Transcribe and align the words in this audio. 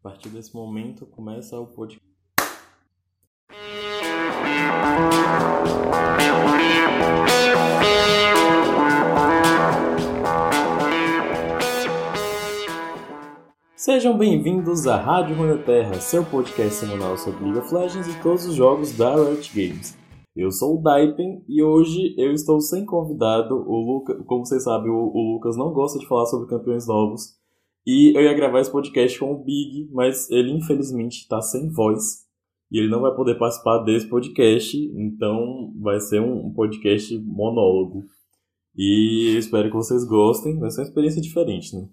A 0.00 0.10
partir 0.10 0.28
desse 0.28 0.54
momento 0.54 1.04
começa 1.06 1.58
o 1.58 1.66
podcast. 1.66 2.06
Sejam 13.74 14.16
bem-vindos 14.16 14.86
à 14.86 14.96
Rádio 14.96 15.64
Terra, 15.64 15.94
seu 15.94 16.24
podcast 16.24 16.74
semanal 16.74 17.18
sobre 17.18 17.42
League 17.42 17.58
of 17.58 17.74
Legends 17.74 18.06
e 18.06 18.22
todos 18.22 18.46
os 18.46 18.54
jogos 18.54 18.96
da 18.96 19.16
Riot 19.16 19.50
Games. 19.52 19.98
Eu 20.36 20.52
sou 20.52 20.78
o 20.78 20.80
Daipen 20.80 21.44
e 21.48 21.60
hoje 21.60 22.14
eu 22.16 22.32
estou 22.32 22.60
sem 22.60 22.86
convidado. 22.86 23.56
O 23.56 23.80
Luca, 23.80 24.14
como 24.24 24.46
vocês 24.46 24.62
sabem, 24.62 24.92
o, 24.92 25.10
o 25.12 25.32
Lucas 25.34 25.56
não 25.56 25.72
gosta 25.72 25.98
de 25.98 26.06
falar 26.06 26.26
sobre 26.26 26.48
campeões 26.48 26.86
novos. 26.86 27.36
E 27.86 28.16
eu 28.16 28.22
ia 28.22 28.34
gravar 28.34 28.60
esse 28.60 28.70
podcast 28.70 29.18
com 29.18 29.32
o 29.32 29.42
Big, 29.42 29.88
mas 29.92 30.30
ele 30.30 30.52
infelizmente 30.52 31.22
está 31.22 31.40
sem 31.40 31.70
voz. 31.70 32.26
E 32.70 32.78
ele 32.78 32.88
não 32.88 33.00
vai 33.00 33.14
poder 33.14 33.38
participar 33.38 33.78
desse 33.78 34.06
podcast, 34.06 34.76
então 34.94 35.72
vai 35.80 35.98
ser 36.00 36.20
um 36.20 36.52
podcast 36.52 37.18
monólogo. 37.18 38.04
E 38.76 39.32
eu 39.32 39.38
espero 39.38 39.70
que 39.70 39.76
vocês 39.76 40.04
gostem, 40.04 40.58
vai 40.58 40.70
ser 40.70 40.82
uma 40.82 40.86
experiência 40.86 41.20
diferente, 41.20 41.74
né? 41.74 41.88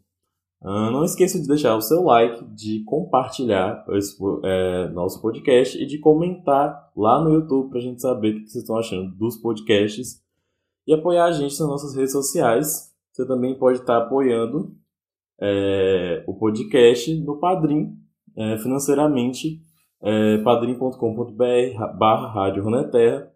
Uh, 0.61 0.89
não 0.91 1.03
esqueça 1.03 1.39
de 1.39 1.47
deixar 1.47 1.75
o 1.75 1.81
seu 1.81 2.03
like, 2.03 2.43
de 2.55 2.83
compartilhar 2.85 3.85
esse 3.89 4.17
é, 4.43 4.87
nosso 4.89 5.21
podcast 5.21 5.77
e 5.77 5.85
de 5.85 5.99
comentar 5.99 6.91
lá 6.95 7.23
no 7.23 7.33
YouTube 7.33 7.69
para 7.69 7.79
a 7.79 7.81
gente 7.81 8.01
saber 8.01 8.29
o 8.29 8.33
que 8.41 8.49
vocês 8.49 8.63
estão 8.63 8.77
achando 8.77 9.15
dos 9.15 9.37
podcasts 9.37 10.21
e 10.87 10.93
apoiar 10.93 11.25
a 11.25 11.31
gente 11.31 11.59
nas 11.59 11.69
nossas 11.69 11.95
redes 11.95 12.11
sociais. 12.11 12.91
Você 13.11 13.27
também 13.27 13.57
pode 13.57 13.79
estar 13.79 13.97
apoiando 13.97 14.75
é, 15.39 16.23
o 16.27 16.33
podcast 16.33 17.13
no 17.21 17.39
Padrim, 17.39 17.93
é, 18.37 18.57
financeiramente, 18.57 19.59
é, 20.01 20.37
padrim.com.br 20.39 21.97
barra 21.97 22.31
Rádio 22.31 22.63
Runeterra 22.63 23.31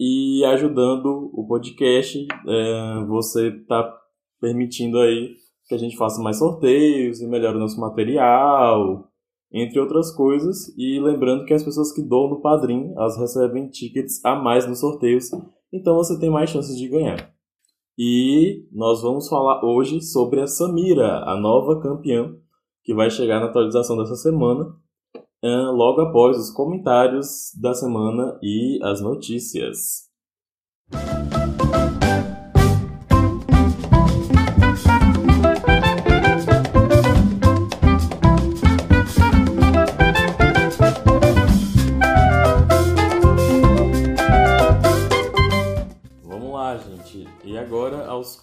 e 0.00 0.44
ajudando 0.44 1.30
o 1.34 1.46
podcast, 1.46 2.26
é, 2.46 3.04
você 3.06 3.48
está 3.48 3.96
permitindo 4.40 4.98
aí 5.00 5.34
que 5.66 5.74
a 5.74 5.78
gente 5.78 5.96
faça 5.96 6.22
mais 6.22 6.38
sorteios 6.38 7.20
e 7.20 7.26
melhore 7.26 7.56
o 7.56 7.60
nosso 7.60 7.80
material, 7.80 9.08
entre 9.52 9.80
outras 9.80 10.10
coisas. 10.14 10.72
E 10.78 11.00
lembrando 11.00 11.44
que 11.44 11.52
as 11.52 11.64
pessoas 11.64 11.92
que 11.92 12.00
doam 12.00 12.30
no 12.30 12.40
Padrim, 12.40 12.92
elas 12.96 13.18
recebem 13.18 13.68
tickets 13.68 14.24
a 14.24 14.36
mais 14.36 14.66
nos 14.66 14.80
sorteios, 14.80 15.30
então 15.72 15.96
você 15.96 16.18
tem 16.18 16.30
mais 16.30 16.48
chances 16.48 16.76
de 16.76 16.88
ganhar. 16.88 17.37
E 18.00 18.64
nós 18.70 19.02
vamos 19.02 19.28
falar 19.28 19.64
hoje 19.64 20.00
sobre 20.00 20.40
a 20.40 20.46
Samira, 20.46 21.24
a 21.24 21.36
nova 21.36 21.80
campeã, 21.80 22.32
que 22.84 22.94
vai 22.94 23.10
chegar 23.10 23.40
na 23.40 23.46
atualização 23.46 23.96
dessa 23.96 24.14
semana, 24.14 24.72
logo 25.42 26.02
após 26.02 26.38
os 26.38 26.48
comentários 26.48 27.50
da 27.60 27.74
semana 27.74 28.38
e 28.40 28.78
as 28.84 29.00
notícias. 29.00 30.08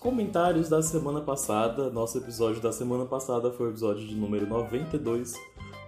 Comentários 0.05 0.69
da 0.69 0.83
semana 0.83 1.19
passada. 1.19 1.89
Nosso 1.89 2.19
episódio 2.19 2.61
da 2.61 2.71
semana 2.71 3.07
passada 3.07 3.49
foi 3.49 3.65
o 3.65 3.69
episódio 3.71 4.05
de 4.05 4.13
número 4.13 4.45
92, 4.45 5.33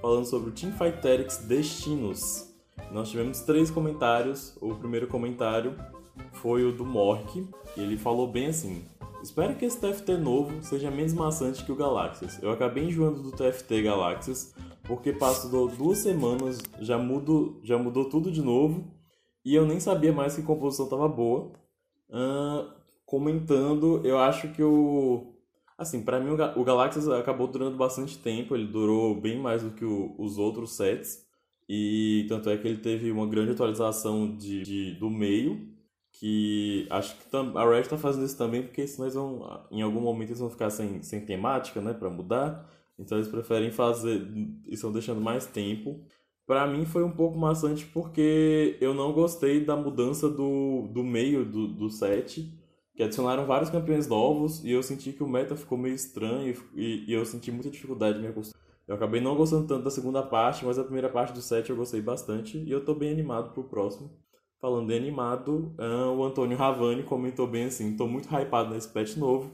falando 0.02 0.26
sobre 0.26 0.50
o 0.50 0.52
Teamfight 0.52 1.00
Tactics 1.04 1.38
Destinos. 1.46 2.52
Nós 2.92 3.12
tivemos 3.12 3.42
três 3.42 3.70
comentários. 3.70 4.58
O 4.60 4.74
primeiro 4.74 5.06
comentário 5.06 5.76
foi 6.34 6.64
o 6.64 6.72
do 6.72 6.84
Mork, 6.84 7.48
e 7.78 7.80
ele 7.80 7.96
falou 7.96 8.28
bem 8.28 8.48
assim: 8.48 8.84
Espero 9.22 9.54
que 9.54 9.66
esse 9.66 9.80
TFT 9.80 10.18
novo 10.18 10.64
seja 10.64 10.90
menos 10.90 11.14
maçante 11.14 11.64
que 11.64 11.72
o 11.72 11.76
Galaxias. 11.76 12.42
Eu 12.42 12.50
acabei 12.50 12.86
enjoando 12.86 13.22
do 13.22 13.32
TFT 13.32 13.84
Galaxias 13.84 14.52
porque 14.86 15.14
passou 15.14 15.68
duas 15.68 16.00
semanas, 16.00 16.58
já, 16.80 16.98
mudo, 16.98 17.60
já 17.62 17.78
mudou 17.78 18.06
tudo 18.06 18.32
de 18.32 18.42
novo 18.42 18.84
e 19.46 19.54
eu 19.54 19.64
nem 19.64 19.80
sabia 19.80 20.12
mais 20.12 20.34
que 20.34 20.42
a 20.42 20.44
composição 20.44 20.86
estava 20.86 21.08
boa. 21.08 21.52
Uh, 22.10 22.77
comentando, 23.08 24.06
eu 24.06 24.20
acho 24.20 24.50
que 24.54 24.62
o. 24.62 25.34
Assim, 25.78 26.04
para 26.04 26.20
mim 26.20 26.32
o 26.32 26.64
Galaxias 26.64 27.08
acabou 27.08 27.48
durando 27.48 27.78
bastante 27.78 28.18
tempo, 28.18 28.56
ele 28.56 28.68
durou 28.68 29.20
bem 29.20 29.40
mais 29.40 29.64
do 29.64 29.72
que 29.72 29.86
o, 29.86 30.14
os 30.20 30.38
outros 30.38 30.76
sets. 30.76 31.26
E 31.70 32.26
tanto 32.30 32.50
é 32.50 32.58
que 32.58 32.68
ele 32.68 32.78
teve 32.78 33.12
uma 33.12 33.28
grande 33.28 33.52
atualização 33.52 34.36
de, 34.38 34.64
de 34.64 34.96
do 34.96 35.10
meio, 35.10 35.70
que 36.14 36.88
acho 36.90 37.16
que 37.18 37.24
a 37.36 37.70
Red 37.70 37.82
está 37.82 37.98
fazendo 37.98 38.26
isso 38.26 38.38
também, 38.38 38.64
porque 38.64 38.88
senão 38.88 39.06
eles 39.06 39.16
vão, 39.16 39.68
em 39.72 39.82
algum 39.82 40.02
momento 40.02 40.30
eles 40.30 40.40
vão 40.40 40.50
ficar 40.50 40.70
sem, 40.70 41.02
sem 41.04 41.26
temática, 41.26 41.82
né, 41.82 41.94
para 41.94 42.10
mudar. 42.10 42.70
Então 42.98 43.18
eles 43.18 43.28
preferem 43.30 43.72
fazer, 43.72 44.26
e 44.66 44.74
estão 44.74 44.92
deixando 44.92 45.22
mais 45.22 45.46
tempo. 45.46 46.02
Para 46.46 46.66
mim 46.66 46.86
foi 46.86 47.04
um 47.04 47.12
pouco 47.12 47.38
maçante 47.38 47.86
porque 47.86 48.78
eu 48.82 48.94
não 48.94 49.14
gostei 49.14 49.64
da 49.64 49.76
mudança 49.76 50.30
do, 50.30 50.88
do 50.94 51.04
meio 51.04 51.46
do, 51.46 51.68
do 51.68 51.90
set 51.90 52.58
que 52.98 53.04
adicionaram 53.04 53.46
vários 53.46 53.70
campeões 53.70 54.08
novos 54.08 54.64
e 54.66 54.72
eu 54.72 54.82
senti 54.82 55.14
que 55.14 55.24
o 55.24 55.28
meta 55.28 55.56
ficou 55.56 55.78
meio 55.78 55.94
estranho 55.94 56.56
e, 56.76 57.06
e 57.08 57.14
eu 57.14 57.24
senti 57.28 57.52
muita 57.52 57.70
dificuldade 57.70 58.18
de 58.18 58.24
me 58.24 58.30
acostumar. 58.30 58.60
Eu 58.88 58.96
acabei 58.96 59.22
não 59.22 59.36
gostando 59.36 59.68
tanto 59.68 59.84
da 59.84 59.92
segunda 59.92 60.24
parte, 60.24 60.66
mas 60.66 60.80
a 60.80 60.84
primeira 60.84 61.08
parte 61.08 61.32
do 61.32 61.40
set 61.40 61.70
eu 61.70 61.76
gostei 61.76 62.02
bastante 62.02 62.58
e 62.58 62.72
eu 62.72 62.84
tô 62.84 62.96
bem 62.96 63.12
animado 63.12 63.54
pro 63.54 63.66
próximo. 63.66 64.10
Falando 64.60 64.88
de 64.88 64.96
animado, 64.96 65.76
o 66.18 66.24
Antônio 66.24 66.58
Ravani 66.58 67.04
comentou 67.04 67.46
bem 67.46 67.66
assim: 67.66 67.96
tô 67.96 68.08
muito 68.08 68.30
hypado 68.34 68.74
nesse 68.74 68.90
patch 68.90 69.16
novo, 69.16 69.52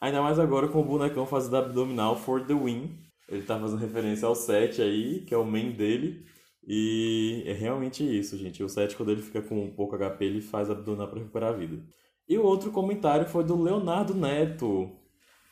ainda 0.00 0.22
mais 0.22 0.38
agora 0.38 0.66
com 0.68 0.80
o 0.80 0.84
bonecão 0.84 1.26
fazendo 1.26 1.58
abdominal 1.58 2.16
for 2.16 2.46
the 2.46 2.54
win. 2.54 2.96
Ele 3.28 3.42
tá 3.42 3.60
fazendo 3.60 3.78
referência 3.78 4.26
ao 4.26 4.34
set 4.34 4.80
aí, 4.80 5.20
que 5.20 5.34
é 5.34 5.36
o 5.36 5.44
main 5.44 5.72
dele. 5.72 6.24
E 6.66 7.42
é 7.44 7.52
realmente 7.52 8.02
isso, 8.02 8.38
gente. 8.38 8.62
O 8.62 8.68
set, 8.70 8.96
quando 8.96 9.10
ele 9.10 9.20
fica 9.20 9.42
com 9.42 9.70
pouco 9.72 9.98
HP, 9.98 10.24
ele 10.24 10.40
faz 10.40 10.70
abdominal 10.70 11.08
para 11.08 11.18
recuperar 11.18 11.52
a 11.52 11.56
vida. 11.56 11.82
E 12.28 12.36
o 12.36 12.42
outro 12.42 12.70
comentário 12.70 13.26
foi 13.28 13.44
do 13.44 13.60
Leonardo 13.60 14.14
Neto. 14.14 14.90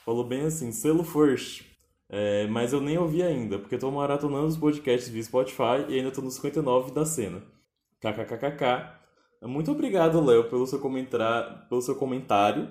Falou 0.04 0.24
bem 0.24 0.42
assim, 0.42 0.72
selo 0.72 1.04
first. 1.04 1.64
É, 2.08 2.46
mas 2.48 2.72
eu 2.72 2.80
nem 2.80 2.98
ouvi 2.98 3.22
ainda, 3.22 3.58
porque 3.58 3.74
estou 3.76 3.90
maratonando 3.90 4.46
os 4.46 4.56
podcasts 4.56 5.08
via 5.08 5.22
Spotify 5.22 5.86
e 5.88 5.96
ainda 5.96 6.08
estou 6.08 6.22
no 6.22 6.30
59 6.30 6.92
da 6.92 7.04
cena. 7.04 7.42
KKKKK. 8.00 9.02
Muito 9.42 9.70
obrigado, 9.70 10.24
Léo, 10.24 10.44
pelo 10.48 10.66
seu, 10.66 10.80
pelo 10.80 11.82
seu 11.82 11.94
comentário. 11.94 12.68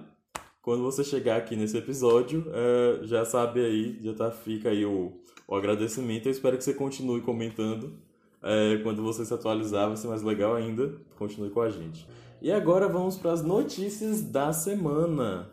Quando 0.61 0.83
você 0.83 1.03
chegar 1.03 1.37
aqui 1.37 1.55
nesse 1.55 1.77
episódio, 1.77 2.45
é, 2.53 3.05
já 3.05 3.25
sabe 3.25 3.65
aí, 3.65 3.99
já 4.01 4.13
tá, 4.13 4.31
fica 4.31 4.69
aí 4.69 4.85
o, 4.85 5.11
o 5.47 5.55
agradecimento. 5.55 6.27
Eu 6.27 6.31
espero 6.31 6.57
que 6.57 6.63
você 6.63 6.73
continue 6.73 7.21
comentando. 7.21 7.99
É, 8.41 8.77
quando 8.83 9.01
você 9.01 9.25
se 9.25 9.33
atualizar, 9.33 9.87
vai 9.87 9.97
ser 9.97 10.07
mais 10.07 10.21
legal 10.21 10.55
ainda. 10.55 10.93
Continue 11.17 11.49
com 11.49 11.61
a 11.61 11.69
gente. 11.69 12.07
E 12.43 12.51
agora 12.51 12.89
vamos 12.89 13.15
para 13.15 13.31
as 13.31 13.41
notícias 13.41 14.21
da 14.21 14.51
semana. 14.51 15.49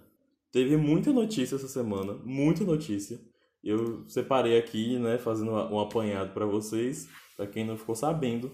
Teve 0.50 0.76
muita 0.76 1.12
notícia 1.12 1.54
essa 1.54 1.68
semana, 1.68 2.14
muita 2.24 2.64
notícia. 2.64 3.20
Eu 3.62 4.02
separei 4.08 4.58
aqui, 4.58 4.98
né, 4.98 5.16
fazendo 5.16 5.52
um 5.52 5.78
apanhado 5.78 6.34
para 6.34 6.44
vocês, 6.44 7.08
para 7.36 7.46
quem 7.46 7.64
não 7.64 7.76
ficou 7.76 7.94
sabendo. 7.94 8.50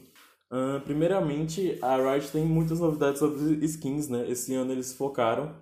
Uh, 0.53 0.79
primeiramente, 0.85 1.79
a 1.81 1.97
Riot 1.97 2.31
tem 2.31 2.45
muitas 2.45 2.79
novidades 2.79 3.21
sobre 3.21 3.65
skins, 3.65 4.11
né? 4.11 4.31
Esse 4.31 4.55
ano 4.55 4.71
eles 4.71 4.93
focaram 4.93 5.57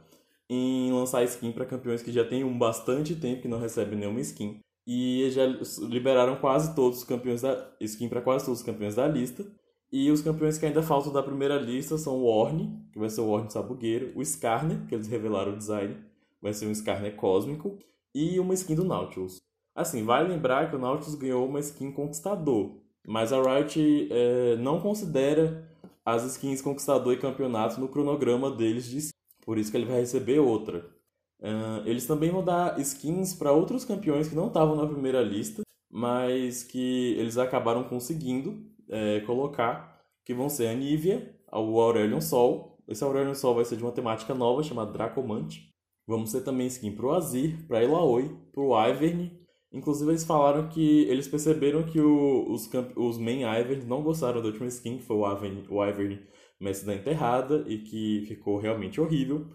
em 0.51 0.93
lançar 0.93 1.23
skin 1.23 1.53
para 1.53 1.65
campeões 1.65 2.03
que 2.03 2.11
já 2.11 2.25
tem 2.25 2.43
um 2.43 2.59
bastante 2.59 3.15
tempo 3.15 3.43
que 3.43 3.49
não 3.49 3.61
recebem 3.61 3.97
nenhuma 3.97 4.21
skin. 4.21 4.59
E 4.85 5.31
já 5.31 5.47
liberaram 5.89 6.35
quase 6.41 6.75
todos 6.75 6.99
os 6.99 7.05
campeões 7.05 7.41
da 7.41 7.71
skin 7.81 8.09
para 8.09 8.21
quase 8.21 8.45
todos 8.45 8.59
os 8.59 8.67
campeões 8.67 8.97
da 8.97 9.07
lista. 9.07 9.47
E 9.97 10.11
os 10.11 10.21
campeões 10.21 10.59
que 10.59 10.67
ainda 10.67 10.83
faltam 10.83 11.13
da 11.13 11.23
primeira 11.23 11.57
lista 11.57 11.97
são 11.97 12.17
o 12.17 12.25
Orne, 12.25 12.85
que 12.93 12.99
vai 12.99 13.09
ser 13.09 13.21
o 13.21 13.29
Orne 13.29 13.49
Sabugueiro, 13.49 14.11
o 14.17 14.23
Skarner, 14.23 14.85
que 14.89 14.95
eles 14.97 15.07
revelaram 15.07 15.53
o 15.53 15.57
design, 15.57 15.97
vai 16.43 16.53
ser 16.53 16.67
um 16.67 16.73
Skarner 16.73 17.15
cósmico, 17.15 17.79
e 18.13 18.41
uma 18.41 18.55
skin 18.55 18.75
do 18.75 18.83
Nautilus. 18.83 19.41
Assim, 19.73 20.03
vale 20.05 20.29
lembrar 20.29 20.69
que 20.69 20.75
o 20.75 20.81
Nautilus 20.81 21.15
ganhou 21.15 21.47
uma 21.47 21.61
skin 21.61 21.93
Conquistador, 21.93 22.73
mas 23.07 23.33
a 23.33 23.41
Riot 23.41 24.09
é, 24.11 24.57
não 24.57 24.81
considera 24.81 25.65
as 26.05 26.25
skins 26.25 26.61
Conquistador 26.61 27.13
e 27.13 27.19
Campeonato 27.19 27.81
no 27.81 27.87
cronograma 27.87 28.51
deles 28.51 28.87
de 28.87 29.11
por 29.47 29.59
isso 29.59 29.71
que 29.71 29.77
ele 29.77 29.87
vai 29.87 30.01
receber 30.01 30.41
outra. 30.41 30.91
Uh, 31.39 31.87
eles 31.87 32.05
também 32.05 32.33
vão 32.33 32.43
dar 32.43 32.81
skins 32.81 33.33
para 33.33 33.53
outros 33.53 33.85
campeões 33.85 34.27
que 34.27 34.35
não 34.35 34.49
estavam 34.49 34.75
na 34.75 34.89
primeira 34.89 35.23
lista, 35.23 35.63
mas 35.89 36.65
que 36.65 37.15
eles 37.17 37.39
acabaram 37.39 37.85
conseguindo 37.85 38.74
é, 38.89 39.21
colocar, 39.21 40.01
que 40.25 40.35
vão 40.35 40.49
ser 40.49 40.69
a 40.69 40.75
Nívia, 40.75 41.35
o 41.53 41.81
Aurelion 41.81 42.21
Sol. 42.21 42.79
Esse 42.89 43.05
Aurelion 43.05 43.35
Sol 43.35 43.55
vai 43.55 43.65
ser 43.65 43.77
de 43.77 43.83
uma 43.83 43.93
temática 43.93 44.35
nova 44.35 44.63
chamada 44.63 44.93
Dracomante. 44.93 45.73
Vamos 46.07 46.33
ter 46.33 46.43
também 46.43 46.67
skin 46.67 46.93
pro 46.93 47.13
Azir, 47.13 47.67
pra 47.67 47.83
Elaoi, 47.83 48.37
pro 48.53 48.75
Ivern, 48.89 49.45
Inclusive, 49.75 50.13
eles 50.13 50.25
falaram 50.25 50.69
que 50.69 51.03
eles 51.09 51.27
perceberam 51.27 51.83
que 51.83 52.01
o, 52.01 52.49
os, 52.49 52.71
os 52.95 53.19
main 53.19 53.41
Ivern 53.43 53.85
não 53.87 54.05
gostaram 54.05 54.41
da 54.41 54.47
última 54.47 54.69
skin, 54.69 54.99
que 54.99 55.03
foi 55.03 55.17
o 55.17 55.29
Ivern, 55.29 55.65
o 55.69 55.85
Ivern 55.85 56.21
Mestre 56.61 56.87
da 56.87 56.95
Enterrada, 56.95 57.65
e 57.67 57.79
que 57.79 58.25
ficou 58.29 58.57
realmente 58.57 59.01
horrível. 59.01 59.49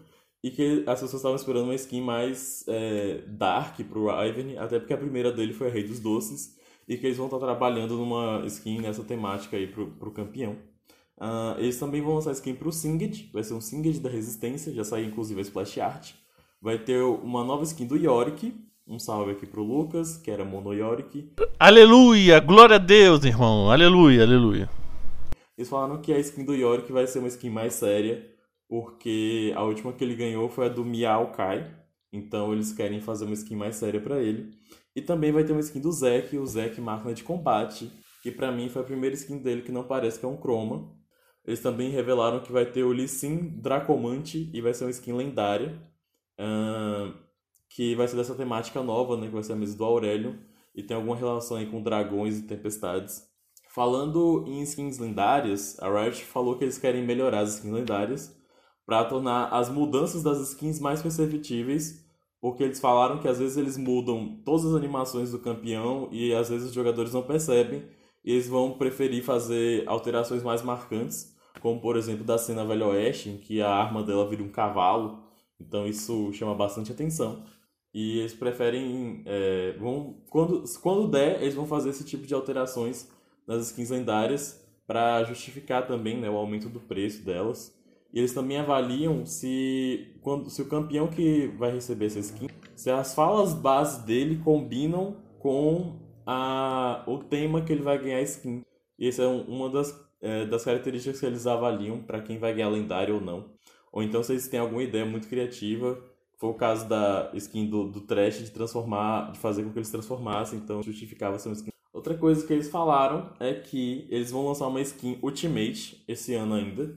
E 0.44 0.50
que 0.50 0.84
as 0.86 1.00
pessoas 1.00 1.14
estavam 1.14 1.36
esperando 1.36 1.64
uma 1.64 1.74
skin 1.74 2.02
mais 2.02 2.66
é, 2.68 3.22
dark 3.28 3.80
pro 3.88 4.10
Ivern, 4.10 4.58
até 4.58 4.78
porque 4.78 4.92
a 4.92 4.98
primeira 4.98 5.32
dele 5.32 5.54
foi 5.54 5.68
a 5.68 5.70
Rei 5.70 5.84
dos 5.84 6.00
Doces, 6.00 6.54
e 6.90 6.98
que 6.98 7.06
eles 7.06 7.16
vão 7.16 7.26
estar 7.26 7.38
trabalhando 7.38 7.96
numa 7.96 8.42
skin 8.46 8.80
nessa 8.80 9.04
temática 9.04 9.56
aí 9.56 9.68
pro, 9.68 9.86
pro 9.92 10.10
campeão. 10.10 10.56
Uh, 11.16 11.54
eles 11.58 11.78
também 11.78 12.02
vão 12.02 12.16
lançar 12.16 12.32
skin 12.32 12.52
pro 12.52 12.72
Singed, 12.72 13.30
vai 13.32 13.44
ser 13.44 13.54
um 13.54 13.60
Singed 13.60 14.00
da 14.00 14.10
Resistência, 14.10 14.74
já 14.74 14.82
saiu 14.82 15.06
inclusive 15.06 15.38
a 15.38 15.42
splash 15.42 15.78
art. 15.78 16.14
Vai 16.60 16.78
ter 16.78 17.00
uma 17.00 17.44
nova 17.44 17.62
skin 17.62 17.86
do 17.86 17.96
Yorick, 17.96 18.52
um 18.88 18.98
salve 18.98 19.30
aqui 19.30 19.46
pro 19.46 19.62
Lucas, 19.62 20.16
que 20.16 20.32
era 20.32 20.44
Mono 20.44 20.74
Yorick. 20.74 21.30
Aleluia! 21.60 22.40
Glória 22.40 22.74
a 22.74 22.80
Deus, 22.80 23.24
irmão! 23.24 23.70
Aleluia, 23.70 24.24
aleluia. 24.24 24.68
Eles 25.56 25.70
falaram 25.70 26.00
que 26.02 26.12
a 26.12 26.18
skin 26.18 26.44
do 26.44 26.56
Yorick 26.56 26.90
vai 26.90 27.06
ser 27.06 27.20
uma 27.20 27.28
skin 27.28 27.50
mais 27.50 27.74
séria, 27.74 28.28
porque 28.68 29.52
a 29.54 29.62
última 29.62 29.92
que 29.92 30.02
ele 30.02 30.16
ganhou 30.16 30.48
foi 30.48 30.66
a 30.66 30.68
do 30.68 30.84
Miao 30.84 31.28
Kai. 31.28 31.70
Então 32.12 32.52
eles 32.52 32.72
querem 32.72 33.00
fazer 33.00 33.26
uma 33.26 33.34
skin 33.34 33.54
mais 33.54 33.76
séria 33.76 34.00
para 34.00 34.20
ele. 34.20 34.58
E 34.94 35.00
também 35.00 35.32
vai 35.32 35.44
ter 35.44 35.52
uma 35.52 35.60
skin 35.60 35.80
do 35.80 35.92
Zek, 35.92 36.36
o 36.36 36.46
Zek 36.46 36.80
Máquina 36.80 37.14
de 37.14 37.22
Combate, 37.22 37.92
que 38.22 38.30
para 38.30 38.50
mim 38.50 38.68
foi 38.68 38.82
a 38.82 38.84
primeira 38.84 39.14
skin 39.14 39.38
dele 39.38 39.62
que 39.62 39.72
não 39.72 39.84
parece 39.84 40.18
que 40.18 40.24
é 40.24 40.28
um 40.28 40.36
chroma. 40.36 40.92
Eles 41.44 41.60
também 41.60 41.90
revelaram 41.90 42.40
que 42.40 42.52
vai 42.52 42.66
ter 42.66 42.82
o 42.82 42.92
Lee 42.92 43.08
Sin 43.08 43.60
Dracomante 43.60 44.50
e 44.52 44.60
vai 44.60 44.74
ser 44.74 44.84
uma 44.84 44.90
skin 44.90 45.12
lendária. 45.12 45.80
Uh, 46.38 47.14
que 47.70 47.94
vai 47.94 48.08
ser 48.08 48.16
dessa 48.16 48.34
temática 48.34 48.82
nova, 48.82 49.16
né? 49.16 49.26
Que 49.26 49.32
vai 49.32 49.42
ser 49.42 49.52
a 49.52 49.56
mesa 49.56 49.76
do 49.76 49.84
Aurélio. 49.84 50.38
E 50.74 50.82
tem 50.82 50.96
alguma 50.96 51.16
relação 51.16 51.56
aí 51.56 51.66
com 51.66 51.82
dragões 51.82 52.38
e 52.38 52.42
tempestades. 52.42 53.22
Falando 53.72 54.44
em 54.48 54.60
skins 54.62 54.98
lendárias, 54.98 55.80
a 55.80 55.88
Riot 55.88 56.24
falou 56.24 56.58
que 56.58 56.64
eles 56.64 56.78
querem 56.78 57.04
melhorar 57.04 57.40
as 57.40 57.54
skins 57.54 57.72
lendárias 57.72 58.36
para 58.84 59.04
tornar 59.04 59.46
as 59.48 59.68
mudanças 59.68 60.24
das 60.24 60.40
skins 60.40 60.80
mais 60.80 61.00
perceptíveis, 61.00 62.04
porque 62.40 62.62
eles 62.62 62.80
falaram 62.80 63.18
que 63.18 63.28
às 63.28 63.38
vezes 63.38 63.56
eles 63.56 63.76
mudam 63.76 64.40
todas 64.44 64.66
as 64.66 64.74
animações 64.74 65.30
do 65.30 65.38
campeão 65.38 66.08
e 66.10 66.32
às 66.34 66.48
vezes 66.48 66.68
os 66.68 66.74
jogadores 66.74 67.12
não 67.12 67.22
percebem 67.22 67.84
e 68.24 68.32
eles 68.32 68.48
vão 68.48 68.72
preferir 68.72 69.22
fazer 69.22 69.86
alterações 69.88 70.42
mais 70.42 70.62
marcantes, 70.62 71.34
como 71.60 71.80
por 71.80 71.96
exemplo 71.96 72.24
da 72.24 72.38
cena 72.38 72.64
Velho 72.64 72.88
Oeste, 72.88 73.30
em 73.30 73.38
que 73.38 73.60
a 73.60 73.70
arma 73.70 74.02
dela 74.02 74.28
vira 74.28 74.42
um 74.42 74.48
cavalo, 74.48 75.22
então 75.60 75.86
isso 75.86 76.32
chama 76.32 76.54
bastante 76.54 76.92
atenção. 76.92 77.44
E 77.92 78.20
eles 78.20 78.34
preferem. 78.34 79.22
É, 79.26 79.72
vão, 79.78 80.22
quando, 80.30 80.64
quando 80.80 81.08
der, 81.08 81.42
eles 81.42 81.54
vão 81.54 81.66
fazer 81.66 81.90
esse 81.90 82.04
tipo 82.04 82.26
de 82.26 82.34
alterações 82.34 83.10
nas 83.46 83.66
skins 83.66 83.90
lendárias 83.90 84.64
para 84.86 85.24
justificar 85.24 85.86
também 85.86 86.16
né, 86.18 86.30
o 86.30 86.36
aumento 86.36 86.68
do 86.68 86.80
preço 86.80 87.24
delas. 87.24 87.74
E 88.12 88.18
eles 88.18 88.34
também 88.34 88.58
avaliam 88.58 89.24
se, 89.24 90.14
quando, 90.20 90.50
se 90.50 90.60
o 90.62 90.68
campeão 90.68 91.08
que 91.08 91.46
vai 91.58 91.72
receber 91.72 92.06
essa 92.06 92.18
skin, 92.18 92.48
se 92.74 92.90
as 92.90 93.14
falas 93.14 93.54
base 93.54 94.04
dele 94.04 94.40
combinam 94.42 95.16
com 95.38 96.00
a, 96.26 97.04
o 97.06 97.18
tema 97.18 97.62
que 97.62 97.72
ele 97.72 97.82
vai 97.82 97.98
ganhar 97.98 98.20
skin. 98.22 98.62
E 98.98 99.08
essa 99.08 99.22
é 99.22 99.26
uma 99.26 99.70
das, 99.70 99.94
é, 100.20 100.44
das 100.46 100.64
características 100.64 101.20
que 101.20 101.26
eles 101.26 101.46
avaliam 101.46 102.00
para 102.00 102.20
quem 102.20 102.38
vai 102.38 102.52
ganhar 102.52 102.68
lendário 102.68 103.14
ou 103.14 103.20
não. 103.20 103.50
Ou 103.92 104.02
então 104.02 104.22
se 104.22 104.32
eles 104.32 104.48
têm 104.48 104.60
alguma 104.60 104.82
ideia 104.82 105.04
muito 105.04 105.28
criativa 105.28 105.98
foi 106.40 106.48
o 106.48 106.54
caso 106.54 106.88
da 106.88 107.30
skin 107.34 107.66
do, 107.68 107.86
do 107.86 108.00
Trash 108.00 108.38
de 108.38 108.50
transformar, 108.50 109.30
de 109.30 109.38
fazer 109.38 109.62
com 109.62 109.70
que 109.70 109.78
eles 109.78 109.90
transformassem, 109.90 110.58
então 110.58 110.82
justificava 110.82 111.38
ser 111.38 111.50
uma 111.50 111.54
skin. 111.54 111.70
Outra 111.92 112.16
coisa 112.16 112.46
que 112.46 112.52
eles 112.52 112.70
falaram 112.70 113.30
é 113.38 113.52
que 113.52 114.06
eles 114.08 114.30
vão 114.30 114.46
lançar 114.46 114.66
uma 114.66 114.80
skin 114.80 115.18
Ultimate 115.22 116.02
esse 116.08 116.34
ano 116.34 116.54
ainda. 116.54 116.96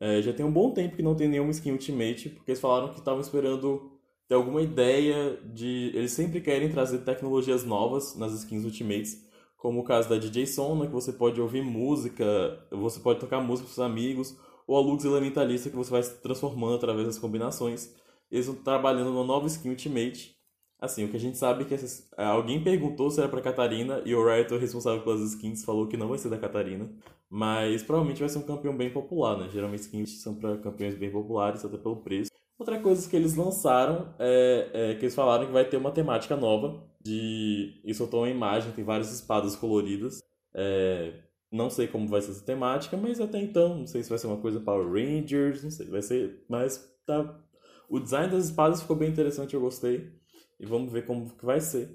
É, 0.00 0.22
já 0.22 0.32
tem 0.32 0.44
um 0.44 0.52
bom 0.52 0.72
tempo 0.72 0.96
que 0.96 1.02
não 1.02 1.14
tem 1.14 1.28
nenhuma 1.28 1.50
skin 1.50 1.72
Ultimate, 1.72 2.30
porque 2.30 2.50
eles 2.50 2.60
falaram 2.60 2.88
que 2.88 2.98
estavam 2.98 3.20
esperando 3.20 3.92
ter 4.26 4.34
alguma 4.34 4.62
ideia 4.62 5.38
de. 5.44 5.92
Eles 5.94 6.12
sempre 6.12 6.40
querem 6.40 6.70
trazer 6.70 6.98
tecnologias 6.98 7.64
novas 7.64 8.16
nas 8.16 8.32
skins 8.32 8.64
Ultimates, 8.64 9.28
como 9.56 9.80
o 9.80 9.84
caso 9.84 10.08
da 10.08 10.16
DJ 10.16 10.46
Sona, 10.46 10.86
que 10.86 10.92
você 10.92 11.12
pode 11.12 11.40
ouvir 11.40 11.62
música, 11.62 12.24
você 12.70 12.98
pode 12.98 13.20
tocar 13.20 13.40
música 13.40 13.68
com 13.68 13.74
seus 13.74 13.86
amigos, 13.86 14.36
ou 14.66 14.76
a 14.76 14.80
Lux 14.80 15.04
Elementalista, 15.04 15.68
que 15.68 15.76
você 15.76 15.90
vai 15.90 16.02
se 16.02 16.20
transformando 16.22 16.76
através 16.76 17.06
das 17.06 17.18
combinações 17.18 17.94
eles 18.30 18.46
estão 18.46 18.62
trabalhando 18.62 19.10
numa 19.10 19.24
nova 19.24 19.46
skin 19.48 19.70
Ultimate. 19.70 20.36
Assim, 20.80 21.04
o 21.04 21.08
que 21.08 21.16
a 21.16 21.20
gente 21.20 21.36
sabe 21.36 21.62
é 21.62 21.66
que 21.66 21.74
essas... 21.74 22.08
É, 22.16 22.24
alguém 22.24 22.62
perguntou 22.62 23.10
se 23.10 23.20
era 23.20 23.28
pra 23.28 23.40
Catarina 23.40 24.00
e 24.04 24.14
o 24.14 24.24
Riot, 24.24 24.56
responsável 24.56 25.02
pelas 25.02 25.20
skins, 25.20 25.64
falou 25.64 25.86
que 25.86 25.96
não 25.96 26.08
vai 26.08 26.18
ser 26.18 26.30
da 26.30 26.38
Catarina. 26.38 26.90
Mas 27.28 27.82
provavelmente 27.82 28.20
vai 28.20 28.28
ser 28.28 28.38
um 28.38 28.42
campeão 28.42 28.76
bem 28.76 28.90
popular, 28.90 29.38
né? 29.38 29.48
Geralmente 29.50 29.82
skins 29.82 30.22
são 30.22 30.34
para 30.34 30.56
campeões 30.56 30.94
bem 30.96 31.10
populares, 31.10 31.64
até 31.64 31.76
pelo 31.76 31.96
preço. 31.96 32.30
Outra 32.58 32.78
coisa 32.80 33.08
que 33.08 33.16
eles 33.16 33.36
lançaram 33.36 34.14
é, 34.18 34.70
é, 34.72 34.94
que 34.94 35.04
eles 35.04 35.14
falaram 35.14 35.46
que 35.46 35.52
vai 35.52 35.64
ter 35.64 35.76
uma 35.76 35.92
temática 35.92 36.36
nova 36.36 36.82
de. 37.00 37.80
Isso 37.84 37.98
soltou 37.98 38.20
uma 38.20 38.28
imagem, 38.28 38.72
tem 38.72 38.84
várias 38.84 39.12
espadas 39.12 39.56
coloridas. 39.56 40.20
É, 40.54 41.12
não 41.52 41.70
sei 41.70 41.86
como 41.88 42.08
vai 42.08 42.20
ser 42.20 42.32
essa 42.32 42.44
temática, 42.44 42.96
mas 42.96 43.20
até 43.20 43.40
então, 43.40 43.78
não 43.78 43.86
sei 43.86 44.02
se 44.02 44.08
vai 44.08 44.18
ser 44.18 44.26
uma 44.26 44.36
coisa 44.38 44.60
Power 44.60 44.86
Rangers, 44.86 45.62
não 45.62 45.70
sei, 45.70 45.86
vai 45.86 46.02
ser. 46.02 46.44
Mas 46.48 46.78
tá 47.06 47.40
o 47.88 47.98
design 47.98 48.30
das 48.30 48.44
espadas 48.44 48.80
ficou 48.80 48.94
bem 48.94 49.10
interessante, 49.10 49.54
eu 49.54 49.60
gostei. 49.60 50.12
E 50.60 50.66
vamos 50.66 50.92
ver 50.92 51.06
como 51.06 51.28
que 51.30 51.44
vai 51.44 51.60
ser. 51.60 51.86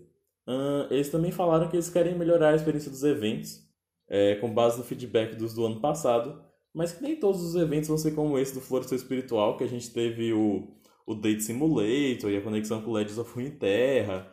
Uh, 0.48 0.92
eles 0.92 1.10
também 1.10 1.32
falaram 1.32 1.70
que 1.70 1.76
eles 1.76 1.90
querem 1.90 2.18
melhorar 2.18 2.50
a 2.50 2.56
experiência 2.56 2.92
dos 2.92 3.04
eventos, 3.04 3.64
é, 4.08 4.36
com 4.36 4.54
base 4.54 4.78
no 4.78 4.84
feedback 4.84 5.36
dos 5.36 5.54
do 5.54 5.66
ano 5.66 5.80
passado, 5.80 6.42
mas 6.74 6.92
que 6.92 7.02
nem 7.02 7.16
todos 7.16 7.42
os 7.42 7.56
eventos 7.56 7.88
vão 7.88 7.98
ser 7.98 8.12
como 8.12 8.38
esse 8.38 8.54
do 8.54 8.62
Florescer 8.62 8.98
Espiritual, 8.98 9.58
que 9.58 9.64
a 9.64 9.68
gente 9.68 9.92
teve 9.92 10.34
o, 10.34 10.68
o 11.06 11.16
Date 11.16 11.44
Simulator 11.44 12.30
e 12.30 12.38
a 12.38 12.42
conexão 12.42 12.82
com 12.82 12.92
Legends 12.92 13.18
of 13.18 13.34
Runeterra, 13.34 14.32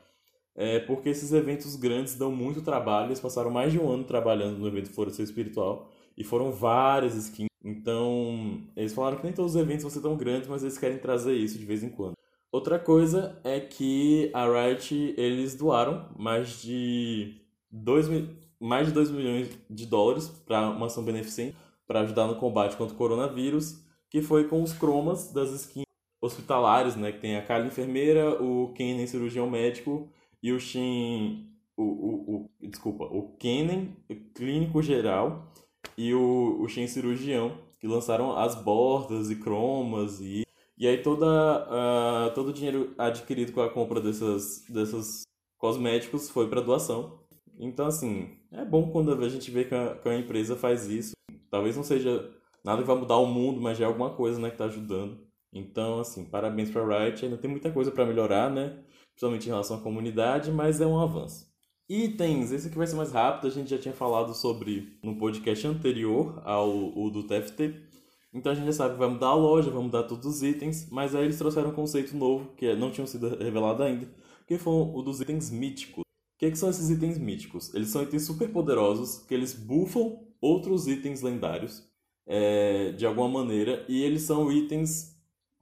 é, 0.54 0.80
porque 0.80 1.08
esses 1.08 1.32
eventos 1.32 1.76
grandes 1.76 2.14
dão 2.14 2.30
muito 2.30 2.60
trabalho, 2.62 3.08
eles 3.08 3.20
passaram 3.20 3.50
mais 3.50 3.72
de 3.72 3.78
um 3.78 3.90
ano 3.90 4.04
trabalhando 4.04 4.58
no 4.58 4.66
evento 4.66 4.90
Florescer 4.90 5.24
Espiritual, 5.24 5.90
e 6.16 6.24
foram 6.24 6.52
várias 6.52 7.14
skins 7.14 7.52
então, 7.64 8.60
eles 8.74 8.92
falaram 8.92 9.18
que 9.18 9.24
nem 9.24 9.32
todos 9.32 9.54
os 9.54 9.60
eventos 9.60 9.82
vão 9.82 9.90
ser 9.90 10.00
tão 10.00 10.16
grandes, 10.16 10.48
mas 10.48 10.62
eles 10.62 10.76
querem 10.76 10.98
trazer 10.98 11.34
isso 11.34 11.58
de 11.58 11.64
vez 11.64 11.82
em 11.82 11.88
quando. 11.88 12.16
Outra 12.52 12.78
coisa 12.78 13.40
é 13.42 13.58
que 13.58 14.30
a 14.34 14.44
Riot, 14.44 15.14
eles 15.16 15.54
doaram 15.54 16.06
mais 16.18 16.60
de 16.60 17.40
2, 17.70 18.28
mais 18.60 18.88
de 18.88 18.92
2 18.92 19.10
milhões 19.10 19.48
de 19.70 19.86
dólares 19.86 20.28
para 20.28 20.68
uma 20.68 20.84
ação 20.84 21.02
beneficente 21.02 21.56
para 21.86 22.00
ajudar 22.00 22.26
no 22.26 22.36
combate 22.36 22.76
contra 22.76 22.94
o 22.94 22.98
coronavírus, 22.98 23.82
que 24.10 24.20
foi 24.20 24.48
com 24.48 24.62
os 24.62 24.74
cromas 24.74 25.32
das 25.32 25.50
skins 25.50 25.86
hospitalares, 26.20 26.94
né? 26.94 27.10
Que 27.10 27.20
tem 27.20 27.36
a 27.36 27.42
Kali 27.42 27.68
enfermeira, 27.68 28.42
o 28.42 28.74
Kennen 28.74 29.06
cirurgião 29.06 29.48
médico 29.48 30.10
e 30.42 30.52
o 30.52 30.60
Shin... 30.60 31.48
O, 31.74 31.82
o, 31.82 32.50
o, 32.60 32.68
desculpa, 32.68 33.04
o 33.04 33.34
Kennen 33.38 33.96
clínico 34.34 34.82
geral 34.82 35.50
e 35.96 36.12
o, 36.12 36.60
o 36.60 36.68
Shen 36.68 36.86
Cirurgião, 36.86 37.56
que 37.80 37.86
lançaram 37.86 38.36
as 38.36 38.54
bordas 38.54 39.30
e 39.30 39.36
cromas 39.36 40.20
e 40.20 40.44
e 40.82 40.88
aí 40.88 41.00
toda, 41.00 41.24
uh, 41.28 42.34
todo 42.34 42.48
o 42.48 42.52
dinheiro 42.52 42.92
adquirido 42.98 43.52
com 43.52 43.60
a 43.60 43.70
compra 43.70 44.00
dessas, 44.00 44.64
desses 44.68 45.22
cosméticos 45.56 46.28
foi 46.28 46.48
para 46.48 46.60
doação. 46.60 47.20
Então, 47.56 47.86
assim, 47.86 48.36
é 48.50 48.64
bom 48.64 48.90
quando 48.90 49.12
a 49.12 49.28
gente 49.28 49.48
vê 49.48 49.64
que 49.64 49.76
a, 49.76 49.94
que 49.94 50.08
a, 50.08 50.18
empresa 50.18 50.56
faz 50.56 50.88
isso. 50.88 51.12
Talvez 51.48 51.76
não 51.76 51.84
seja 51.84 52.28
nada 52.64 52.82
que 52.82 52.88
vai 52.88 52.96
mudar 52.96 53.18
o 53.18 53.26
mundo, 53.26 53.60
mas 53.60 53.78
já 53.78 53.84
é 53.84 53.86
alguma 53.86 54.10
coisa 54.10 54.40
né, 54.40 54.48
que 54.48 54.56
está 54.56 54.64
ajudando. 54.64 55.24
Então, 55.52 56.00
assim, 56.00 56.24
parabéns 56.24 56.68
para 56.68 56.82
a 56.82 57.04
Riot. 57.04 57.26
Ainda 57.26 57.38
tem 57.38 57.48
muita 57.48 57.70
coisa 57.70 57.92
para 57.92 58.04
melhorar, 58.04 58.50
né? 58.50 58.82
Principalmente 59.10 59.46
em 59.46 59.50
relação 59.50 59.76
à 59.76 59.80
comunidade, 59.80 60.50
mas 60.50 60.80
é 60.80 60.86
um 60.86 60.98
avanço. 60.98 61.46
Itens, 61.88 62.50
esse 62.50 62.66
aqui 62.66 62.76
vai 62.76 62.88
ser 62.88 62.96
mais 62.96 63.12
rápido, 63.12 63.46
a 63.46 63.50
gente 63.50 63.70
já 63.70 63.78
tinha 63.78 63.94
falado 63.94 64.34
sobre 64.34 64.98
no 65.00 65.16
podcast 65.16 65.64
anterior 65.64 66.42
ao 66.44 67.08
do 67.08 67.22
TFT. 67.22 67.91
Então 68.32 68.52
a 68.52 68.54
gente 68.54 68.66
já 68.66 68.72
sabe 68.72 68.94
que 68.94 68.98
vai 68.98 69.08
mudar 69.08 69.28
a 69.28 69.34
loja, 69.34 69.70
vai 69.70 69.82
mudar 69.82 70.04
todos 70.04 70.26
os 70.26 70.42
itens, 70.42 70.88
mas 70.90 71.14
aí 71.14 71.24
eles 71.24 71.38
trouxeram 71.38 71.70
um 71.70 71.74
conceito 71.74 72.16
novo, 72.16 72.52
que 72.56 72.74
não 72.74 72.90
tinha 72.90 73.06
sido 73.06 73.36
revelado 73.36 73.82
ainda, 73.82 74.08
que 74.46 74.56
foi 74.56 74.72
o 74.72 75.02
dos 75.02 75.20
itens 75.20 75.50
míticos. 75.50 76.02
O 76.02 76.38
que, 76.38 76.50
que 76.50 76.58
são 76.58 76.70
esses 76.70 76.90
itens 76.90 77.18
míticos? 77.18 77.74
Eles 77.74 77.90
são 77.90 78.02
itens 78.02 78.24
super 78.24 78.48
poderosos, 78.50 79.18
que 79.26 79.34
eles 79.34 79.52
buffam 79.52 80.20
outros 80.40 80.88
itens 80.88 81.20
lendários, 81.20 81.86
é, 82.26 82.92
de 82.92 83.06
alguma 83.06 83.28
maneira, 83.28 83.84
e 83.88 84.02
eles 84.02 84.22
são 84.22 84.50
itens 84.50 85.12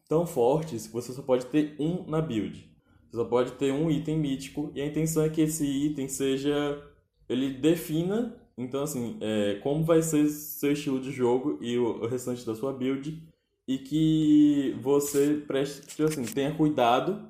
tão 0.09 0.27
fortes 0.27 0.87
que 0.87 0.93
você 0.93 1.13
só 1.13 1.23
pode 1.23 1.47
ter 1.47 1.77
um 1.79 2.05
na 2.09 2.21
build. 2.21 2.69
Você 3.11 3.17
só 3.17 3.25
pode 3.25 3.53
ter 3.53 3.73
um 3.73 3.91
item 3.91 4.19
mítico 4.19 4.71
e 4.75 4.81
a 4.81 4.87
intenção 4.87 5.25
é 5.25 5.29
que 5.29 5.41
esse 5.41 5.65
item 5.65 6.09
seja. 6.09 6.83
Ele 7.29 7.53
defina, 7.53 8.37
então 8.63 8.83
assim, 8.83 9.17
é, 9.21 9.61
como 9.63 9.85
vai 9.85 10.03
ser 10.03 10.29
seu 10.29 10.73
estilo 10.73 11.01
de 11.01 11.11
jogo 11.11 11.59
e 11.61 11.79
o, 11.79 12.03
o 12.03 12.07
restante 12.07 12.45
da 12.45 12.55
sua 12.55 12.73
build 12.73 13.23
e 13.67 13.79
que 13.79 14.77
você 14.81 15.43
preste, 15.47 15.87
tipo 15.87 16.05
assim, 16.05 16.25
tenha 16.25 16.55
cuidado 16.57 17.29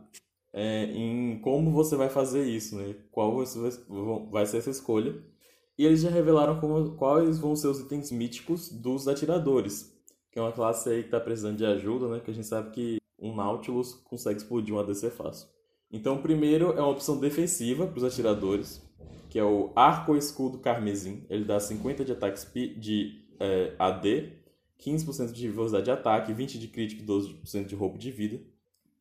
é, 0.52 0.84
em 0.84 1.38
como 1.40 1.70
você 1.70 1.96
vai 1.96 2.08
fazer 2.08 2.44
isso, 2.44 2.76
né? 2.76 2.94
Qual 3.10 3.44
vai 4.30 4.46
ser 4.46 4.58
essa 4.58 4.70
escolha. 4.70 5.14
E 5.78 5.86
eles 5.86 6.00
já 6.00 6.10
revelaram 6.10 6.60
como, 6.60 6.96
quais 6.96 7.38
vão 7.38 7.56
ser 7.56 7.68
os 7.68 7.80
itens 7.80 8.10
míticos 8.10 8.68
dos 8.70 9.08
atiradores, 9.08 9.94
que 10.30 10.38
é 10.38 10.42
uma 10.42 10.52
classe 10.52 10.88
aí 10.90 11.00
que 11.00 11.08
está 11.08 11.20
precisando 11.20 11.56
de 11.56 11.64
ajuda, 11.64 12.08
né? 12.08 12.20
Que 12.20 12.30
a 12.30 12.34
gente 12.34 12.46
sabe 12.46 12.70
que 12.70 12.98
um 13.18 13.34
Nautilus 13.34 13.94
consegue 13.94 14.38
explodir 14.38 14.74
um 14.74 14.78
ADC 14.78 15.10
fácil. 15.10 15.48
Então, 15.92 16.22
primeiro 16.22 16.72
é 16.72 16.80
uma 16.80 16.90
opção 16.90 17.18
defensiva 17.18 17.86
para 17.86 17.98
os 17.98 18.04
atiradores, 18.04 18.82
que 19.28 19.38
é 19.38 19.44
o 19.44 19.70
Arco 19.76 20.16
Escudo 20.16 20.58
Carmesim. 20.58 21.24
Ele 21.30 21.44
dá 21.44 21.58
50 21.60 22.04
de 22.04 22.12
ataque 22.12 22.74
de 22.76 23.24
é, 23.38 23.74
AD, 23.78 24.32
15% 24.78 25.32
de 25.32 25.48
velocidade 25.48 25.84
de 25.84 25.90
ataque, 25.90 26.32
20% 26.32 26.58
de 26.58 26.68
crítico 26.68 27.02
e 27.02 27.06
12% 27.06 27.66
de 27.66 27.74
roubo 27.74 27.96
de 27.96 28.10
vida. 28.10 28.40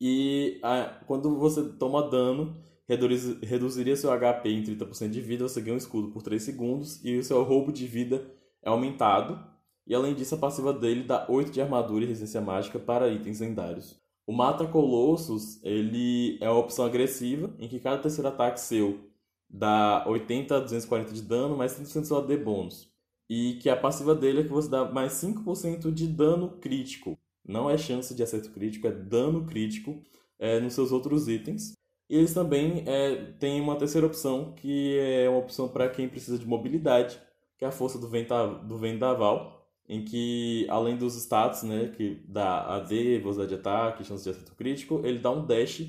E 0.00 0.58
a, 0.62 1.00
quando 1.06 1.36
você 1.36 1.62
toma 1.70 2.08
dano, 2.08 2.56
reduz, 2.88 3.38
reduziria 3.42 3.96
seu 3.96 4.10
HP 4.10 4.48
em 4.48 4.62
30% 4.62 5.10
de 5.10 5.20
vida, 5.20 5.48
você 5.48 5.60
ganha 5.60 5.74
um 5.74 5.78
escudo 5.78 6.08
por 6.08 6.22
3 6.22 6.42
segundos 6.42 7.04
e 7.04 7.18
o 7.18 7.24
seu 7.24 7.42
roubo 7.42 7.72
de 7.72 7.86
vida 7.86 8.24
é 8.62 8.68
aumentado. 8.68 9.38
E 9.86 9.94
além 9.94 10.14
disso, 10.14 10.36
a 10.36 10.38
passiva 10.38 10.72
dele 10.72 11.02
dá 11.02 11.26
8 11.28 11.50
de 11.50 11.60
armadura 11.60 12.04
e 12.04 12.08
resistência 12.08 12.40
mágica 12.40 12.78
para 12.78 13.08
itens 13.08 13.40
lendários. 13.40 14.00
O 14.26 14.32
Mata 14.32 14.64
Colossus, 14.66 15.60
ele 15.64 16.38
é 16.40 16.48
uma 16.48 16.60
opção 16.60 16.84
agressiva, 16.84 17.52
em 17.58 17.66
que 17.66 17.80
cada 17.80 18.00
terceiro 18.00 18.28
ataque 18.28 18.60
seu 18.60 19.09
dá 19.50 20.04
80 20.06 20.56
a 20.56 20.60
240 20.60 21.12
de 21.12 21.22
dano, 21.22 21.56
mais 21.56 21.78
30% 21.78 22.00
do 22.00 22.06
seu 22.06 22.18
AD 22.18 22.36
bônus. 22.38 22.88
E 23.28 23.54
que 23.62 23.68
a 23.68 23.76
passiva 23.76 24.14
dele 24.14 24.40
é 24.40 24.42
que 24.44 24.50
você 24.50 24.68
dá 24.68 24.90
mais 24.90 25.12
5% 25.14 25.92
de 25.92 26.06
dano 26.06 26.58
crítico. 26.58 27.18
Não 27.46 27.68
é 27.68 27.76
chance 27.76 28.14
de 28.14 28.22
acerto 28.22 28.50
crítico, 28.50 28.86
é 28.86 28.92
dano 28.92 29.44
crítico 29.46 30.02
é, 30.38 30.60
nos 30.60 30.74
seus 30.74 30.92
outros 30.92 31.28
itens. 31.28 31.74
E 32.08 32.16
eles 32.16 32.34
também 32.34 32.84
é, 32.86 33.32
têm 33.38 33.60
uma 33.60 33.76
terceira 33.76 34.06
opção, 34.06 34.52
que 34.54 34.98
é 34.98 35.28
uma 35.28 35.38
opção 35.38 35.68
para 35.68 35.88
quem 35.88 36.08
precisa 36.08 36.38
de 36.38 36.46
mobilidade, 36.46 37.20
que 37.56 37.64
é 37.64 37.68
a 37.68 37.72
força 37.72 37.98
do, 37.98 38.08
venta, 38.08 38.46
do 38.46 38.76
vendaval, 38.78 39.64
em 39.88 40.04
que, 40.04 40.66
além 40.68 40.96
dos 40.96 41.14
status, 41.14 41.62
né, 41.62 41.88
que 41.88 42.22
dá 42.26 42.62
AD, 42.76 43.18
velocidade 43.18 43.50
de 43.50 43.54
ataque, 43.56 44.04
chance 44.04 44.24
de 44.24 44.30
acerto 44.30 44.54
crítico, 44.54 45.00
ele 45.04 45.18
dá 45.18 45.30
um 45.30 45.46
dash, 45.46 45.82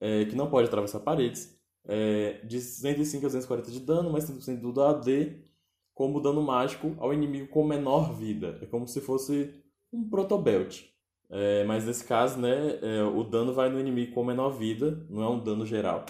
é, 0.00 0.24
que 0.24 0.34
não 0.34 0.50
pode 0.50 0.68
atravessar 0.68 1.00
paredes, 1.00 1.59
é, 1.90 2.40
de 2.44 2.60
105 2.60 3.26
a 3.26 3.28
240 3.28 3.70
de 3.72 3.80
dano, 3.80 4.10
mais 4.10 4.24
30% 4.30 4.60
do 4.60 4.80
AD, 4.80 5.42
como 5.92 6.20
dano 6.20 6.40
mágico 6.40 6.94
ao 6.98 7.12
inimigo 7.12 7.48
com 7.48 7.64
menor 7.64 8.14
vida. 8.14 8.58
É 8.62 8.66
como 8.66 8.86
se 8.86 9.00
fosse 9.00 9.52
um 9.92 10.08
protobelt. 10.08 10.84
É, 11.28 11.64
mas 11.64 11.84
nesse 11.84 12.04
caso, 12.04 12.38
né, 12.38 12.78
é, 12.80 13.02
o 13.02 13.24
dano 13.24 13.52
vai 13.52 13.68
no 13.68 13.80
inimigo 13.80 14.14
com 14.14 14.24
menor 14.24 14.50
vida, 14.50 15.04
não 15.10 15.22
é 15.22 15.28
um 15.28 15.42
dano 15.42 15.66
geral. 15.66 16.06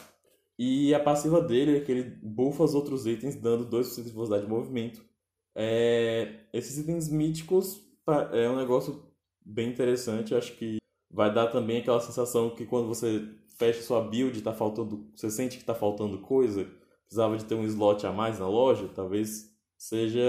E 0.58 0.94
a 0.94 1.00
passiva 1.00 1.40
dele 1.40 1.78
é 1.78 1.80
que 1.80 1.90
ele 1.90 2.18
buffa 2.22 2.62
os 2.62 2.74
outros 2.74 3.06
itens, 3.06 3.34
dando 3.36 3.64
2% 3.64 4.04
de 4.04 4.12
velocidade 4.12 4.44
de 4.44 4.50
movimento. 4.50 5.02
É, 5.54 6.40
esses 6.52 6.76
itens 6.76 7.08
míticos 7.08 7.82
é 8.32 8.50
um 8.50 8.56
negócio 8.56 9.02
bem 9.44 9.70
interessante. 9.70 10.34
Acho 10.34 10.54
que 10.56 10.76
vai 11.10 11.32
dar 11.32 11.46
também 11.46 11.78
aquela 11.78 12.00
sensação 12.00 12.50
que 12.50 12.66
quando 12.66 12.86
você 12.86 13.26
fecha 13.60 13.82
sua 13.82 14.00
build, 14.00 14.40
tá 14.40 14.54
faltando, 14.54 15.06
você 15.14 15.30
sente 15.30 15.58
que 15.58 15.62
está 15.62 15.74
faltando 15.74 16.16
coisa, 16.16 16.66
precisava 17.04 17.36
de 17.36 17.44
ter 17.44 17.54
um 17.54 17.64
slot 17.66 18.06
a 18.06 18.12
mais 18.12 18.38
na 18.38 18.48
loja, 18.48 18.88
talvez 18.94 19.54
seja, 19.76 20.22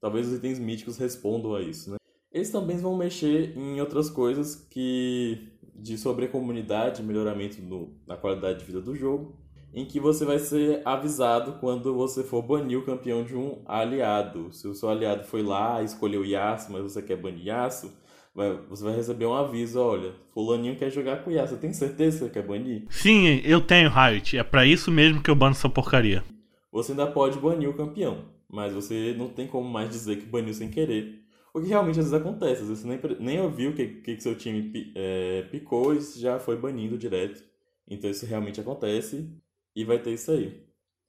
talvez 0.00 0.26
os 0.26 0.34
itens 0.34 0.58
míticos 0.58 0.98
respondam 0.98 1.54
a 1.54 1.62
isso, 1.62 1.92
né? 1.92 1.98
Eles 2.32 2.50
também 2.50 2.76
vão 2.76 2.96
mexer 2.96 3.56
em 3.56 3.80
outras 3.80 4.10
coisas 4.10 4.56
que 4.56 5.52
de 5.72 5.96
sobre 5.96 6.26
a 6.26 6.28
comunidade, 6.28 7.02
melhoramento 7.02 7.62
no, 7.62 7.94
na 8.06 8.16
qualidade 8.16 8.58
de 8.58 8.64
vida 8.64 8.80
do 8.80 8.94
jogo, 8.94 9.36
em 9.72 9.84
que 9.86 10.00
você 10.00 10.24
vai 10.24 10.38
ser 10.40 10.82
avisado 10.84 11.58
quando 11.60 11.94
você 11.94 12.24
for 12.24 12.42
banir 12.42 12.76
o 12.76 12.84
campeão 12.84 13.22
de 13.22 13.36
um 13.36 13.62
aliado. 13.66 14.52
Se 14.52 14.66
o 14.66 14.74
seu 14.74 14.88
aliado 14.88 15.24
foi 15.24 15.42
lá, 15.42 15.80
escolheu 15.82 16.24
Yasuo, 16.24 16.72
mas 16.72 16.82
você 16.82 17.00
quer 17.00 17.16
banir 17.16 17.46
Yasuo, 17.46 17.90
vai, 18.34 18.56
você 18.68 18.84
vai 18.84 18.94
receber 18.94 19.26
um 19.26 19.34
aviso, 19.34 19.80
olha, 19.80 20.12
fulaninho 20.32 20.76
quer 20.76 20.90
jogar 20.90 21.22
com 21.22 21.30
Yasuo, 21.30 21.58
tem 21.58 21.72
certeza 21.72 22.18
que 22.18 22.24
você 22.24 22.30
quer 22.30 22.46
banir? 22.46 22.84
Sim, 22.90 23.40
eu 23.44 23.60
tenho, 23.60 23.90
Riot, 23.90 24.36
é 24.36 24.42
para 24.42 24.66
isso 24.66 24.90
mesmo 24.90 25.22
que 25.22 25.30
eu 25.30 25.34
bano 25.34 25.52
essa 25.52 25.68
porcaria. 25.68 26.24
Você 26.72 26.92
ainda 26.92 27.06
pode 27.06 27.38
banir 27.38 27.68
o 27.68 27.74
campeão, 27.74 28.24
mas 28.48 28.72
você 28.72 29.14
não 29.16 29.28
tem 29.28 29.46
como 29.46 29.68
mais 29.68 29.90
dizer 29.90 30.16
que 30.16 30.26
baniu 30.26 30.54
sem 30.54 30.70
querer. 30.70 31.20
O 31.52 31.60
que 31.60 31.66
realmente 31.66 31.98
às 31.98 32.10
vezes 32.10 32.12
acontece, 32.12 32.62
às 32.62 32.68
vezes 32.68 32.82
você 32.84 32.88
nem, 32.88 33.00
nem 33.18 33.40
ouviu 33.40 33.70
o 33.70 33.74
que, 33.74 33.86
que, 33.86 34.20
seu 34.20 34.36
time 34.36 34.92
é, 34.94 35.42
picou 35.50 35.94
e 35.94 36.00
já 36.00 36.38
foi 36.38 36.56
banindo 36.56 36.96
direto. 36.96 37.42
Então 37.88 38.08
isso 38.08 38.24
realmente 38.24 38.60
acontece 38.60 39.28
e 39.74 39.84
vai 39.84 39.98
ter 39.98 40.12
isso 40.12 40.30
aí. 40.30 40.62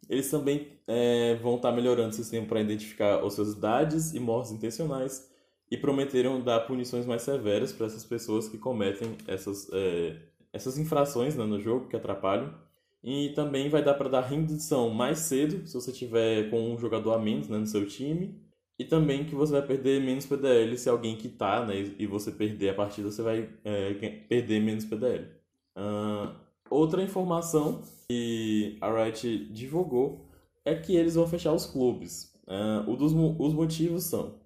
Eles 0.09 0.31
também 0.31 0.67
é, 0.87 1.35
vão 1.35 1.57
estar 1.57 1.71
melhorando 1.71 2.09
o 2.09 2.13
sistema 2.13 2.47
para 2.47 2.59
identificar 2.59 3.23
ociosidades 3.23 4.15
e 4.15 4.19
mortes 4.19 4.51
intencionais 4.51 5.30
e 5.71 5.77
prometeram 5.77 6.41
dar 6.41 6.59
punições 6.61 7.05
mais 7.05 7.21
severas 7.21 7.71
para 7.71 7.85
essas 7.85 8.03
pessoas 8.03 8.49
que 8.49 8.57
cometem 8.57 9.15
essas, 9.25 9.69
é, 9.71 10.17
essas 10.51 10.77
infrações 10.77 11.33
né, 11.37 11.45
no 11.45 11.61
jogo 11.61 11.87
que 11.87 11.95
atrapalham. 11.95 12.53
E 13.01 13.29
também 13.29 13.69
vai 13.69 13.81
dar 13.81 13.93
para 13.93 14.09
dar 14.09 14.21
rendição 14.21 14.89
mais 14.89 15.19
cedo, 15.19 15.65
se 15.65 15.73
você 15.73 15.91
tiver 15.91 16.49
com 16.49 16.73
um 16.73 16.77
jogador 16.77 17.13
a 17.13 17.19
menos 17.19 17.47
né, 17.47 17.57
no 17.57 17.65
seu 17.65 17.87
time. 17.87 18.35
E 18.77 18.83
também 18.83 19.23
que 19.23 19.33
você 19.33 19.53
vai 19.53 19.61
perder 19.61 20.01
menos 20.01 20.25
PDL 20.25 20.77
se 20.77 20.89
alguém 20.89 21.15
quitar, 21.15 21.65
né? 21.65 21.93
E 21.97 22.05
você 22.05 22.31
perder 22.31 22.69
a 22.69 22.73
partida, 22.73 23.09
você 23.09 23.21
vai 23.21 23.49
é, 23.63 23.93
perder 24.27 24.59
menos 24.59 24.85
PDL. 24.85 25.27
Uh, 25.77 26.35
outra 26.69 27.01
informação 27.01 27.83
que 28.07 28.77
a 28.81 29.03
Riot 29.03 29.45
divulgou 29.51 30.25
é 30.65 30.75
que 30.75 30.95
eles 30.95 31.15
vão 31.15 31.27
fechar 31.27 31.53
os 31.53 31.65
clubes. 31.65 32.33
Uh, 32.47 32.95
dos, 32.95 33.13
os 33.13 33.53
motivos 33.53 34.03
são 34.05 34.40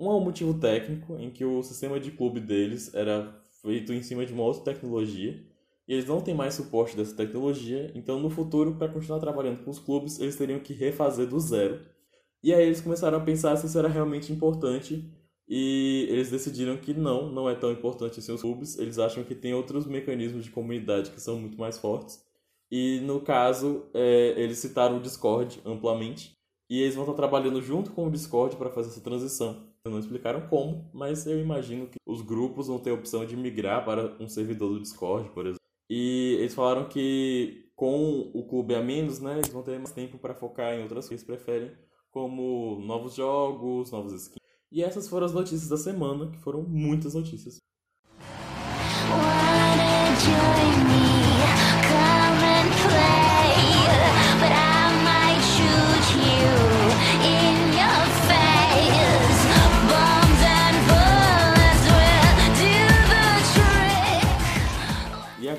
um 0.00 0.10
é 0.10 0.14
um 0.14 0.20
motivo 0.20 0.54
técnico, 0.54 1.16
em 1.18 1.30
que 1.30 1.44
o 1.44 1.62
sistema 1.62 2.00
de 2.00 2.10
clube 2.10 2.40
deles 2.40 2.94
era 2.94 3.38
feito 3.60 3.92
em 3.92 4.02
cima 4.02 4.24
de 4.24 4.32
uma 4.32 4.44
outra 4.44 4.72
tecnologia, 4.72 5.44
e 5.86 5.92
eles 5.92 6.06
não 6.06 6.22
têm 6.22 6.34
mais 6.34 6.54
suporte 6.54 6.96
dessa 6.96 7.14
tecnologia, 7.14 7.92
então 7.94 8.18
no 8.18 8.30
futuro, 8.30 8.76
para 8.76 8.88
continuar 8.88 9.20
trabalhando 9.20 9.62
com 9.62 9.70
os 9.70 9.78
clubes, 9.78 10.18
eles 10.18 10.36
teriam 10.36 10.58
que 10.58 10.72
refazer 10.72 11.26
do 11.26 11.38
zero. 11.38 11.84
E 12.42 12.54
aí 12.54 12.64
eles 12.64 12.80
começaram 12.80 13.18
a 13.18 13.20
pensar 13.20 13.56
se 13.56 13.66
isso 13.66 13.78
era 13.78 13.88
realmente 13.88 14.32
importante, 14.32 15.12
e 15.46 16.06
eles 16.08 16.30
decidiram 16.30 16.78
que 16.78 16.94
não, 16.94 17.30
não 17.30 17.50
é 17.50 17.54
tão 17.54 17.70
importante 17.70 18.20
assim 18.20 18.32
os 18.32 18.40
clubes, 18.40 18.78
eles 18.78 18.98
acham 18.98 19.22
que 19.22 19.34
tem 19.34 19.52
outros 19.52 19.86
mecanismos 19.86 20.44
de 20.44 20.50
comunidade 20.50 21.10
que 21.10 21.20
são 21.20 21.38
muito 21.38 21.58
mais 21.58 21.76
fortes. 21.76 22.24
E 22.70 23.00
no 23.00 23.20
caso, 23.20 23.84
é, 23.92 24.34
eles 24.40 24.58
citaram 24.58 24.96
o 24.96 25.00
Discord 25.00 25.60
amplamente, 25.66 26.32
e 26.70 26.80
eles 26.80 26.94
vão 26.94 27.04
estar 27.04 27.14
trabalhando 27.16 27.60
junto 27.60 27.90
com 27.90 28.06
o 28.06 28.10
Discord 28.10 28.56
para 28.56 28.70
fazer 28.70 28.90
essa 28.90 29.00
transição. 29.00 29.69
Não 29.86 29.98
explicaram 29.98 30.46
como, 30.46 30.90
mas 30.92 31.26
eu 31.26 31.40
imagino 31.40 31.86
que 31.86 31.96
os 32.06 32.20
grupos 32.20 32.66
vão 32.66 32.78
ter 32.78 32.90
a 32.90 32.94
opção 32.94 33.24
de 33.24 33.34
migrar 33.34 33.82
para 33.82 34.14
um 34.22 34.28
servidor 34.28 34.74
do 34.74 34.80
Discord, 34.80 35.30
por 35.30 35.46
exemplo. 35.46 35.60
E 35.88 36.36
eles 36.38 36.54
falaram 36.54 36.86
que 36.86 37.70
com 37.74 38.30
o 38.34 38.46
clube 38.46 38.74
a 38.74 38.82
menos, 38.82 39.20
né, 39.20 39.38
eles 39.38 39.50
vão 39.50 39.62
ter 39.62 39.78
mais 39.78 39.90
tempo 39.90 40.18
para 40.18 40.34
focar 40.34 40.74
em 40.74 40.82
outras 40.82 41.08
coisas 41.08 41.24
que 41.24 41.32
eles 41.32 41.42
preferem, 41.42 41.72
como 42.10 42.78
novos 42.84 43.14
jogos, 43.14 43.90
novos 43.90 44.12
skins. 44.12 44.36
E 44.70 44.82
essas 44.82 45.08
foram 45.08 45.24
as 45.24 45.32
notícias 45.32 45.68
da 45.68 45.78
semana, 45.78 46.30
que 46.30 46.38
foram 46.38 46.62
muitas 46.62 47.14
notícias. 47.14 47.56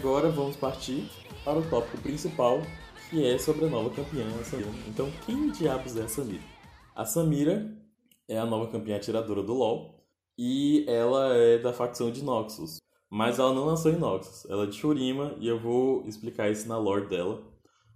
Agora 0.02 0.32
vamos 0.32 0.56
partir 0.56 1.08
para 1.46 1.60
o 1.60 1.70
tópico 1.70 2.02
principal, 2.02 2.60
que 3.08 3.24
é 3.24 3.38
sobre 3.38 3.66
a 3.66 3.70
nova 3.70 3.92
campeã, 3.92 4.26
a 4.40 4.44
Samira. 4.44 4.72
Então, 4.88 5.12
quem 5.28 5.52
diabos 5.52 5.96
é 5.96 6.02
a 6.02 6.08
Samira? 6.08 6.42
A 6.96 7.06
Samira 7.06 7.72
é 8.28 8.40
a 8.40 8.46
nova 8.48 8.72
campeã 8.72 8.96
atiradora 8.96 9.44
do 9.44 9.54
LoL 9.54 10.04
e 10.36 10.84
ela 10.88 11.36
é 11.36 11.60
da 11.60 11.72
facção 11.72 12.10
de 12.10 12.24
Noxus. 12.24 12.78
Mas 13.12 13.38
ela 13.38 13.54
não 13.54 13.68
nasceu 13.68 13.92
em 13.92 14.00
Noxus, 14.00 14.50
ela 14.50 14.64
é 14.64 14.66
de 14.66 14.76
Shurima 14.76 15.36
e 15.40 15.48
eu 15.48 15.60
vou 15.60 16.04
explicar 16.08 16.50
isso 16.50 16.68
na 16.68 16.80
lore 16.80 17.08
dela. 17.08 17.40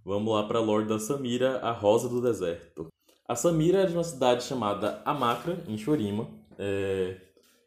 Vamos 0.05 0.31
lá 0.31 0.43
para 0.43 0.59
a 0.59 0.61
lore 0.61 0.85
da 0.85 0.99
Samira, 0.99 1.57
a 1.57 1.71
Rosa 1.71 2.07
do 2.07 2.21
Deserto. 2.21 2.87
A 3.27 3.35
Samira 3.35 3.79
é 3.79 3.85
de 3.87 3.93
uma 3.93 4.03
cidade 4.03 4.43
chamada 4.43 5.01
Amakra, 5.03 5.57
em 5.67 5.75
Shurima. 5.75 6.27
É... 6.59 7.19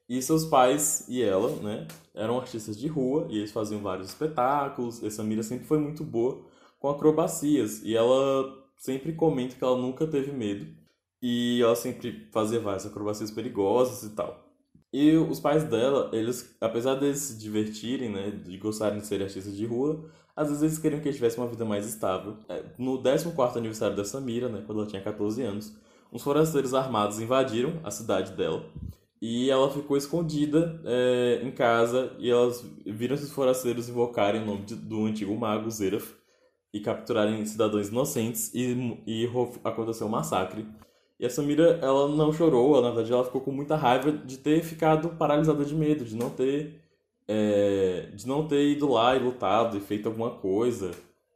E 0.09 0.23
seus 0.23 0.45
pais 0.47 1.07
e 1.09 1.21
ela, 1.21 1.51
né, 1.57 1.89
eram 2.19 2.39
artistas 2.39 2.79
de 2.79 2.89
rua 2.89 3.27
e 3.31 3.39
eles 3.39 3.53
faziam 3.53 3.81
vários 3.81 4.09
espetáculos. 4.09 5.03
Essa 5.03 5.23
Mira 5.23 5.43
sempre 5.43 5.67
foi 5.67 5.79
muito 5.79 6.05
boa 6.05 6.43
com 6.79 6.89
acrobacias 6.89 7.83
e 7.83 7.97
ela 7.97 8.55
sempre 8.77 9.13
comenta 9.13 9.57
que 9.57 9.65
ela 9.65 9.77
nunca 9.77 10.07
teve 10.07 10.33
medo 10.33 10.67
e 11.23 11.61
ela 11.63 11.77
sempre 11.77 12.29
fazia 12.33 12.61
várias 12.61 12.87
acrobacias 12.87 13.31
perigosas 13.31 14.03
e 14.03 14.15
tal. 14.15 14.45
E 14.93 15.17
os 15.17 15.39
pais 15.39 15.65
dela, 15.65 16.11
eles, 16.13 16.57
apesar 16.61 16.95
deles 16.95 17.19
se 17.19 17.39
divertirem, 17.39 18.11
né, 18.11 18.31
de 18.31 18.57
gostarem 18.57 19.01
de 19.01 19.07
ser 19.07 19.23
artistas 19.23 19.55
de 19.55 19.67
rua, 19.67 20.05
às 20.35 20.49
vezes 20.49 20.63
eles 20.63 20.79
queriam 20.79 21.01
que 21.01 21.09
ele 21.09 21.15
tivesse 21.15 21.37
uma 21.37 21.47
vida 21.47 21.65
mais 21.65 21.87
estável. 21.87 22.39
É, 22.49 22.65
no 22.79 23.03
14 23.03 23.59
aniversário 23.59 23.97
da 23.97 24.05
Samira, 24.05 24.49
né, 24.49 24.63
quando 24.65 24.81
ela 24.81 24.89
tinha 24.89 25.03
14 25.03 25.43
anos, 25.43 25.77
uns 26.13 26.23
forasteiros 26.23 26.73
armados 26.73 27.21
invadiram 27.21 27.81
a 27.85 27.91
cidade 27.91 28.33
dela 28.33 28.65
e 29.21 29.51
ela 29.51 29.71
ficou 29.71 29.97
escondida 29.97 30.81
é, 30.85 31.41
em 31.43 31.51
casa 31.51 32.13
e 32.19 32.31
elas 32.31 32.65
viram 32.87 33.15
esses 33.15 33.33
forasteiros 33.33 33.89
invocarem 33.89 34.43
o 34.43 34.47
nome 34.47 34.63
de, 34.63 34.77
do 34.77 35.07
antigo 35.07 35.37
mago 35.37 35.71
Zeraf 35.71 36.15
e 36.73 36.81
capturarem 36.81 37.45
cidadãos 37.45 37.89
inocentes 37.89 38.53
e, 38.55 39.01
e 39.07 39.29
aconteceu 39.65 40.07
um 40.07 40.11
massacre. 40.11 40.67
E 41.19 41.27
a 41.27 41.31
Samira, 41.31 41.81
ela 41.83 42.09
não 42.09 42.33
chorou, 42.33 42.77
ela, 42.77 42.89
na 42.89 42.95
verdade 42.95 43.13
ela 43.13 43.25
ficou 43.25 43.41
com 43.41 43.51
muita 43.51 43.75
raiva 43.75 44.13
de 44.13 44.39
ter 44.39 44.63
ficado 44.63 45.09
paralisada 45.11 45.65
de 45.65 45.75
medo, 45.75 46.05
de 46.05 46.15
não 46.15 46.31
ter 46.31 46.81
é, 47.27 48.09
de 48.15 48.27
não 48.27 48.47
ter 48.49 48.71
ido 48.71 48.89
lá 48.91 49.15
e 49.15 49.19
lutado 49.19 49.77
e 49.77 49.81
feito 49.81 50.07
alguma 50.09 50.31
coisa. 50.31 50.93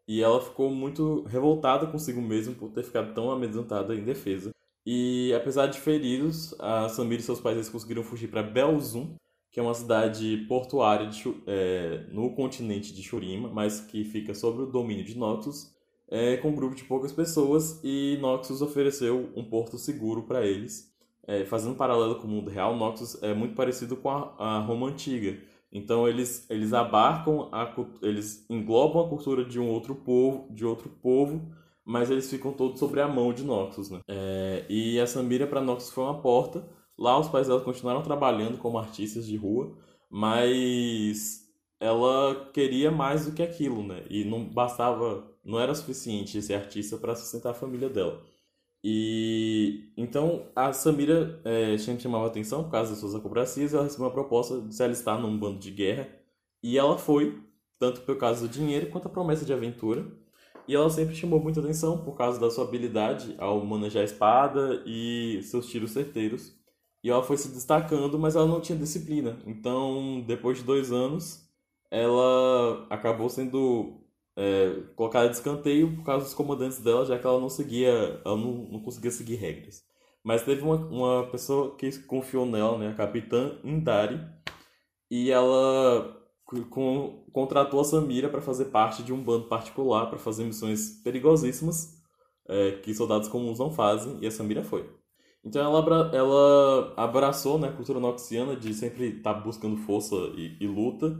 E 0.07 0.23
ela 0.23 0.41
ficou 0.41 0.71
muito 0.71 1.23
revoltada 1.25 1.87
consigo 1.87 2.21
mesma 2.21 2.55
por 2.55 2.71
ter 2.71 2.83
ficado 2.83 3.12
tão 3.15 3.31
amedrontada 3.31 3.95
em 3.95 4.03
defesa. 4.03 4.53
E 4.85 5.33
apesar 5.35 5.67
de 5.67 5.79
feridos, 5.79 6.55
a 6.59 6.89
Samira 6.89 7.21
e 7.21 7.25
seus 7.25 7.41
pais 7.41 7.57
eles 7.57 7.69
conseguiram 7.69 8.03
fugir 8.03 8.29
para 8.29 8.43
Belzum, 8.43 9.15
que 9.51 9.61
é 9.61 9.62
uma 9.62 9.75
cidade 9.75 10.45
portuária 10.49 11.07
de, 11.07 11.23
é, 11.47 12.07
no 12.11 12.35
continente 12.35 12.93
de 12.93 13.03
Shurima, 13.03 13.49
mas 13.49 13.81
que 13.81 14.03
fica 14.03 14.35
sob 14.35 14.62
o 14.62 14.67
domínio 14.67 15.05
de 15.05 15.17
Noxus, 15.17 15.71
é, 16.09 16.37
com 16.39 16.49
um 16.49 16.55
grupo 16.55 16.75
de 16.75 16.85
poucas 16.85 17.12
pessoas, 17.12 17.81
e 17.85 18.19
Noxus 18.21 18.61
ofereceu 18.61 19.31
um 19.37 19.45
porto 19.45 19.79
seguro 19.79 20.23
para 20.23 20.45
eles. 20.45 20.91
É, 21.25 21.45
fazendo 21.45 21.73
um 21.73 21.77
paralelo 21.77 22.17
com 22.17 22.27
o 22.27 22.31
mundo 22.31 22.51
real, 22.51 22.77
Noxus 22.77 23.23
é 23.23 23.33
muito 23.33 23.55
parecido 23.55 23.97
com 23.97 24.09
a, 24.11 24.35
a 24.39 24.59
Roma 24.61 24.89
antiga. 24.89 25.39
Então 25.71 26.09
eles, 26.09 26.45
eles 26.51 26.73
abarcam, 26.73 27.49
a, 27.53 27.73
eles 28.03 28.45
englobam 28.51 29.05
a 29.05 29.09
cultura 29.09 29.45
de 29.45 29.61
um 29.61 29.69
outro 29.69 29.95
povo, 29.95 30.53
de 30.53 30.65
outro 30.67 30.89
povo 30.89 31.53
mas 31.85 32.11
eles 32.11 32.31
ficam 32.31 32.53
todos 32.53 32.79
sobre 32.79 33.01
a 33.01 33.09
mão 33.09 33.33
de 33.33 33.45
Noxus, 33.45 33.91
né? 33.91 34.01
É, 34.09 34.65
e 34.69 35.01
a 35.01 35.07
Samira 35.07 35.47
para 35.47 35.61
Noxus 35.61 35.91
foi 35.91 36.05
uma 36.05 36.21
porta. 36.21 36.67
Lá 36.99 37.19
os 37.19 37.29
pais 37.29 37.49
dela 37.49 37.61
continuaram 37.61 38.03
trabalhando 38.03 38.59
como 38.59 38.79
artistas 38.79 39.27
de 39.27 39.37
rua, 39.37 39.77
mas 40.11 41.43
ela 41.81 42.51
queria 42.53 42.91
mais 42.91 43.27
do 43.27 43.33
que 43.33 43.43
aquilo, 43.43 43.83
né? 43.83 44.05
E 44.09 44.25
não 44.25 44.45
bastava, 44.45 45.25
não 45.45 45.59
era 45.59 45.75
suficiente 45.75 46.41
ser 46.43 46.55
artista 46.55 46.97
para 46.97 47.17
sustentar 47.17 47.51
a 47.51 47.55
família 47.55 47.89
dela. 47.89 48.23
E 48.85 49.93
então 49.97 50.47
a 50.57 50.73
Samira 50.73 51.41
é, 51.45 51.77
chamava 51.79 52.27
atenção 52.27 52.65
por 52.65 52.71
causa 52.71 52.91
das 52.91 53.01
suas 53.01 53.15
acobracias. 53.15 53.75
Ela 53.75 53.85
recebeu 53.85 54.07
uma 54.07 54.12
proposta 54.12 54.61
de 54.61 54.75
se 54.75 54.83
alistar 54.83 55.21
num 55.21 55.39
bando 55.39 55.59
de 55.59 55.71
guerra 55.71 56.09
e 56.62 56.79
ela 56.79 56.97
foi, 56.99 57.43
tanto 57.79 58.03
pelo 58.03 58.19
caso 58.19 58.47
do 58.47 58.53
dinheiro 58.53 58.91
quanto 58.91 59.07
a 59.09 59.11
promessa 59.11 59.45
de 59.45 59.53
aventura. 59.53 60.07
E 60.69 60.75
ela 60.75 60.88
sempre 60.90 61.14
chamou 61.14 61.40
muita 61.40 61.61
atenção 61.61 61.99
por 61.99 62.16
causa 62.16 62.38
da 62.40 62.50
sua 62.50 62.64
habilidade 62.64 63.35
ao 63.38 63.64
manejar 63.64 64.00
a 64.00 64.04
espada 64.04 64.83
e 64.87 65.40
seus 65.42 65.66
tiros 65.66 65.90
certeiros. 65.90 66.54
E 67.02 67.11
ela 67.11 67.23
foi 67.23 67.37
se 67.37 67.49
destacando, 67.49 68.19
mas 68.19 68.37
ela 68.37 68.47
não 68.47 68.61
tinha 68.61 68.78
disciplina. 68.78 69.38
Então, 69.47 70.23
depois 70.26 70.59
de 70.59 70.64
dois 70.64 70.92
anos, 70.92 71.49
ela 71.90 72.87
acabou 72.88 73.28
sendo 73.28 74.00
é, 74.37 74.83
colocada 74.95 75.28
de 75.28 75.37
escanteio 75.37 75.97
por 75.97 76.04
causa 76.04 76.25
dos 76.25 76.35
comandantes 76.35 76.78
dela, 76.78 77.04
já 77.04 77.19
que 77.19 77.26
ela 77.26 77.40
não 77.40 77.50
seguia, 77.50 78.21
ela 78.25 78.37
não, 78.37 78.69
não 78.71 78.81
conseguia 78.81 79.11
seguir 79.11 79.35
regras. 79.37 79.85
Mas 80.23 80.45
teve 80.45 80.62
uma, 80.62 80.76
uma 80.76 81.26
pessoa 81.26 81.75
que 81.76 81.90
confiou 82.04 82.47
nela, 82.47 82.78
né, 82.78 82.90
a 82.90 82.95
capitã 82.95 83.59
Indari, 83.64 84.21
e 85.11 85.31
ela 85.31 86.22
com, 86.71 87.25
contratou 87.33 87.81
a 87.81 87.85
Samira 87.85 88.29
para 88.29 88.41
fazer 88.41 88.67
parte 88.67 89.03
de 89.03 89.13
um 89.13 89.23
bando 89.23 89.47
particular 89.47 90.07
para 90.07 90.19
fazer 90.19 90.45
missões 90.45 91.01
perigosíssimas 91.03 92.03
é, 92.49 92.73
que 92.73 92.95
soldados 92.95 93.29
comuns 93.29 93.59
não 93.59 93.71
fazem, 93.71 94.19
e 94.21 94.27
a 94.27 94.31
Samira 94.31 94.63
foi. 94.63 94.89
Então 95.45 95.63
ela, 95.63 96.11
ela 96.15 96.95
abraçou 96.97 97.59
né, 97.59 97.69
a 97.69 97.73
cultura 97.73 97.99
noxiana 97.99 98.57
de 98.57 98.73
sempre 98.75 99.17
estar 99.17 99.35
tá 99.35 99.41
buscando 99.41 99.77
força 99.77 100.15
e, 100.37 100.57
e, 100.61 100.67
luta, 100.67 101.19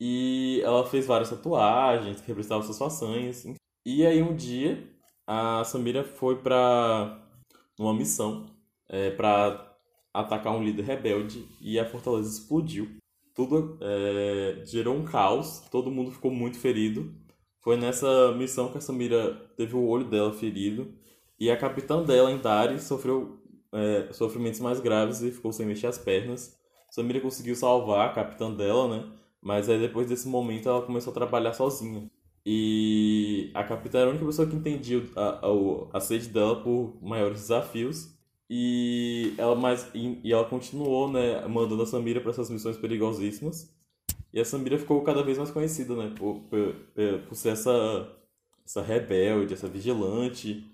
e 0.00 0.60
ela 0.64 0.86
fez 0.86 1.06
várias 1.06 1.30
tatuagens 1.30 2.20
que 2.20 2.28
representavam 2.28 2.64
suas 2.64 2.78
façanhas. 2.78 3.44
E 3.84 4.06
aí 4.06 4.22
um 4.22 4.36
dia 4.36 4.88
a 5.26 5.64
Samira 5.64 6.04
foi 6.04 6.36
para 6.36 7.20
uma 7.78 7.94
missão 7.94 8.46
é, 8.88 9.10
para 9.10 9.74
atacar 10.14 10.54
um 10.54 10.62
líder 10.62 10.84
rebelde 10.84 11.46
e 11.60 11.78
a 11.78 11.88
fortaleza 11.88 12.30
explodiu 12.30 12.96
tudo 13.36 13.78
é, 13.82 14.62
gerou 14.64 14.96
um 14.96 15.04
caos, 15.04 15.60
todo 15.70 15.90
mundo 15.90 16.10
ficou 16.10 16.30
muito 16.30 16.58
ferido. 16.58 17.14
Foi 17.60 17.76
nessa 17.76 18.32
missão 18.32 18.70
que 18.70 18.78
a 18.78 18.80
Samira 18.80 19.34
teve 19.56 19.76
o 19.76 19.86
olho 19.86 20.08
dela 20.08 20.32
ferido 20.32 20.94
e 21.38 21.50
a 21.50 21.56
capitã 21.56 22.02
dela, 22.02 22.30
Indari, 22.32 22.80
sofreu 22.80 23.38
é, 23.72 24.12
sofrimentos 24.12 24.60
mais 24.60 24.80
graves 24.80 25.20
e 25.20 25.30
ficou 25.30 25.52
sem 25.52 25.66
mexer 25.66 25.86
as 25.86 25.98
pernas. 25.98 26.56
Samira 26.90 27.20
conseguiu 27.20 27.54
salvar 27.54 28.08
a 28.08 28.12
capitã 28.12 28.50
dela, 28.50 28.88
né? 28.88 29.12
Mas 29.42 29.68
aí 29.68 29.78
depois 29.78 30.08
desse 30.08 30.26
momento 30.26 30.68
ela 30.68 30.82
começou 30.82 31.10
a 31.10 31.14
trabalhar 31.14 31.52
sozinha. 31.52 32.10
E 32.44 33.50
a 33.54 33.64
capitã 33.64 33.98
era 33.98 34.06
a 34.06 34.10
única 34.10 34.24
pessoa 34.24 34.48
que 34.48 34.56
entendia 34.56 35.02
a, 35.14 35.46
a, 35.46 35.98
a 35.98 36.00
sede 36.00 36.28
dela 36.28 36.62
por 36.62 36.96
maiores 37.02 37.40
desafios. 37.40 38.15
E 38.48 39.34
ela, 39.38 39.56
mais, 39.56 39.90
e, 39.94 40.20
e 40.22 40.32
ela 40.32 40.44
continuou, 40.44 41.10
né, 41.10 41.46
mandando 41.48 41.82
a 41.82 41.86
Samira 41.86 42.20
para 42.20 42.30
essas 42.30 42.48
missões 42.48 42.76
perigosíssimas. 42.76 43.74
E 44.32 44.40
a 44.40 44.44
Samira 44.44 44.78
ficou 44.78 45.02
cada 45.02 45.22
vez 45.22 45.38
mais 45.38 45.50
conhecida, 45.50 45.96
né, 45.96 46.14
por, 46.16 46.40
por, 46.42 46.74
por 47.28 47.34
ser 47.34 47.50
essa, 47.50 48.16
essa 48.64 48.82
rebelde, 48.82 49.54
essa 49.54 49.68
vigilante. 49.68 50.64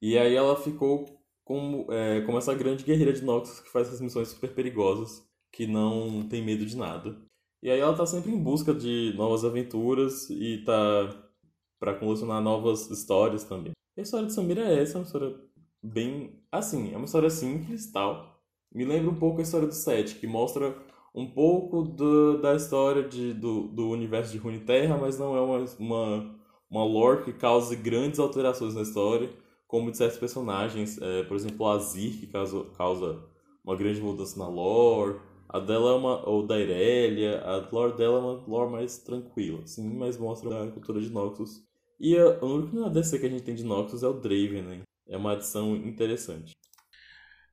E 0.00 0.18
aí 0.18 0.34
ela 0.34 0.56
ficou 0.56 1.06
como, 1.44 1.86
é, 1.92 2.22
como 2.22 2.38
essa 2.38 2.54
grande 2.54 2.84
guerreira 2.84 3.12
de 3.12 3.22
Noxus 3.22 3.60
que 3.60 3.70
faz 3.70 3.88
essas 3.88 4.00
missões 4.00 4.28
super 4.28 4.52
perigosas, 4.54 5.22
que 5.52 5.66
não 5.66 6.26
tem 6.28 6.42
medo 6.42 6.64
de 6.64 6.76
nada. 6.76 7.16
E 7.62 7.70
aí 7.70 7.78
ela 7.78 7.94
tá 7.94 8.04
sempre 8.04 8.32
em 8.32 8.42
busca 8.42 8.74
de 8.74 9.12
novas 9.16 9.44
aventuras 9.44 10.28
e 10.30 10.62
tá 10.64 11.30
para 11.78 11.94
colecionar 11.94 12.40
novas 12.40 12.90
histórias 12.90 13.44
também. 13.44 13.72
E 13.96 14.00
a 14.00 14.02
história 14.02 14.26
de 14.26 14.32
Samira 14.32 14.62
é 14.62 14.82
essa, 14.82 14.94
é 14.94 14.98
uma 14.98 15.04
história 15.04 15.36
bem 15.82 16.40
assim, 16.50 16.92
é 16.92 16.96
uma 16.96 17.06
história 17.06 17.30
simples, 17.30 17.90
tal. 17.90 18.40
Me 18.72 18.84
lembra 18.84 19.10
um 19.10 19.18
pouco 19.18 19.40
a 19.40 19.42
história 19.42 19.66
do 19.66 19.74
Sete, 19.74 20.16
que 20.16 20.26
mostra 20.26 20.74
um 21.14 21.26
pouco 21.26 21.82
do, 21.82 22.40
da 22.40 22.54
história 22.54 23.02
de, 23.02 23.34
do, 23.34 23.68
do 23.68 23.90
universo 23.90 24.32
de 24.32 24.38
Runeterra, 24.38 24.96
mas 24.96 25.18
não 25.18 25.36
é 25.36 25.40
uma, 25.40 25.64
uma, 25.78 26.36
uma 26.70 26.84
lore 26.84 27.24
que 27.24 27.32
cause 27.32 27.74
grandes 27.76 28.18
alterações 28.18 28.74
na 28.74 28.82
história, 28.82 29.30
como 29.66 29.90
de 29.90 29.96
certos 29.96 30.18
personagens, 30.18 31.00
é, 31.00 31.22
por 31.24 31.36
exemplo, 31.36 31.66
a 31.66 31.74
Azir, 31.74 32.18
que 32.20 32.26
causa, 32.26 32.64
causa 32.76 33.24
uma 33.64 33.76
grande 33.76 34.00
mudança 34.00 34.38
na 34.38 34.48
lore, 34.48 35.20
a 35.48 35.58
dela 35.58 35.90
é 35.90 35.94
uma, 35.94 36.28
ou 36.28 36.46
da 36.46 36.58
Irelia, 36.58 37.40
a 37.42 37.68
lore 37.70 37.96
dela 37.96 38.18
é 38.18 38.20
uma 38.20 38.44
lore 38.46 38.72
mais 38.72 38.98
tranquila, 38.98 39.66
sim, 39.66 39.94
mas 39.94 40.16
mostra 40.16 40.64
a 40.64 40.70
cultura 40.70 41.00
de 41.00 41.10
Noxus. 41.10 41.62
E 42.00 42.16
a, 42.16 42.42
único 42.42 42.82
ADC 42.84 43.18
que 43.18 43.26
a 43.26 43.28
gente 43.28 43.44
tem 43.44 43.54
de 43.54 43.64
Noxus 43.64 44.02
é 44.02 44.08
o 44.08 44.14
Draven, 44.14 44.62
né? 44.62 44.82
É 45.06 45.16
uma 45.16 45.32
adição 45.32 45.76
interessante. 45.76 46.54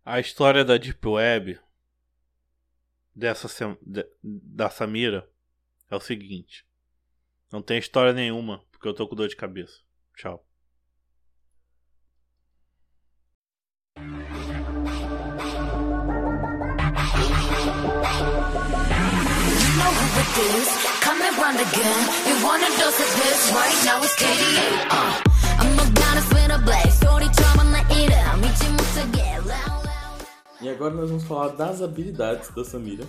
A 0.05 0.19
história 0.19 0.63
da 0.63 0.77
Deep 0.77 1.05
Web 1.07 1.59
dessa 3.15 3.47
da 4.23 4.69
Samira 4.69 5.29
é 5.89 5.95
o 5.95 5.99
seguinte. 5.99 6.65
Não 7.51 7.61
tem 7.61 7.77
história 7.79 8.13
nenhuma, 8.13 8.63
porque 8.71 8.87
eu 8.87 8.93
tô 8.93 9.07
com 9.07 9.15
dor 9.15 9.27
de 9.27 9.35
cabeça. 9.35 9.81
Tchau. 10.15 10.45
Coming 21.01 21.33
round 21.41 21.59
again. 21.59 21.99
You 22.27 22.45
wanna 22.45 22.69
dose 22.77 22.99
of 22.99 23.11
this 23.15 23.51
right 23.51 23.85
now? 23.85 24.01
It's 24.03 24.15
KDA. 24.15 24.87
Uh. 24.91 25.28
E 30.61 30.67
agora 30.67 30.93
nós 30.93 31.09
vamos 31.09 31.23
falar 31.23 31.49
das 31.49 31.81
habilidades 31.81 32.53
da 32.53 32.65
Samira. 32.65 33.05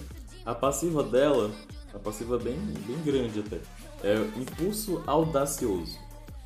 A 0.46 0.54
passiva 0.54 1.02
dela, 1.02 1.50
a 1.92 1.98
passiva 1.98 2.38
bem, 2.38 2.56
bem 2.87 2.96
grande 3.04 3.40
até, 3.40 3.59
é 4.02 4.16
Impulso 4.40 5.02
Audacioso. 5.06 5.98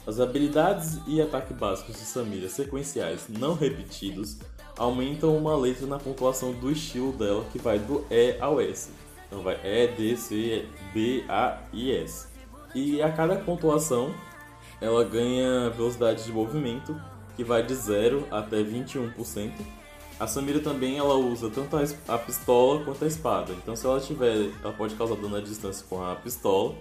As 0.06 0.18
habilidades 0.18 0.98
e 1.06 1.20
ataque 1.20 1.52
básicos 1.54 1.96
de 1.96 2.04
Samira 2.04 2.48
sequenciais 2.48 3.26
não 3.28 3.54
repetidos 3.54 4.38
aumentam 4.78 5.36
uma 5.36 5.56
letra 5.56 5.86
na 5.86 5.98
pontuação 5.98 6.52
do 6.52 6.70
estilo 6.70 7.12
dela 7.12 7.44
que 7.52 7.58
vai 7.58 7.78
do 7.78 8.04
E 8.10 8.36
ao 8.40 8.60
S. 8.60 8.90
Então 9.26 9.42
vai 9.42 9.58
E, 9.62 9.88
D, 9.88 10.16
C, 10.16 10.66
D, 10.92 11.24
A 11.28 11.58
e 11.72 11.94
S. 11.94 12.28
E 12.74 13.00
a 13.00 13.12
cada 13.12 13.36
pontuação 13.36 14.12
ela 14.80 15.04
ganha 15.04 15.70
velocidade 15.70 16.24
de 16.24 16.32
movimento 16.32 16.94
que 17.36 17.44
vai 17.44 17.64
de 17.64 17.74
0 17.74 18.26
até 18.30 18.62
21%, 18.62 19.52
A 20.18 20.26
Samira 20.26 20.60
também 20.60 20.96
ela 20.96 21.14
usa 21.14 21.50
tanto 21.50 21.76
a, 22.06 22.18
pistola 22.18 22.84
quanto 22.84 23.04
a 23.04 23.08
espada. 23.08 23.52
Então 23.52 23.74
se 23.74 23.84
ela 23.84 24.00
tiver, 24.00 24.50
ela 24.62 24.72
pode 24.72 24.94
causar 24.94 25.16
dano 25.16 25.36
à 25.36 25.40
distância 25.40 25.84
com 25.88 26.02
a 26.02 26.14
pistola, 26.14 26.76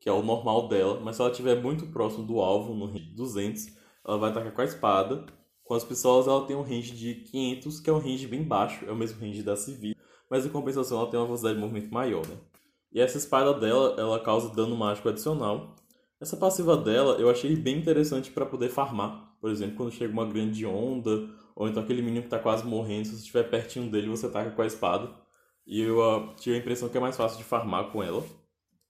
que 0.00 0.08
é 0.08 0.12
o 0.12 0.22
normal 0.22 0.66
dela, 0.66 1.00
mas 1.00 1.16
se 1.16 1.22
ela 1.22 1.30
estiver 1.30 1.62
muito 1.62 1.86
próximo 1.86 2.24
do 2.24 2.40
alvo, 2.40 2.74
no 2.74 2.86
range 2.86 3.10
de 3.10 3.14
200, 3.14 3.66
ela 4.04 4.18
vai 4.18 4.30
atacar 4.30 4.52
com 4.52 4.60
a 4.60 4.64
espada. 4.64 5.24
Com 5.62 5.74
as 5.74 5.84
pistolas 5.84 6.26
ela 6.26 6.44
tem 6.44 6.56
um 6.56 6.62
range 6.62 6.92
de 6.92 7.14
500, 7.30 7.80
que 7.80 7.88
é 7.88 7.92
um 7.92 7.98
range 7.98 8.26
bem 8.26 8.42
baixo, 8.42 8.84
é 8.84 8.90
o 8.90 8.96
mesmo 8.96 9.20
range 9.20 9.44
da 9.44 9.54
civil, 9.54 9.94
mas 10.28 10.44
em 10.44 10.48
compensação 10.48 10.98
ela 10.98 11.08
tem 11.08 11.20
uma 11.20 11.26
velocidade 11.26 11.54
de 11.54 11.60
movimento 11.60 11.94
maior, 11.94 12.26
né? 12.26 12.36
E 12.92 13.00
essa 13.00 13.16
espada 13.16 13.54
dela, 13.54 13.94
ela 13.96 14.20
causa 14.20 14.52
dano 14.54 14.76
mágico 14.76 15.08
adicional. 15.08 15.76
Essa 16.22 16.36
passiva 16.36 16.76
dela 16.76 17.16
eu 17.18 17.28
achei 17.28 17.56
bem 17.56 17.78
interessante 17.78 18.30
para 18.30 18.46
poder 18.46 18.68
farmar. 18.68 19.34
Por 19.40 19.50
exemplo, 19.50 19.74
quando 19.74 19.90
chega 19.90 20.12
uma 20.12 20.24
grande 20.24 20.64
onda, 20.64 21.28
ou 21.56 21.66
então 21.66 21.82
aquele 21.82 22.00
menino 22.00 22.22
que 22.22 22.28
tá 22.28 22.38
quase 22.38 22.64
morrendo, 22.64 23.06
se 23.06 23.10
você 23.10 23.22
estiver 23.22 23.50
pertinho 23.50 23.90
dele, 23.90 24.06
você 24.06 24.26
ataca 24.26 24.52
com 24.52 24.62
a 24.62 24.66
espada. 24.66 25.10
E 25.66 25.80
eu 25.80 25.98
uh, 25.98 26.32
tive 26.36 26.54
a 26.54 26.58
impressão 26.60 26.88
que 26.88 26.96
é 26.96 27.00
mais 27.00 27.16
fácil 27.16 27.38
de 27.38 27.42
farmar 27.42 27.90
com 27.90 28.00
ela. 28.00 28.24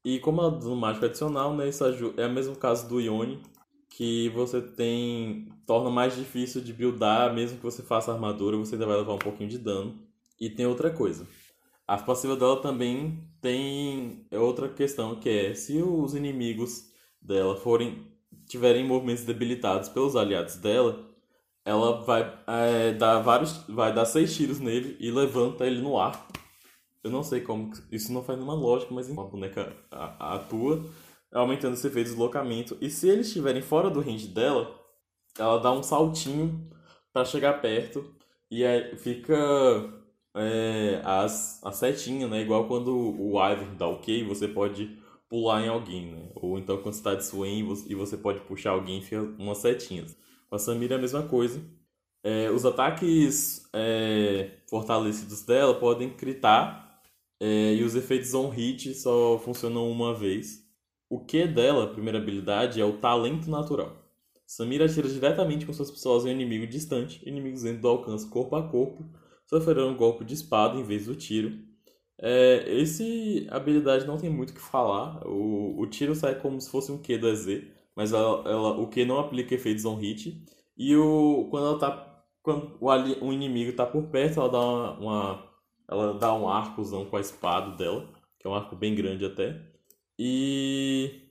E 0.05 0.19
como 0.19 0.43
ela 0.43 0.51
dano 0.51 0.77
mágico 0.77 1.07
adicional, 1.07 1.57
né, 1.57 1.71
isso 1.71 1.83
é 2.19 2.27
o 2.27 2.31
mesmo 2.31 2.55
caso 2.55 2.87
do 2.87 3.01
Ione, 3.01 3.41
que 3.89 4.29
você 4.31 4.61
tem 4.61 5.49
torna 5.67 5.89
mais 5.89 6.15
difícil 6.15 6.61
de 6.61 6.75
buildar, 6.75 7.33
mesmo 7.33 7.57
que 7.57 7.65
você 7.65 7.83
faça 7.83 8.13
armadura, 8.13 8.59
você 8.59 8.75
ainda 8.75 8.85
vai 8.85 8.99
levar 8.99 9.15
um 9.15 9.19
pouquinho 9.19 9.49
de 9.49 9.57
dano. 9.57 9.99
E 10.39 10.51
tem 10.51 10.67
outra 10.67 10.91
coisa. 10.91 11.27
A 11.89 11.97
passiva 11.97 12.37
dela 12.37 12.61
também 12.61 13.27
tem 13.41 14.27
outra 14.33 14.69
questão, 14.69 15.17
que 15.17 15.31
é 15.31 15.55
se 15.55 15.81
os 15.81 16.15
inimigos 16.15 16.92
dela 17.23 17.57
forem 17.57 18.07
tiverem 18.47 18.85
movimentos 18.85 19.25
debilitados 19.25 19.89
pelos 19.89 20.17
aliados 20.17 20.57
dela, 20.57 21.09
ela 21.65 22.03
vai 22.03 22.39
é, 22.47 22.93
dar 22.93 23.21
vários 23.21 23.65
vai 23.69 23.95
dar 23.95 24.05
seis 24.05 24.35
tiros 24.37 24.59
nele 24.59 24.97
e 25.01 25.11
levanta 25.11 25.67
ele 25.67 25.81
no 25.81 25.99
ar. 25.99 26.27
Eu 27.03 27.11
não 27.11 27.23
sei 27.23 27.41
como 27.41 27.73
isso 27.91 28.13
não 28.13 28.23
faz 28.23 28.39
nenhuma 28.39 28.55
lógica, 28.55 28.95
mas 28.95 29.09
uma 29.09 29.25
boneca 29.25 29.73
atua 29.91 30.85
aumentando 31.33 31.75
esse 31.75 31.87
efeito 31.87 32.07
de 32.07 32.13
deslocamento 32.13 32.77
e 32.81 32.91
se 32.91 33.09
eles 33.09 33.27
estiverem 33.27 33.63
fora 33.63 33.89
do 33.89 34.01
range 34.01 34.29
dela, 34.29 34.79
ela 35.39 35.59
dá 35.59 35.73
um 35.73 35.83
saltinho 35.83 36.71
para 37.13 37.25
chegar 37.25 37.61
perto 37.61 38.05
e 38.51 38.65
aí 38.65 38.97
fica 38.99 39.35
é, 40.35 41.01
as, 41.05 41.61
a 41.65 41.73
setinha, 41.73 42.29
né? 42.29 42.43
Igual 42.43 42.67
quando 42.67 42.95
o 42.95 43.31
Ivor 43.43 43.75
dá 43.77 43.89
ok, 43.89 44.25
você 44.25 44.47
pode 44.47 44.99
pular 45.33 45.65
em 45.65 45.69
alguém, 45.69 46.13
né? 46.13 46.29
Ou 46.35 46.59
então 46.59 46.77
quando 46.83 46.93
você 46.93 47.03
tá 47.03 47.15
de 47.15 47.25
swing 47.25 47.87
e 47.89 47.95
você 47.95 48.19
pode 48.19 48.41
puxar 48.41 48.73
alguém 48.73 49.01
fica 49.01 49.23
umas 49.39 49.59
setinhas. 49.59 50.15
Com 50.47 50.57
a 50.57 50.59
Samira 50.59 50.97
é 50.97 50.99
a 50.99 51.01
mesma 51.01 51.23
coisa. 51.23 51.59
É, 52.23 52.51
os 52.51 52.67
ataques 52.67 53.67
é, 53.73 54.59
fortalecidos 54.69 55.43
dela 55.43 55.73
podem 55.73 56.11
critar 56.11 57.01
é, 57.41 57.73
e 57.73 57.83
os 57.83 57.95
efeitos 57.95 58.35
on 58.35 58.51
hit 58.51 58.93
só 58.93 59.39
funcionam 59.39 59.91
uma 59.91 60.15
vez. 60.15 60.63
O 61.09 61.25
que 61.25 61.47
dela, 61.47 61.85
a 61.85 61.89
primeira 61.95 62.19
habilidade, 62.19 62.79
é 62.79 62.85
o 62.85 62.99
talento 62.99 63.49
natural. 63.49 63.97
Samira 64.47 64.85
atira 64.85 65.09
diretamente 65.09 65.65
com 65.65 65.73
suas 65.73 65.91
pistolas 65.91 66.27
em 66.27 66.29
um 66.29 66.33
inimigo 66.33 66.67
distante, 66.67 67.27
inimigos 67.27 67.63
dentro 67.63 67.81
do 67.81 67.89
alcance 67.89 68.29
corpo 68.29 68.55
a 68.55 68.69
corpo, 68.69 69.03
sofrerão 69.47 69.93
um 69.93 69.97
golpe 69.97 70.27
de 70.27 70.35
espada 70.35 70.79
em 70.79 70.85
vez 70.85 71.07
do 71.07 71.17
tiro. 71.17 71.72
É, 72.25 72.65
esse 72.69 73.49
habilidade 73.51 74.07
não 74.07 74.17
tem 74.17 74.31
muito 74.31 74.51
o 74.51 74.55
que 74.55 74.61
falar. 74.61 75.27
O, 75.27 75.81
o 75.81 75.87
tiro 75.89 76.15
sai 76.15 76.37
como 76.39 76.61
se 76.61 76.71
fosse 76.71 76.93
um 76.93 76.99
Q 76.99 77.19
do 77.19 77.29
EZ, 77.29 77.65
mas 77.97 78.13
ela, 78.13 78.49
ela, 78.49 78.79
o 78.79 78.87
Q 78.87 79.05
não 79.05 79.19
aplica 79.19 79.55
efeitos 79.57 79.85
on 79.85 79.97
hit. 79.97 80.41
E 80.77 80.97
o, 80.97 81.49
quando 81.51 81.67
ela 81.67 81.79
tá. 81.79 82.09
Quando 82.43 82.77
o, 82.81 83.27
o 83.27 83.33
inimigo 83.33 83.71
está 83.71 83.85
por 83.87 84.05
perto, 84.05 84.41
ela 84.41 84.49
dá 84.49 84.61
uma, 84.61 84.99
uma, 84.99 85.51
Ela 85.89 86.15
dá 86.15 86.35
um 86.35 86.49
arcozão 86.49 87.05
com 87.07 87.17
a 87.17 87.21
espada 87.21 87.77
dela, 87.77 88.09
que 88.39 88.47
é 88.47 88.51
um 88.51 88.55
arco 88.55 88.77
bem 88.77 88.95
grande 88.95 89.25
até. 89.25 89.61
E 90.19 91.23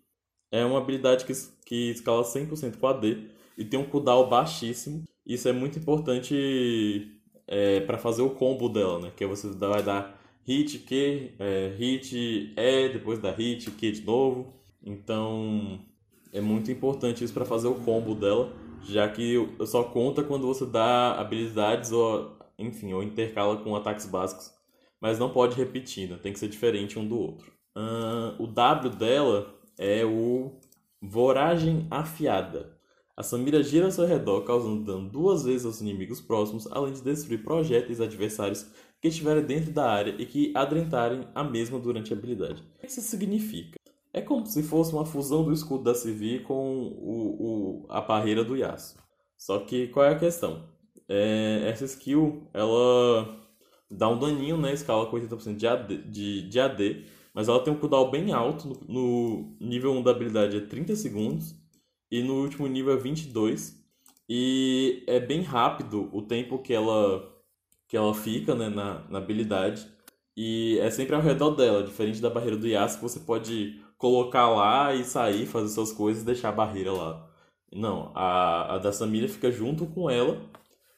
é 0.51 0.65
uma 0.65 0.80
habilidade 0.80 1.25
que, 1.25 1.34
que 1.65 1.91
escala 1.91 2.23
100% 2.23 2.77
com 2.77 2.88
AD 2.88 3.30
e 3.58 3.65
tem 3.65 3.80
um 3.80 3.86
cooldown 3.86 4.27
baixíssimo. 4.30 5.04
Isso 5.25 5.47
é 5.47 5.54
muito 5.54 5.80
importante 5.80 7.17
é, 7.47 7.80
para 7.82 7.97
fazer 7.97 8.21
o 8.21 8.32
combo 8.32 8.67
dela, 8.69 8.99
né? 8.99 9.12
Que 9.15 9.25
você 9.25 9.47
vai 9.49 9.84
dar 9.84 10.20
hit, 10.45 10.80
Q, 10.80 11.32
é, 11.39 11.73
hit, 11.77 12.54
E, 12.56 12.89
depois 12.89 13.19
da 13.19 13.32
hit, 13.32 13.69
Q 13.71 13.91
de 13.91 14.01
novo. 14.01 14.54
Então 14.84 15.80
é 16.34 16.41
muito 16.41 16.71
importante 16.71 17.23
isso 17.23 17.34
para 17.34 17.45
fazer 17.45 17.67
o 17.67 17.75
combo 17.75 18.15
dela, 18.15 18.51
já 18.84 19.08
que 19.08 19.36
só 19.65 19.84
conta 19.84 20.23
quando 20.23 20.47
você 20.47 20.65
dá 20.65 21.19
habilidades 21.19 21.91
ou, 21.91 22.38
enfim, 22.58 22.93
ou 22.93 23.04
intercala 23.04 23.58
com 23.58 23.75
ataques 23.75 24.06
básicos. 24.06 24.51
Mas 24.99 25.19
não 25.19 25.30
pode 25.30 25.56
repetir, 25.56 26.10
né? 26.10 26.17
tem 26.21 26.32
que 26.32 26.39
ser 26.39 26.47
diferente 26.47 26.97
um 26.97 27.08
do 27.08 27.19
outro. 27.19 27.51
Uh, 27.75 28.41
o 28.41 28.47
W 28.47 28.95
dela 28.95 29.54
é 29.77 30.06
o 30.06 30.51
Voragem 31.01 31.88
Afiada. 31.89 32.77
A 33.17 33.23
Samira 33.23 33.62
gira 33.62 33.86
ao 33.86 33.91
seu 33.91 34.06
redor, 34.06 34.41
causando 34.41 34.84
dano 34.84 35.10
duas 35.10 35.43
vezes 35.43 35.65
aos 35.65 35.82
inimigos 35.82 36.21
próximos, 36.21 36.67
além 36.71 36.93
de 36.93 37.01
destruir 37.01 37.43
projéteis 37.43 37.99
adversários 37.99 38.67
que 39.01 39.07
estiverem 39.07 39.43
dentro 39.43 39.71
da 39.71 39.89
área 39.89 40.15
e 40.17 40.25
que 40.25 40.51
adrentarem 40.55 41.27
a 41.33 41.43
mesma 41.43 41.79
durante 41.79 42.13
a 42.13 42.17
habilidade. 42.17 42.63
O 42.77 42.79
que 42.79 42.87
isso 42.87 43.01
significa? 43.01 43.79
É 44.13 44.21
como 44.21 44.45
se 44.45 44.61
fosse 44.61 44.93
uma 44.93 45.05
fusão 45.05 45.43
do 45.43 45.51
escudo 45.51 45.83
da 45.83 45.95
Civi 45.95 46.39
com 46.39 46.53
o, 46.53 47.83
o, 47.83 47.85
a 47.89 48.01
barreira 48.01 48.43
do 48.43 48.55
Yasuo. 48.55 49.01
Só 49.37 49.59
que 49.59 49.87
qual 49.87 50.05
é 50.05 50.09
a 50.09 50.19
questão? 50.19 50.69
É, 51.09 51.63
essa 51.65 51.85
skill, 51.85 52.47
ela 52.53 53.41
dá 53.89 54.07
um 54.07 54.19
daninho, 54.19 54.57
né? 54.57 54.73
Escala 54.73 55.07
com 55.07 55.17
80% 55.17 55.55
de 55.55 55.67
AD, 55.67 55.97
de, 56.03 56.47
de 56.47 56.59
AD, 56.59 57.05
mas 57.33 57.47
ela 57.47 57.63
tem 57.63 57.73
um 57.73 57.77
cooldown 57.77 58.11
bem 58.11 58.31
alto. 58.33 58.67
No, 58.87 59.55
no 59.59 59.67
nível 59.67 59.93
1 59.93 60.03
da 60.03 60.11
habilidade 60.11 60.57
é 60.57 60.61
30 60.61 60.95
segundos 60.95 61.55
e 62.11 62.21
no 62.21 62.35
último 62.35 62.67
nível 62.67 62.93
é 62.93 62.97
22. 62.97 63.81
E 64.29 65.03
é 65.07 65.19
bem 65.19 65.41
rápido 65.41 66.09
o 66.13 66.21
tempo 66.21 66.59
que 66.59 66.73
ela, 66.73 67.30
que 67.91 67.97
ela 67.97 68.13
fica 68.13 68.56
né, 68.56 68.69
na, 68.69 69.04
na 69.10 69.17
habilidade. 69.17 69.86
E 70.36 70.80
é 70.80 70.89
sempre 70.89 71.13
ao 71.13 71.21
redor 71.21 71.51
dela, 71.51 71.84
diferente 71.84 72.21
da 72.21 72.30
barreira 72.30 72.56
do 72.56 72.65
Yasuo, 72.65 72.99
que 72.99 73.04
você 73.04 73.19
pode 73.19 73.82
colocar 73.97 74.47
lá 74.49 74.95
e 74.95 75.04
sair, 75.04 75.45
fazer 75.45 75.67
suas 75.67 75.91
coisas 75.91 76.23
e 76.23 76.25
deixar 76.25 76.49
a 76.49 76.54
barreira 76.54 76.93
lá. 76.93 77.30
Não, 77.69 78.10
a, 78.15 78.75
a 78.75 78.77
da 78.77 78.93
Samira 78.93 79.27
fica 79.27 79.51
junto 79.51 79.86
com 79.88 80.10
ela, 80.10 80.41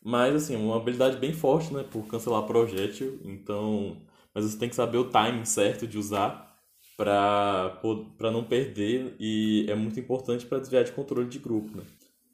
mas 0.04 0.36
assim, 0.36 0.56
uma 0.56 0.78
habilidade 0.78 1.18
bem 1.18 1.34
forte, 1.34 1.74
né, 1.74 1.84
por 1.84 2.06
cancelar 2.06 2.44
projétil, 2.44 3.20
então... 3.26 3.98
Mas 4.32 4.46
você 4.46 4.60
tem 4.60 4.70
que 4.70 4.76
saber 4.76 5.00
o 5.00 5.10
timing 5.10 5.46
certo 5.46 5.88
de 5.88 5.98
usar 5.98 6.60
para 6.96 7.80
não 8.32 8.44
perder 8.44 9.16
e 9.20 9.66
é 9.68 9.74
muito 9.74 10.00
importante 10.00 10.46
para 10.46 10.60
desviar 10.60 10.84
de 10.84 10.92
controle 10.92 11.28
de 11.28 11.40
grupo. 11.40 11.76
Né? 11.76 11.84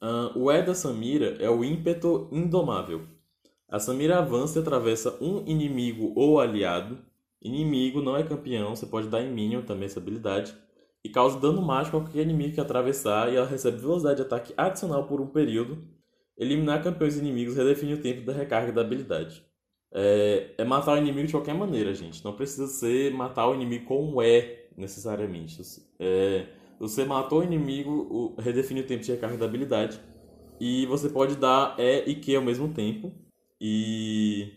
Uh, 0.02 0.38
o 0.38 0.52
E 0.52 0.62
da 0.62 0.74
Samira 0.74 1.36
é 1.40 1.48
o 1.48 1.64
ímpeto 1.64 2.28
indomável. 2.30 3.06
A 3.70 3.78
Samira 3.78 4.18
avança 4.18 4.58
e 4.58 4.62
atravessa 4.62 5.16
um 5.20 5.44
inimigo 5.46 6.12
ou 6.16 6.40
aliado. 6.40 6.98
Inimigo 7.40 8.02
não 8.02 8.16
é 8.16 8.24
campeão, 8.24 8.74
você 8.74 8.84
pode 8.84 9.06
dar 9.06 9.22
em 9.22 9.32
Minion 9.32 9.62
também 9.62 9.86
essa 9.86 10.00
habilidade. 10.00 10.52
E 11.04 11.08
causa 11.08 11.38
dano 11.38 11.62
mágico 11.62 11.96
a 11.96 12.00
qualquer 12.00 12.22
inimigo 12.22 12.54
que 12.54 12.60
atravessar 12.60 13.32
e 13.32 13.36
ela 13.36 13.46
recebe 13.46 13.78
velocidade 13.78 14.16
de 14.16 14.22
ataque 14.22 14.52
adicional 14.56 15.06
por 15.06 15.20
um 15.20 15.28
período. 15.28 15.78
Eliminar 16.36 16.82
campeões 16.82 17.16
inimigos 17.16 17.54
redefine 17.54 17.94
o 17.94 18.02
tempo 18.02 18.22
da 18.22 18.32
recarga 18.32 18.72
da 18.72 18.80
habilidade. 18.80 19.44
É, 19.92 20.50
é, 20.58 20.64
matar 20.64 20.94
o 20.94 20.98
inimigo 20.98 21.28
de 21.28 21.32
qualquer 21.32 21.54
maneira, 21.54 21.94
gente. 21.94 22.24
Não 22.24 22.32
precisa 22.32 22.66
ser 22.66 23.14
matar 23.14 23.48
o 23.48 23.54
inimigo 23.54 23.86
com 23.86 24.04
um 24.04 24.20
E, 24.20 24.66
necessariamente. 24.76 25.62
É, 25.98 26.46
você 26.78 27.04
matou 27.04 27.40
o 27.40 27.44
inimigo, 27.44 28.34
redefine 28.38 28.80
o 28.80 28.86
tempo 28.86 29.04
de 29.04 29.12
recarga 29.12 29.36
da 29.36 29.46
habilidade. 29.46 30.00
E 30.58 30.86
você 30.86 31.08
pode 31.08 31.36
dar 31.36 31.78
E 31.78 32.10
e 32.10 32.14
Q 32.16 32.36
ao 32.36 32.42
mesmo 32.42 32.68
tempo. 32.74 33.12
E 33.60 34.54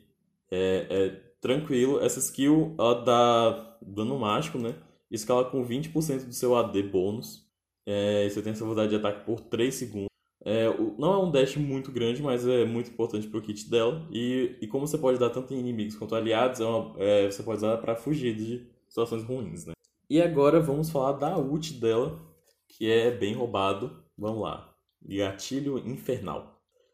é, 0.52 0.88
é 0.90 1.10
tranquilo. 1.42 2.00
Essa 2.00 2.20
skill, 2.20 2.76
ela 2.80 3.04
dá 3.04 3.78
dano 3.82 4.18
mágico, 4.18 4.58
né? 4.58 4.76
Escala 5.12 5.46
com 5.46 5.66
20% 5.66 6.26
do 6.26 6.34
seu 6.34 6.56
AD 6.56 6.82
bônus. 6.84 7.44
É, 7.86 8.28
você 8.30 8.42
tem 8.42 8.52
essa 8.52 8.64
velocidade 8.64 8.90
de 8.90 8.96
ataque 8.96 9.26
por 9.26 9.42
3 9.42 9.74
segundos. 9.74 10.08
É, 10.46 10.66
não 10.98 11.14
é 11.14 11.18
um 11.20 11.32
dash 11.32 11.56
muito 11.56 11.92
grande, 11.92 12.22
mas 12.22 12.46
é 12.48 12.66
muito 12.66 12.90
importante 12.92 13.28
pro 13.28 13.42
kit 13.42 13.70
dela. 13.70 14.08
E, 14.12 14.58
e 14.62 14.68
como 14.68 14.88
você 14.88 14.98
pode 14.98 15.20
dar 15.20 15.30
tanto 15.30 15.54
em 15.54 15.60
inimigos 15.60 15.96
quanto 15.96 16.16
aliados, 16.16 16.60
é 16.60 16.66
uma, 16.66 16.96
é, 16.98 17.30
você 17.30 17.44
pode 17.44 17.58
usar 17.58 17.78
para 17.78 17.96
fugir 17.96 18.36
de 18.36 18.68
situações 18.90 19.24
ruins, 19.24 19.66
né? 19.66 19.74
E 20.10 20.22
agora 20.22 20.60
vamos 20.60 20.90
falar 20.90 21.14
da 21.14 21.38
ult 21.38 21.74
dela, 21.74 22.20
que 22.68 22.90
é 22.90 23.10
bem 23.10 23.34
roubado. 23.34 24.04
Vamos 24.18 24.42
lá. 24.42 24.76
Gatilho 25.02 25.78
Infernal. 25.80 26.53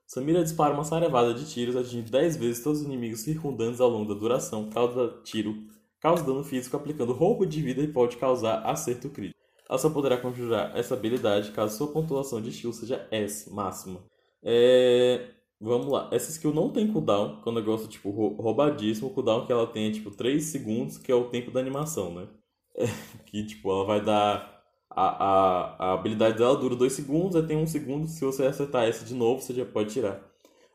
Samira 0.10 0.41
dispara 0.41 0.74
uma 0.74 0.84
sarevada 0.84 1.36
de 1.36 1.48
tiros, 1.48 1.76
atingindo 1.76 2.10
10 2.10 2.38
vezes 2.38 2.63
todos 2.63 2.80
os 2.80 2.86
inimigos 2.88 3.19
circundantes 3.19 3.80
ao 3.80 3.88
longo 3.88 4.12
da 4.12 4.19
duração, 4.19 4.67
causa 4.67 5.22
tiro, 5.24 5.67
causa 6.00 6.24
dano 6.24 6.43
físico, 6.43 6.76
aplicando 6.76 7.13
roubo 7.13 7.45
de 7.45 7.62
vida 7.62 7.80
e 7.84 7.88
pode 7.88 8.17
causar 8.17 8.65
acerto 8.65 9.08
crítico. 9.12 9.39
Ela 9.69 9.78
só 9.78 9.88
poderá 9.88 10.17
conjurar 10.17 10.76
essa 10.76 10.95
habilidade 10.95 11.52
caso 11.52 11.78
sua 11.78 11.93
pontuação 11.93 12.41
de 12.41 12.50
skill 12.50 12.74
seja 12.74 13.08
S 13.12 13.54
máxima. 13.54 14.04
É... 14.41 15.28
Vamos 15.62 15.86
lá. 15.86 16.10
Essa 16.12 16.32
skill 16.32 16.56
não 16.56 16.72
tem 16.72 16.91
cooldown, 16.91 17.43
que 17.43 17.48
é 17.48 17.52
um 17.52 17.56
negócio, 17.56 17.88
tipo, 17.88 18.10
roubadíssimo. 18.10 19.10
O 19.10 19.13
cooldown 19.13 19.45
que 19.45 19.52
ela 19.52 19.67
tem 19.67 19.89
é, 19.89 19.91
tipo, 19.91 20.10
3 20.10 20.43
segundos, 20.43 20.98
que 20.98 21.12
é 21.12 21.15
o 21.15 21.30
tempo 21.30 21.52
da 21.52 21.60
animação, 21.60 22.15
né? 22.15 22.28
É, 22.76 22.86
que, 23.28 23.45
tipo, 23.45 23.69
ela 23.69 23.86
vai 23.86 24.04
dar... 24.04 24.59
A, 24.89 25.75
a, 25.78 25.93
habilidade 25.93 26.38
dela 26.38 26.58
dura 26.58 26.75
2 26.75 26.91
segundos, 26.91 27.36
aí 27.36 27.45
tem 27.45 27.58
1 27.58 27.62
um 27.62 27.67
segundo. 27.67 28.08
Se 28.08 28.23
você 28.25 28.45
acertar 28.45 28.88
esse 28.88 29.06
de 29.06 29.13
novo, 29.13 29.41
você 29.41 29.54
já 29.54 29.65
pode 29.65 29.93
tirar. 29.93 30.21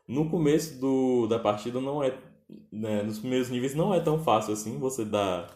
No 0.07 0.29
começo 0.29 0.79
do, 0.79 1.27
da 1.27 1.39
partida 1.39 1.81
não 1.81 2.03
é... 2.03 2.17
Né, 2.71 3.01
nos 3.01 3.19
primeiros 3.19 3.49
níveis 3.49 3.73
não 3.73 3.93
é 3.93 3.99
tão 3.99 4.23
fácil 4.23 4.53
assim 4.53 4.79
você 4.79 5.05
dar... 5.05 5.55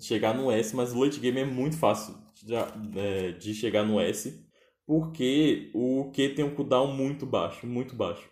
Chegar 0.00 0.32
no 0.32 0.50
S, 0.50 0.76
mas 0.76 0.92
o 0.92 1.00
late 1.00 1.18
game 1.18 1.40
é 1.40 1.44
muito 1.44 1.76
fácil 1.76 2.14
de, 2.44 2.54
é, 2.54 3.32
de 3.32 3.52
chegar 3.52 3.84
no 3.84 4.00
S. 4.00 4.46
Porque 4.86 5.70
o 5.74 6.10
Q 6.12 6.30
tem 6.30 6.44
um 6.44 6.54
cooldown 6.54 6.86
muito 6.94 7.26
baixo, 7.26 7.66
muito 7.66 7.94
baixo. 7.94 8.28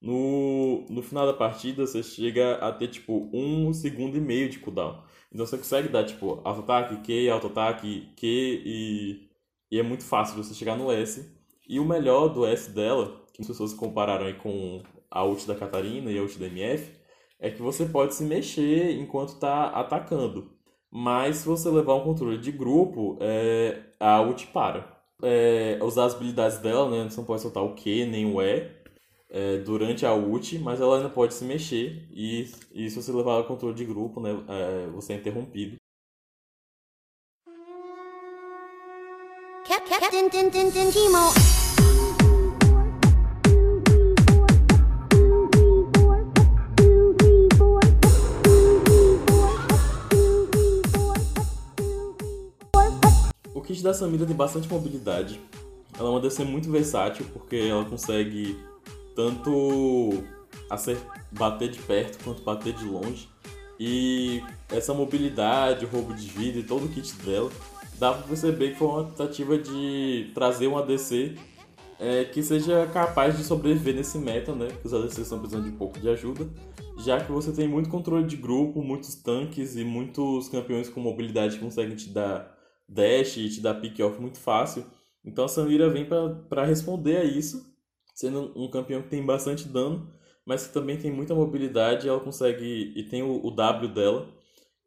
No, 0.00 0.86
no 0.88 1.02
final 1.02 1.26
da 1.26 1.34
partida, 1.34 1.86
você 1.86 2.02
chega 2.02 2.54
a 2.56 2.72
ter, 2.72 2.88
tipo, 2.88 3.28
um 3.32 3.72
segundo 3.72 4.16
e 4.16 4.20
meio 4.20 4.48
de 4.48 4.58
cooldown. 4.58 5.02
Então 5.32 5.46
você 5.46 5.58
consegue 5.58 5.88
dar, 5.88 6.04
tipo, 6.04 6.40
auto-ataque, 6.44 6.96
Q, 7.02 7.30
auto-ataque, 7.30 8.08
Q 8.16 8.26
e... 8.64 9.28
E 9.70 9.78
é 9.78 9.82
muito 9.82 10.02
fácil 10.02 10.42
você 10.42 10.54
chegar 10.54 10.76
no 10.76 10.90
S. 10.90 11.30
E 11.68 11.78
o 11.78 11.84
melhor 11.84 12.28
do 12.28 12.46
S 12.46 12.70
dela, 12.70 13.22
que 13.34 13.42
as 13.42 13.48
pessoas 13.48 13.74
compararam 13.74 14.24
aí 14.24 14.32
com 14.34 14.82
a 15.10 15.22
ult 15.24 15.46
da 15.46 15.54
Catarina 15.54 16.10
e 16.10 16.18
a 16.18 16.22
ult 16.22 16.38
da 16.38 16.46
MF, 16.46 16.90
é 17.38 17.50
que 17.50 17.60
você 17.60 17.84
pode 17.84 18.14
se 18.14 18.24
mexer 18.24 18.98
enquanto 18.98 19.30
está 19.34 19.66
atacando. 19.66 20.50
Mas 20.90 21.36
se 21.38 21.46
você 21.46 21.68
levar 21.68 21.94
um 21.96 22.04
controle 22.04 22.38
de 22.38 22.50
grupo, 22.50 23.18
é, 23.20 23.78
a 24.00 24.20
ult 24.22 24.46
para. 24.48 24.96
É, 25.22 25.78
usar 25.82 26.04
as 26.04 26.14
habilidades 26.14 26.58
dela, 26.58 26.88
né? 26.90 27.10
Você 27.10 27.18
não 27.18 27.26
pode 27.26 27.42
soltar 27.42 27.62
o 27.62 27.74
Q 27.74 28.06
nem 28.06 28.24
o 28.32 28.40
E 28.40 28.60
é, 29.30 29.58
durante 29.58 30.06
a 30.06 30.14
ult, 30.14 30.58
mas 30.58 30.80
ela 30.80 30.96
ainda 30.96 31.10
pode 31.10 31.34
se 31.34 31.44
mexer 31.44 32.06
e, 32.10 32.50
e 32.72 32.88
se 32.88 32.96
você 32.96 33.12
levar 33.12 33.38
o 33.38 33.44
controle 33.44 33.74
de 33.74 33.84
grupo, 33.84 34.20
né, 34.20 34.30
é, 34.48 34.86
você 34.88 35.12
é 35.12 35.16
interrompido. 35.16 35.76
Captain 39.90 40.28
O 53.54 53.60
kit 53.60 53.82
da 53.82 53.92
Samira 53.92 54.24
tem 54.24 54.34
bastante 54.34 54.68
mobilidade. 54.68 55.38
Ela 55.98 56.08
é 56.08 56.10
uma 56.12 56.20
DC 56.20 56.44
muito 56.44 56.70
versátil 56.70 57.26
porque 57.32 57.56
ela 57.56 57.84
consegue 57.84 58.56
tanto 59.18 60.22
bater 61.32 61.68
de 61.68 61.80
perto 61.80 62.22
quanto 62.22 62.40
bater 62.44 62.72
de 62.72 62.84
longe. 62.84 63.28
E 63.80 64.40
essa 64.70 64.94
mobilidade, 64.94 65.84
roubo 65.86 66.14
de 66.14 66.28
vida 66.28 66.60
e 66.60 66.62
todo 66.62 66.86
o 66.86 66.88
kit 66.88 67.12
dela, 67.24 67.50
dá 67.98 68.12
pra 68.12 68.22
perceber 68.22 68.70
que 68.70 68.78
foi 68.78 68.86
uma 68.86 69.04
tentativa 69.04 69.58
de 69.58 70.30
trazer 70.34 70.68
um 70.68 70.78
ADC 70.78 71.34
é, 71.98 72.26
que 72.26 72.44
seja 72.44 72.86
capaz 72.92 73.36
de 73.36 73.42
sobreviver 73.42 73.96
nesse 73.96 74.18
meta, 74.18 74.54
né? 74.54 74.68
Que 74.80 74.86
os 74.86 74.94
ADCs 74.94 75.18
estão 75.18 75.40
precisando 75.40 75.64
de 75.64 75.70
um 75.70 75.76
pouco 75.76 75.98
de 75.98 76.08
ajuda, 76.08 76.48
já 76.98 77.20
que 77.20 77.32
você 77.32 77.50
tem 77.50 77.66
muito 77.66 77.88
controle 77.88 78.24
de 78.24 78.36
grupo, 78.36 78.84
muitos 78.84 79.16
tanques 79.16 79.74
e 79.74 79.82
muitos 79.82 80.48
campeões 80.48 80.88
com 80.88 81.00
mobilidade 81.00 81.56
que 81.56 81.64
conseguem 81.64 81.96
te 81.96 82.08
dar 82.10 82.56
dash 82.88 83.36
e 83.36 83.50
te 83.50 83.60
dar 83.60 83.74
pick-off 83.74 84.20
muito 84.20 84.38
fácil. 84.38 84.84
Então 85.24 85.44
a 85.44 85.48
Samira 85.48 85.90
vem 85.90 86.06
para 86.48 86.64
responder 86.64 87.16
a 87.16 87.24
isso 87.24 87.66
sendo 88.18 88.52
um 88.56 88.68
campeão 88.68 89.00
que 89.00 89.08
tem 89.08 89.24
bastante 89.24 89.68
dano, 89.68 90.12
mas 90.44 90.66
que 90.66 90.72
também 90.72 90.98
tem 90.98 91.08
muita 91.08 91.36
mobilidade, 91.36 92.08
ela 92.08 92.18
consegue 92.18 92.92
e 92.96 93.04
tem 93.04 93.22
o, 93.22 93.46
o 93.46 93.48
W 93.52 93.94
dela, 93.94 94.28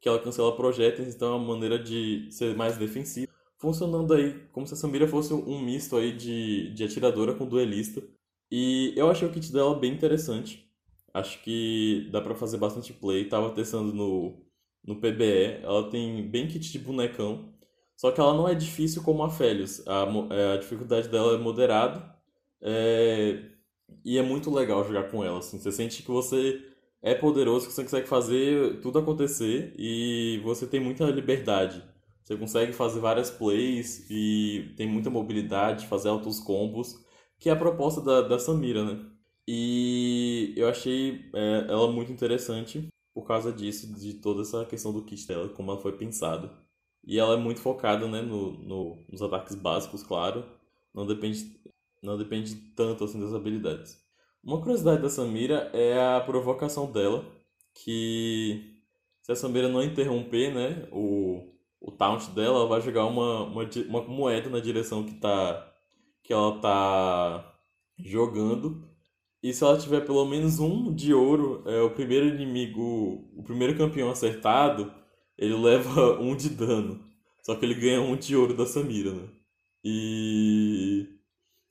que 0.02 0.10
ela 0.10 0.20
cancela 0.20 0.54
projéteis, 0.54 1.16
então 1.16 1.34
é 1.34 1.38
uma 1.38 1.54
maneira 1.54 1.80
de 1.80 2.28
ser 2.30 2.54
mais 2.58 2.78
defensiva, 2.78 3.32
funcionando 3.58 4.14
aí 4.14 4.34
como 4.52 4.68
se 4.68 4.74
a 4.74 4.78
Samira 4.78 5.08
fosse 5.08 5.34
um 5.34 5.64
misto 5.64 5.96
aí 5.96 6.12
de, 6.12 6.74
de 6.74 6.84
atiradora 6.84 7.34
com 7.34 7.48
duelista. 7.48 8.04
E 8.52 8.94
eu 8.98 9.10
achei 9.10 9.26
o 9.26 9.32
kit 9.32 9.50
dela 9.54 9.80
bem 9.80 9.94
interessante. 9.94 10.70
Acho 11.14 11.42
que 11.42 12.10
dá 12.12 12.20
para 12.20 12.36
fazer 12.36 12.58
bastante 12.58 12.92
play. 12.92 13.30
Tava 13.30 13.52
testando 13.52 13.94
no, 13.94 14.46
no 14.84 14.98
PBE. 14.98 15.62
Ela 15.64 15.90
tem 15.90 16.30
bem 16.30 16.48
kit 16.50 16.70
de 16.70 16.80
bonecão. 16.80 17.54
Só 17.96 18.12
que 18.12 18.20
ela 18.20 18.34
não 18.34 18.50
é 18.50 18.54
difícil 18.56 19.04
como 19.04 19.24
a 19.24 19.30
Felius. 19.30 19.88
A, 19.88 20.04
a 20.54 20.58
dificuldade 20.58 21.08
dela 21.08 21.36
é 21.36 21.38
moderada 21.38 22.11
é... 22.62 23.44
E 24.06 24.18
é 24.18 24.22
muito 24.22 24.50
legal 24.54 24.86
jogar 24.86 25.12
com 25.12 25.24
ela, 25.24 25.40
assim. 25.40 25.60
Você 25.60 25.72
sente 25.72 26.04
que 26.04 26.12
você 26.12 26.62
é 27.02 27.16
poderoso, 27.16 27.68
que 27.68 27.74
você 27.74 27.84
consegue 27.84 28.08
fazer 28.08 28.80
tudo 28.82 29.00
acontecer 29.00 29.74
e 29.78 30.40
você 30.44 30.68
tem 30.68 30.80
muita 30.80 31.06
liberdade. 31.06 31.84
Você 32.24 32.38
consegue 32.38 32.74
fazer 32.74 33.00
várias 33.00 33.30
plays 33.32 34.06
e 34.10 34.74
tem 34.78 34.88
muita 34.88 35.10
mobilidade, 35.10 35.88
fazer 35.88 36.10
altos 36.10 36.40
combos, 36.40 37.04
que 37.40 37.50
é 37.50 37.52
a 37.52 37.56
proposta 37.56 38.02
da, 38.02 38.22
da 38.22 38.40
Samira, 38.40 38.86
né? 38.86 39.06
E 39.48 40.54
eu 40.56 40.70
achei 40.70 41.30
é, 41.34 41.66
ela 41.68 41.92
muito 41.92 42.12
interessante 42.12 42.88
por 43.14 43.28
causa 43.28 43.52
disso, 43.52 43.94
de 43.94 44.14
toda 44.16 44.42
essa 44.44 44.66
questão 44.66 44.94
do 44.94 45.04
kit 45.04 45.28
dela, 45.28 45.50
como 45.50 45.72
ela 45.72 45.82
foi 45.82 45.94
pensada. 45.98 46.52
E 47.04 47.20
ela 47.20 47.34
é 47.34 47.38
muito 47.38 47.60
focada 47.60 48.08
né, 48.08 48.22
no, 48.22 48.52
no, 48.60 49.06
nos 49.10 49.22
ataques 49.22 49.56
básicos, 49.56 50.04
claro. 50.04 50.46
Não 50.94 51.06
depende 51.06 51.60
não 52.02 52.18
depende 52.18 52.56
tanto 52.76 53.04
assim 53.04 53.20
das 53.20 53.34
habilidades. 53.34 54.02
Uma 54.44 54.60
curiosidade 54.60 55.02
da 55.02 55.10
Samira 55.10 55.70
é 55.74 56.00
a 56.00 56.22
provocação 56.22 56.92
dela, 56.92 57.26
que 57.76 58.82
se 59.22 59.32
a 59.32 59.36
Samira 59.36 59.70
não 59.70 59.84
interromper, 59.84 60.54
né, 60.54 60.88
o, 60.92 61.54
o 61.80 61.92
taunt 61.92 62.32
dela, 62.32 62.58
ela 62.58 62.68
vai 62.68 62.82
jogar 62.82 63.06
uma, 63.06 63.44
uma, 63.44 63.70
uma 63.88 64.02
moeda 64.04 64.50
na 64.50 64.60
direção 64.60 65.06
que 65.06 65.14
tá 65.16 65.68
que 66.24 66.34
ela 66.34 66.60
tá 66.60 67.60
jogando. 67.98 68.88
E 69.44 69.54
se 69.54 69.64
ela 69.64 69.78
tiver 69.78 70.02
pelo 70.06 70.26
menos 70.26 70.60
um 70.60 70.94
de 70.94 71.14
ouro, 71.14 71.64
é 71.66 71.82
o 71.82 71.92
primeiro 71.92 72.28
inimigo, 72.28 73.28
o 73.36 73.44
primeiro 73.44 73.76
campeão 73.78 74.12
acertado, 74.12 74.94
ele 75.38 75.56
leva 75.58 76.20
um 76.20 76.36
de 76.36 76.50
dano. 76.50 77.04
Só 77.44 77.56
que 77.56 77.66
ele 77.66 77.74
ganha 77.76 78.02
um 78.02 78.16
de 78.16 78.36
ouro 78.36 78.54
da 78.56 78.66
Samira, 78.66 79.12
né? 79.14 79.28
E 79.84 81.08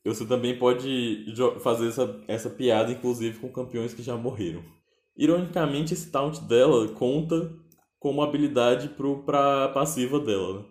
você 0.08 0.24
também 0.24 0.58
pode 0.58 1.26
fazer 1.60 1.88
essa, 1.88 2.22
essa 2.26 2.50
piada, 2.50 2.90
inclusive, 2.90 3.38
com 3.38 3.52
campeões 3.52 3.92
que 3.92 4.02
já 4.02 4.16
morreram. 4.16 4.62
Ironicamente, 5.16 5.92
esse 5.92 6.10
taunt 6.10 6.40
dela 6.40 6.88
conta 6.88 7.52
como 7.98 8.22
habilidade 8.22 8.88
pro, 8.88 9.22
pra 9.22 9.68
passiva 9.68 10.18
dela, 10.18 10.60
né? 10.60 10.64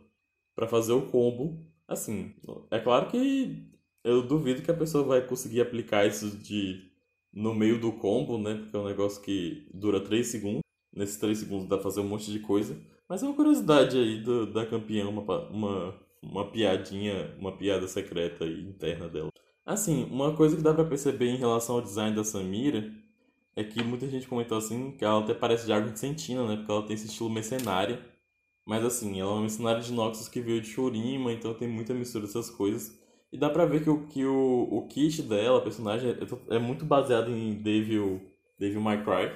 Pra 0.56 0.68
fazer 0.68 0.94
o 0.94 1.04
combo. 1.04 1.64
Assim, 1.88 2.34
é 2.72 2.80
claro 2.80 3.08
que 3.08 3.68
eu 4.04 4.24
duvido 4.24 4.62
que 4.62 4.72
a 4.72 4.78
pessoa 4.78 5.04
vai 5.04 5.22
conseguir 5.26 5.62
aplicar 5.62 6.06
isso 6.08 6.38
de 6.38 6.90
no 7.32 7.54
meio 7.54 7.80
do 7.80 7.92
combo, 7.94 8.38
né? 8.38 8.56
Porque 8.56 8.76
é 8.76 8.80
um 8.80 8.86
negócio 8.86 9.22
que 9.22 9.70
dura 9.74 10.02
3 10.02 10.26
segundos. 10.26 10.62
Nesses 10.92 11.18
3 11.18 11.38
segundos 11.38 11.68
dá 11.68 11.78
pra 11.78 11.84
fazer 11.84 12.02
um 12.02 12.08
monte 12.08 12.32
de 12.32 12.40
coisa. 12.40 12.76
Mas 13.08 13.22
é 13.22 13.26
uma 13.28 13.36
curiosidade 13.36 13.98
aí 13.98 14.22
do, 14.22 14.52
da 14.52 14.66
campeã, 14.66 15.08
uma, 15.08 15.22
uma 15.50 16.00
uma 16.22 16.50
piadinha, 16.52 17.36
uma 17.40 17.56
piada 17.58 17.88
secreta 17.88 18.46
interna 18.46 19.08
dela. 19.08 19.30
Assim, 19.66 20.06
uma 20.06 20.36
coisa 20.36 20.56
que 20.56 20.64
dá 20.64 20.74
para 20.74 20.86
perceber 20.86 21.30
em 21.30 21.38
relação 21.38 21.76
ao 21.76 21.82
design 21.82 22.16
da 22.16 22.24
Samira 22.24 22.92
é 23.56 23.64
que 23.64 23.84
muita 23.84 24.08
gente 24.08 24.28
comentou 24.28 24.58
assim 24.58 24.92
que 24.92 25.04
ela 25.04 25.20
até 25.20 25.34
parece 25.34 25.66
de 25.66 25.74
água 25.74 25.92
de 25.92 26.00
Sentina, 26.00 26.48
né? 26.48 26.56
Porque 26.58 26.72
ela 26.72 26.84
tem 26.84 26.96
esse 26.96 27.08
estilo 27.08 27.30
mercenária. 27.30 28.00
Mas 28.66 28.84
assim, 28.86 29.20
ela 29.20 29.32
é 29.32 29.34
uma 29.34 29.42
mercenária 29.42 29.82
de 29.82 29.92
Noxus 29.92 30.28
que 30.28 30.42
veio 30.42 30.62
de 30.62 30.68
Shurima, 30.68 31.32
então 31.34 31.54
tem 31.54 31.68
muita 31.68 31.94
mistura 31.94 32.26
dessas 32.26 32.50
coisas. 32.50 32.98
E 33.32 33.38
dá 33.38 33.50
pra 33.50 33.66
ver 33.66 33.84
que 33.84 33.90
o, 33.90 34.08
que 34.08 34.26
o, 34.26 34.68
o 34.72 34.88
kit 34.88 35.22
dela, 35.24 35.60
a 35.60 35.62
personagem, 35.62 36.12
é, 36.12 36.56
é 36.56 36.60
muito 36.60 36.86
baseado 36.86 37.32
em 37.32 37.54
Devil, 37.54 38.22
Devil 38.58 38.82
May 38.82 39.04
Cry. 39.04 39.32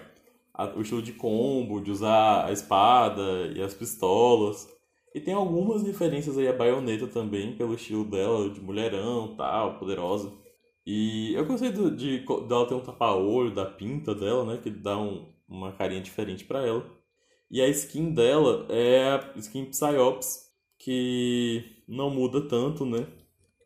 A, 0.54 0.68
o 0.76 0.82
estilo 0.82 1.02
de 1.02 1.14
combo, 1.14 1.82
de 1.82 1.92
usar 1.92 2.46
a 2.46 2.52
espada 2.52 3.52
e 3.56 3.62
as 3.62 3.74
pistolas. 3.74 4.68
E 5.14 5.20
tem 5.20 5.34
algumas 5.34 5.84
referências 5.84 6.38
aí 6.38 6.48
a 6.48 6.54
Bayonetta 6.54 7.08
também, 7.08 7.56
pelo 7.56 7.76
estilo 7.76 8.04
dela, 8.04 8.50
de 8.50 8.60
mulherão, 8.60 9.36
tal, 9.36 9.78
poderosa. 9.78 10.32
E 10.86 11.34
eu 11.34 11.46
gostei 11.46 11.72
de, 11.72 11.92
de 11.96 12.26
dela 12.48 12.68
ter 12.68 12.74
um 12.74 12.82
tapa-olho, 12.82 13.54
da 13.54 13.66
pinta 13.66 14.16
dela, 14.16 14.44
né? 14.44 14.60
Que 14.62 14.70
dá 14.70 14.98
um, 14.98 15.32
uma 15.48 15.72
carinha 15.74 16.02
diferente 16.02 16.46
para 16.46 16.66
ela. 16.66 16.86
E 17.50 17.62
a 17.62 17.68
skin 17.70 18.12
dela 18.14 18.66
é 18.70 19.04
a 19.12 19.34
skin 19.38 19.66
Psyops, 19.66 20.50
que 20.80 21.84
não 21.88 22.10
muda 22.10 22.42
tanto, 22.48 22.86
né? 22.86 23.08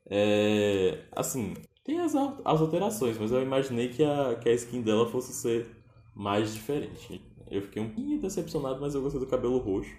É, 0.10 1.05
assim, 1.13 1.53
tem 1.83 1.99
as, 1.99 2.13
as 2.15 2.62
alterações, 2.62 3.17
mas 3.17 3.31
eu 3.31 3.41
imaginei 3.41 3.89
que 3.89 4.03
a, 4.03 4.36
que 4.36 4.49
a 4.49 4.53
skin 4.53 4.81
dela 4.81 5.10
fosse 5.10 5.33
ser 5.33 5.65
mais 6.13 6.53
diferente. 6.53 7.21
Eu 7.49 7.62
fiquei 7.62 7.81
um 7.81 7.89
pouquinho 7.89 8.21
decepcionado, 8.21 8.81
mas 8.81 8.93
eu 8.93 9.01
gostei 9.01 9.19
do 9.21 9.27
cabelo 9.27 9.57
roxo. 9.57 9.95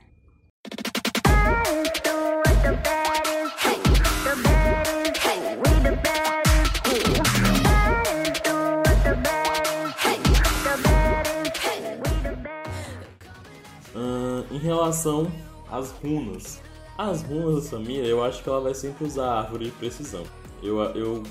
Relação 14.99 15.31
às 15.71 15.91
runas. 15.93 16.61
As 16.97 17.23
runas 17.23 17.55
da 17.55 17.71
Samira, 17.71 18.07
eu 18.07 18.25
acho 18.25 18.43
que 18.43 18.49
ela 18.49 18.61
vai 18.61 18.75
sempre 18.75 19.05
usar 19.07 19.27
a 19.27 19.39
árvore 19.39 19.67
de 19.67 19.71
precisão. 19.73 20.25
Eu, 20.63 20.81
eu, 20.81 21.23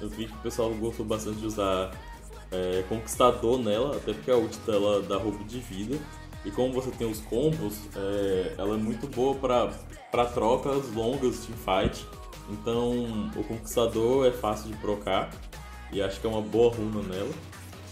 eu 0.00 0.08
vi 0.08 0.26
que 0.26 0.32
o 0.32 0.38
pessoal 0.38 0.70
gostou 0.74 1.04
bastante 1.04 1.40
de 1.40 1.46
usar 1.46 1.90
é, 2.52 2.84
Conquistador 2.88 3.58
nela, 3.58 3.96
até 3.96 4.12
porque 4.12 4.30
a 4.30 4.36
ult 4.36 4.56
dela 4.60 5.02
dá 5.02 5.16
roubo 5.16 5.42
de 5.44 5.58
vida. 5.58 5.98
E 6.44 6.50
como 6.52 6.72
você 6.72 6.90
tem 6.92 7.10
os 7.10 7.20
combos, 7.22 7.80
é, 7.96 8.54
ela 8.56 8.74
é 8.76 8.78
muito 8.78 9.08
boa 9.08 9.34
para 9.34 10.24
trocas 10.26 10.92
longas 10.94 11.44
de 11.44 11.52
fight. 11.54 12.06
Então 12.48 13.28
o 13.34 13.42
Conquistador 13.42 14.26
é 14.26 14.30
fácil 14.30 14.70
de 14.70 14.76
trocar 14.78 15.30
e 15.90 16.00
acho 16.00 16.20
que 16.20 16.26
é 16.26 16.30
uma 16.30 16.42
boa 16.42 16.72
runa 16.72 17.02
nela. 17.02 17.32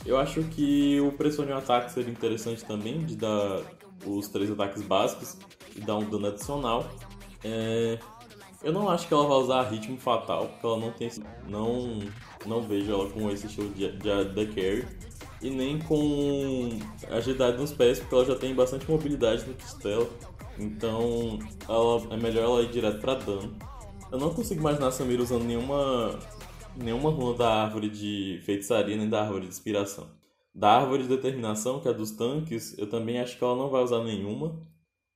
Eu 0.07 0.17
acho 0.19 0.45
que 0.45 1.01
o 1.01 1.11
Pressione 1.11 1.51
Ataque 1.51 1.91
seria 1.91 2.13
interessante 2.13 2.65
também, 2.65 3.05
de 3.05 3.17
dar 3.17 3.63
os 4.07 4.29
três 4.29 4.51
ataques 4.51 4.83
básicos 4.83 5.37
e 5.77 5.81
dar 5.81 5.97
um 5.97 6.09
dano 6.09 6.29
adicional. 6.29 6.87
É... 7.43 7.99
Eu 8.63 8.73
não 8.73 8.89
acho 8.89 9.07
que 9.07 9.13
ela 9.13 9.27
vai 9.27 9.37
usar 9.37 9.63
ritmo 9.65 9.99
fatal, 9.99 10.47
porque 10.47 10.67
ela 10.67 10.79
não 10.79 10.91
tem. 10.93 11.11
Não, 11.47 11.99
não 12.47 12.63
vejo 12.63 12.91
ela 12.91 13.11
com 13.11 13.31
esse 13.31 13.47
estilo 13.47 13.69
de, 13.71 13.93
de, 13.93 14.25
de 14.25 14.47
carry. 14.47 14.87
E 15.43 15.51
nem 15.51 15.79
com 15.81 16.71
agilidade 17.11 17.59
nos 17.59 17.73
pés, 17.73 17.99
porque 17.99 18.15
ela 18.15 18.25
já 18.25 18.35
tem 18.35 18.55
bastante 18.55 18.91
mobilidade 18.91 19.45
no 19.45 19.55
dela. 19.83 20.09
Então 20.59 21.39
ela, 21.69 22.15
é 22.15 22.17
melhor 22.17 22.45
ela 22.45 22.63
ir 22.63 22.71
direto 22.71 23.01
pra 23.01 23.15
dano. 23.15 23.55
Eu 24.11 24.19
não 24.19 24.33
consigo 24.33 24.61
imaginar 24.61 24.89
a 24.89 24.93
Samira 24.93 25.23
usando 25.23 25.45
nenhuma 25.45 26.19
nenhuma 26.77 27.11
runa 27.11 27.37
da 27.37 27.63
árvore 27.65 27.89
de 27.89 28.41
feitiçaria 28.45 28.97
nem 28.97 29.09
da 29.09 29.21
árvore 29.21 29.43
de 29.43 29.49
inspiração. 29.49 30.09
Da 30.55 30.73
árvore 30.81 31.03
de 31.03 31.09
determinação, 31.09 31.81
que 31.81 31.89
é 31.89 31.93
dos 31.93 32.13
tanques, 32.13 32.77
eu 32.79 32.89
também 32.89 33.19
acho 33.21 33.37
que 33.37 33.45
ela 33.45 33.57
não 33.57 33.71
vai 33.71 33.83
usar 33.83 34.05
nenhuma. 34.05 34.67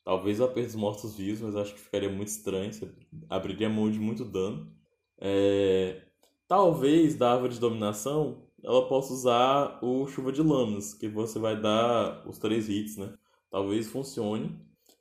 Talvez 0.05 0.40
a 0.40 0.48
perda 0.48 0.68
dos 0.68 0.77
mortos-vivos, 0.77 1.40
mas 1.42 1.57
acho 1.57 1.74
que 1.74 1.81
ficaria 1.81 2.11
muito 2.11 2.29
estranho, 2.29 2.72
você 2.72 2.90
abriria 3.29 3.68
mão 3.68 3.90
de 3.90 4.01
muito 4.01 4.24
dano. 4.24 4.72
É... 5.18 6.03
Talvez 6.48 7.14
da 7.14 7.33
árvore 7.33 7.55
de 7.55 7.61
dominação 7.61 8.48
ela 8.64 8.88
possa 8.88 9.12
usar 9.12 9.79
o 9.83 10.07
chuva 10.09 10.33
de 10.33 10.42
lâminas, 10.42 10.94
que 10.94 11.09
você 11.09 11.38
vai 11.38 11.61
dar 11.61 12.27
os 12.27 12.38
três 12.38 12.68
hits, 12.68 12.96
né? 12.96 13.14
Talvez 13.51 13.88
funcione, 13.88 14.59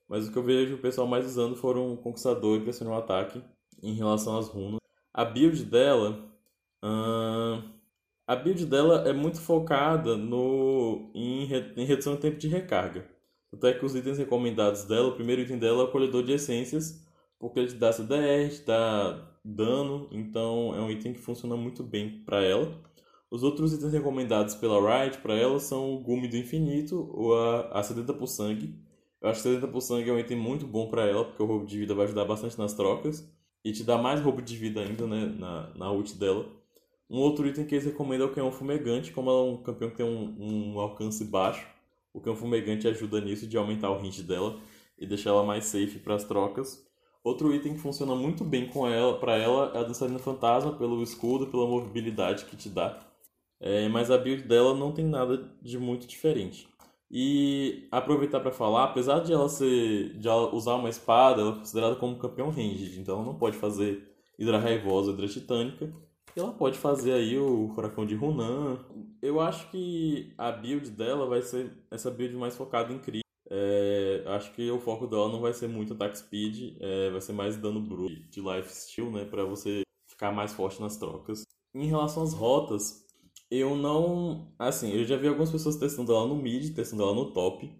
mas 0.08 0.28
o 0.28 0.32
que 0.32 0.38
eu 0.38 0.44
vejo 0.44 0.76
o 0.76 0.82
pessoal 0.82 1.08
mais 1.08 1.26
usando 1.26 1.56
foram 1.56 1.94
o 1.94 1.98
Conquistador 1.98 2.58
e 2.58 2.64
Pressionar 2.64 2.96
o 2.96 3.00
Ataque 3.00 3.42
em 3.82 3.94
relação 3.94 4.38
às 4.38 4.48
runas. 4.50 4.80
A 5.14 5.26
build 5.26 5.64
dela 5.66 6.28
Uh, 6.84 7.64
a 8.28 8.36
build 8.36 8.66
dela 8.66 9.08
é 9.08 9.14
muito 9.14 9.40
focada 9.40 10.18
no, 10.18 11.10
em, 11.16 11.44
em 11.78 11.86
redução 11.86 12.16
do 12.16 12.20
tempo 12.20 12.38
de 12.38 12.50
recarga. 12.50 13.10
Tanto 13.50 13.66
é 13.68 13.74
que 13.74 13.86
os 13.86 13.96
itens 13.96 14.18
recomendados 14.18 14.84
dela, 14.84 15.08
o 15.08 15.16
primeiro 15.16 15.42
item 15.42 15.58
dela 15.58 15.84
é 15.84 15.86
o 15.86 15.92
colhedor 15.92 16.24
de 16.24 16.34
essências, 16.34 17.08
porque 17.40 17.60
ele 17.60 17.70
te 17.70 17.76
dá 17.76 17.94
CDR, 17.94 18.50
te 18.50 18.66
dá 18.66 19.32
dano, 19.46 20.10
então 20.12 20.76
é 20.76 20.82
um 20.82 20.92
item 20.92 21.14
que 21.14 21.22
funciona 21.22 21.56
muito 21.56 21.84
bem 21.84 22.24
para 22.26 22.44
ela. 22.44 22.78
Os 23.32 23.44
outros 23.44 23.74
itens 23.74 23.94
recomendados 23.94 24.56
pela 24.56 25.04
Riot 25.04 25.20
para 25.20 25.34
ela 25.36 25.60
são 25.60 25.94
o 25.94 26.00
Gume 26.00 26.28
do 26.28 26.38
Infinito 26.38 27.10
ou 27.14 27.38
a, 27.38 27.80
a 27.80 27.84
Sedenta 27.84 28.14
por 28.14 28.28
Sangue. 28.28 28.76
Eu 29.22 29.30
acho 29.30 29.42
que 29.42 29.50
Sedenta 29.50 29.68
por 29.68 29.82
Sangue 29.82 30.10
é 30.10 30.14
um 30.14 30.20
item 30.20 30.38
muito 30.38 30.68
bom 30.68 30.90
para 30.90 31.06
ela, 31.06 31.24
porque 31.26 31.42
o 31.42 31.46
roubo 31.46 31.66
de 31.66 31.78
vida 31.78 31.96
vai 31.96 32.06
ajudar 32.06 32.26
bastante 32.26 32.58
nas 32.58 32.74
trocas. 32.74 33.30
E 33.64 33.72
te 33.74 33.84
dá 33.84 33.98
mais 33.98 34.22
roubo 34.22 34.42
de 34.42 34.56
vida 34.56 34.82
ainda 34.82 35.08
né, 35.08 35.26
na, 35.38 35.74
na 35.76 35.92
ult 35.92 36.18
dela. 36.18 36.46
Um 37.10 37.20
outro 37.20 37.48
item 37.48 37.66
que 37.66 37.76
eles 37.76 37.86
recomendam 37.86 38.28
é 38.28 38.30
o 38.30 38.34
canhão 38.34 38.52
fumegante, 38.52 39.12
como 39.12 39.30
é 39.30 39.42
um 39.42 39.58
campeão 39.58 39.90
que 39.90 39.96
tem 39.98 40.06
um, 40.06 40.74
um 40.76 40.80
alcance 40.80 41.24
baixo, 41.24 41.66
o 42.14 42.20
canhão 42.20 42.36
fumegante 42.36 42.88
ajuda 42.88 43.22
nisso 43.22 43.48
de 43.48 43.58
aumentar 43.58 43.90
o 43.92 43.98
range 43.98 44.24
dela 44.24 44.60
e 44.98 45.06
deixar 45.06 45.30
ela 45.30 45.44
mais 45.44 45.66
safe 45.66 46.00
para 46.00 46.16
as 46.16 46.26
trocas. 46.26 46.86
Outro 47.24 47.54
item 47.54 47.76
que 47.76 47.80
funciona 47.80 48.14
muito 48.16 48.44
bem 48.44 48.68
com 48.68 48.88
ela, 48.88 49.18
para 49.20 49.38
ela 49.38 49.72
é 49.74 49.80
a 49.80 49.84
dançarina 49.84 50.20
fantasma, 50.20 50.74
pelo 50.74 51.02
escudo, 51.02 51.48
pela 51.48 51.66
mobilidade 51.66 52.46
que 52.46 52.58
te 52.58 52.70
dá. 52.70 53.00
É, 53.60 53.88
mas 53.90 54.12
a 54.12 54.18
build 54.18 54.44
dela 54.44 54.76
não 54.76 54.92
tem 54.92 55.06
nada 55.06 55.50
de 55.62 55.78
muito 55.78 56.08
diferente. 56.08 56.68
E 57.10 57.88
aproveitar 57.90 58.42
para 58.42 58.52
falar, 58.52 58.86
apesar 58.86 59.20
de 59.20 59.32
ela 59.32 59.48
ser 59.48 60.18
de 60.18 60.28
ela 60.28 60.54
usar 60.54 60.76
uma 60.76 60.90
espada, 60.90 61.42
ela 61.42 61.52
é 61.52 61.60
considerada 61.60 61.96
como 61.96 62.18
campeão 62.18 62.50
ranged, 62.50 63.00
então 63.00 63.16
ela 63.16 63.26
não 63.26 63.36
pode 63.36 63.58
fazer 63.58 64.04
hidra 64.38 64.58
raivosa, 64.60 65.12
hidra 65.12 65.28
titânica 65.28 65.92
ela 66.40 66.54
pode 66.54 66.78
fazer 66.78 67.14
aí 67.14 67.38
o 67.38 67.70
Furacão 67.70 68.06
de 68.06 68.16
Runan. 68.16 68.80
Eu 69.22 69.40
acho 69.40 69.70
que 69.72 70.34
a 70.38 70.52
build 70.52 70.92
dela 70.92 71.26
vai 71.26 71.42
ser 71.42 71.72
essa 71.90 72.12
build 72.12 72.36
mais 72.36 72.56
focada 72.56 72.94
em 72.94 73.00
crit. 73.00 73.24
É, 73.50 74.24
acho 74.28 74.54
que 74.54 74.70
o 74.70 74.80
foco 74.80 75.08
dela 75.08 75.30
não 75.30 75.40
vai 75.40 75.54
ser 75.54 75.68
muito 75.68 75.94
attack 75.94 76.18
speed, 76.18 76.76
é, 76.82 77.10
vai 77.10 77.22
ser 77.22 77.34
mais 77.34 77.56
dano 77.56 77.80
bruto 77.80 78.14
de 78.30 78.42
life 78.42 78.70
steal, 78.70 79.10
né, 79.10 79.24
para 79.24 79.46
você 79.46 79.84
ficar 80.06 80.32
mais 80.32 80.54
forte 80.54 80.82
nas 80.82 80.98
trocas. 80.98 81.44
Em 81.74 81.88
relação 81.88 82.24
às 82.24 82.34
rotas, 82.34 83.06
eu 83.50 83.76
não, 83.76 84.54
assim, 84.60 84.92
eu 84.92 85.06
já 85.06 85.16
vi 85.16 85.28
algumas 85.28 85.52
pessoas 85.52 85.78
testando 85.78 86.12
ela 86.12 86.28
no 86.28 86.36
mid, 86.36 86.76
testando 86.76 87.04
ela 87.04 87.14
no 87.14 87.32
top, 87.32 87.72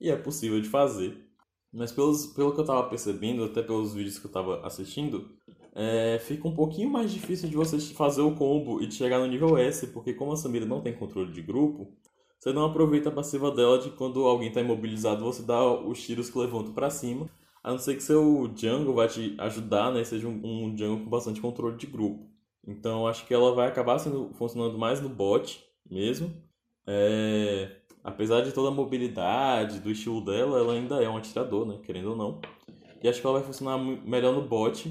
e 0.00 0.10
é 0.10 0.16
possível 0.16 0.60
de 0.60 0.68
fazer. 0.68 1.26
Mas 1.72 1.90
pelos, 1.90 2.26
pelo 2.28 2.54
que 2.54 2.60
eu 2.60 2.64
tava 2.64 2.88
percebendo, 2.88 3.44
até 3.44 3.62
pelos 3.62 3.92
vídeos 3.92 4.18
que 4.18 4.26
eu 4.26 4.32
tava 4.32 4.64
assistindo, 4.64 5.36
é, 5.78 6.18
fica 6.18 6.48
um 6.48 6.54
pouquinho 6.54 6.88
mais 6.88 7.12
difícil 7.12 7.50
de 7.50 7.54
você 7.54 7.78
fazer 7.78 8.22
o 8.22 8.34
combo 8.34 8.82
e 8.82 8.86
de 8.86 8.94
chegar 8.94 9.18
no 9.18 9.26
nível 9.26 9.58
S, 9.58 9.86
porque 9.88 10.14
como 10.14 10.32
a 10.32 10.36
Samira 10.36 10.64
não 10.64 10.80
tem 10.80 10.94
controle 10.94 11.30
de 11.30 11.42
grupo, 11.42 11.92
você 12.40 12.50
não 12.50 12.64
aproveita 12.64 13.10
a 13.10 13.12
passiva 13.12 13.50
dela 13.50 13.78
de 13.78 13.90
quando 13.90 14.24
alguém 14.24 14.48
está 14.48 14.62
imobilizado, 14.62 15.22
você 15.22 15.42
dá 15.42 15.62
os 15.62 16.02
tiros 16.02 16.30
que 16.30 16.38
levantam 16.38 16.72
para 16.72 16.88
cima, 16.88 17.28
a 17.62 17.70
não 17.70 17.78
ser 17.78 17.94
que 17.94 18.02
seu 18.02 18.50
jungle 18.56 18.94
vai 18.94 19.06
te 19.06 19.34
ajudar, 19.36 19.92
né, 19.92 20.02
seja 20.02 20.26
um, 20.26 20.40
um 20.42 20.78
jungle 20.78 21.04
com 21.04 21.10
bastante 21.10 21.42
controle 21.42 21.76
de 21.76 21.86
grupo. 21.86 22.26
Então 22.66 23.06
acho 23.06 23.26
que 23.26 23.34
ela 23.34 23.54
vai 23.54 23.68
acabar 23.68 23.98
sendo, 23.98 24.30
funcionando 24.38 24.78
mais 24.78 25.02
no 25.02 25.10
bot 25.10 25.62
mesmo. 25.90 26.32
É, 26.86 27.70
apesar 28.02 28.40
de 28.40 28.52
toda 28.52 28.68
a 28.68 28.74
mobilidade, 28.74 29.80
do 29.80 29.90
estilo 29.90 30.24
dela, 30.24 30.58
ela 30.58 30.72
ainda 30.72 31.02
é 31.02 31.08
um 31.08 31.18
atirador, 31.18 31.66
né, 31.66 31.78
querendo 31.84 32.10
ou 32.10 32.16
não. 32.16 32.40
E 33.02 33.06
acho 33.06 33.20
que 33.20 33.26
ela 33.26 33.40
vai 33.40 33.46
funcionar 33.46 33.76
melhor 33.76 34.34
no 34.34 34.40
bot 34.40 34.90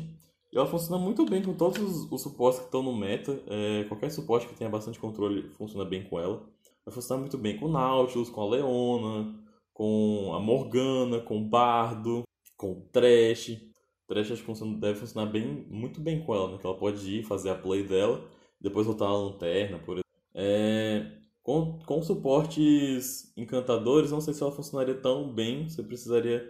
ela 0.55 0.65
funciona 0.65 0.97
muito 0.97 1.25
bem 1.25 1.43
com 1.43 1.53
todos 1.53 1.81
os, 1.81 2.11
os 2.11 2.21
suportes 2.21 2.59
que 2.59 2.65
estão 2.65 2.81
no 2.81 2.95
meta. 2.95 3.37
É, 3.47 3.83
qualquer 3.85 4.09
suporte 4.09 4.47
que 4.47 4.55
tenha 4.55 4.69
bastante 4.69 4.99
controle 4.99 5.49
funciona 5.49 5.83
bem 5.83 6.03
com 6.03 6.19
ela. 6.19 6.47
Vai 6.85 6.93
funcionar 6.93 7.19
muito 7.19 7.37
bem 7.37 7.57
com 7.57 7.65
o 7.65 7.71
Nautilus, 7.71 8.29
com 8.29 8.41
a 8.41 8.49
Leona, 8.49 9.35
com 9.73 10.33
a 10.33 10.39
Morgana, 10.39 11.19
com 11.19 11.39
o 11.39 11.43
Bardo, 11.43 12.23
com 12.55 12.71
o 12.71 12.81
Trash. 12.91 13.59
Trash 14.07 14.31
acho 14.31 14.45
que 14.45 14.79
deve 14.79 14.99
funcionar 14.99 15.29
bem, 15.31 15.65
muito 15.69 15.99
bem 15.99 16.23
com 16.23 16.33
ela, 16.33 16.51
né? 16.51 16.57
Que 16.57 16.65
ela 16.65 16.77
pode 16.77 17.19
ir 17.19 17.23
fazer 17.23 17.49
a 17.49 17.55
play 17.55 17.83
dela, 17.83 18.23
depois 18.61 18.85
voltar 18.85 19.05
na 19.05 19.17
lanterna, 19.17 19.79
por 19.79 19.95
exemplo. 19.95 20.05
É, 20.33 21.19
com, 21.43 21.79
com 21.79 22.01
suportes 22.01 23.31
encantadores, 23.35 24.11
não 24.11 24.21
sei 24.21 24.33
se 24.33 24.41
ela 24.41 24.51
funcionaria 24.51 24.95
tão 24.95 25.33
bem. 25.33 25.67
Você 25.67 25.83
precisaria 25.83 26.45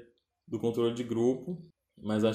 do 0.48 0.60
controle 0.60 0.94
de 0.94 1.04
grupo. 1.04 1.58
Mas 2.02 2.24
eu, 2.24 2.34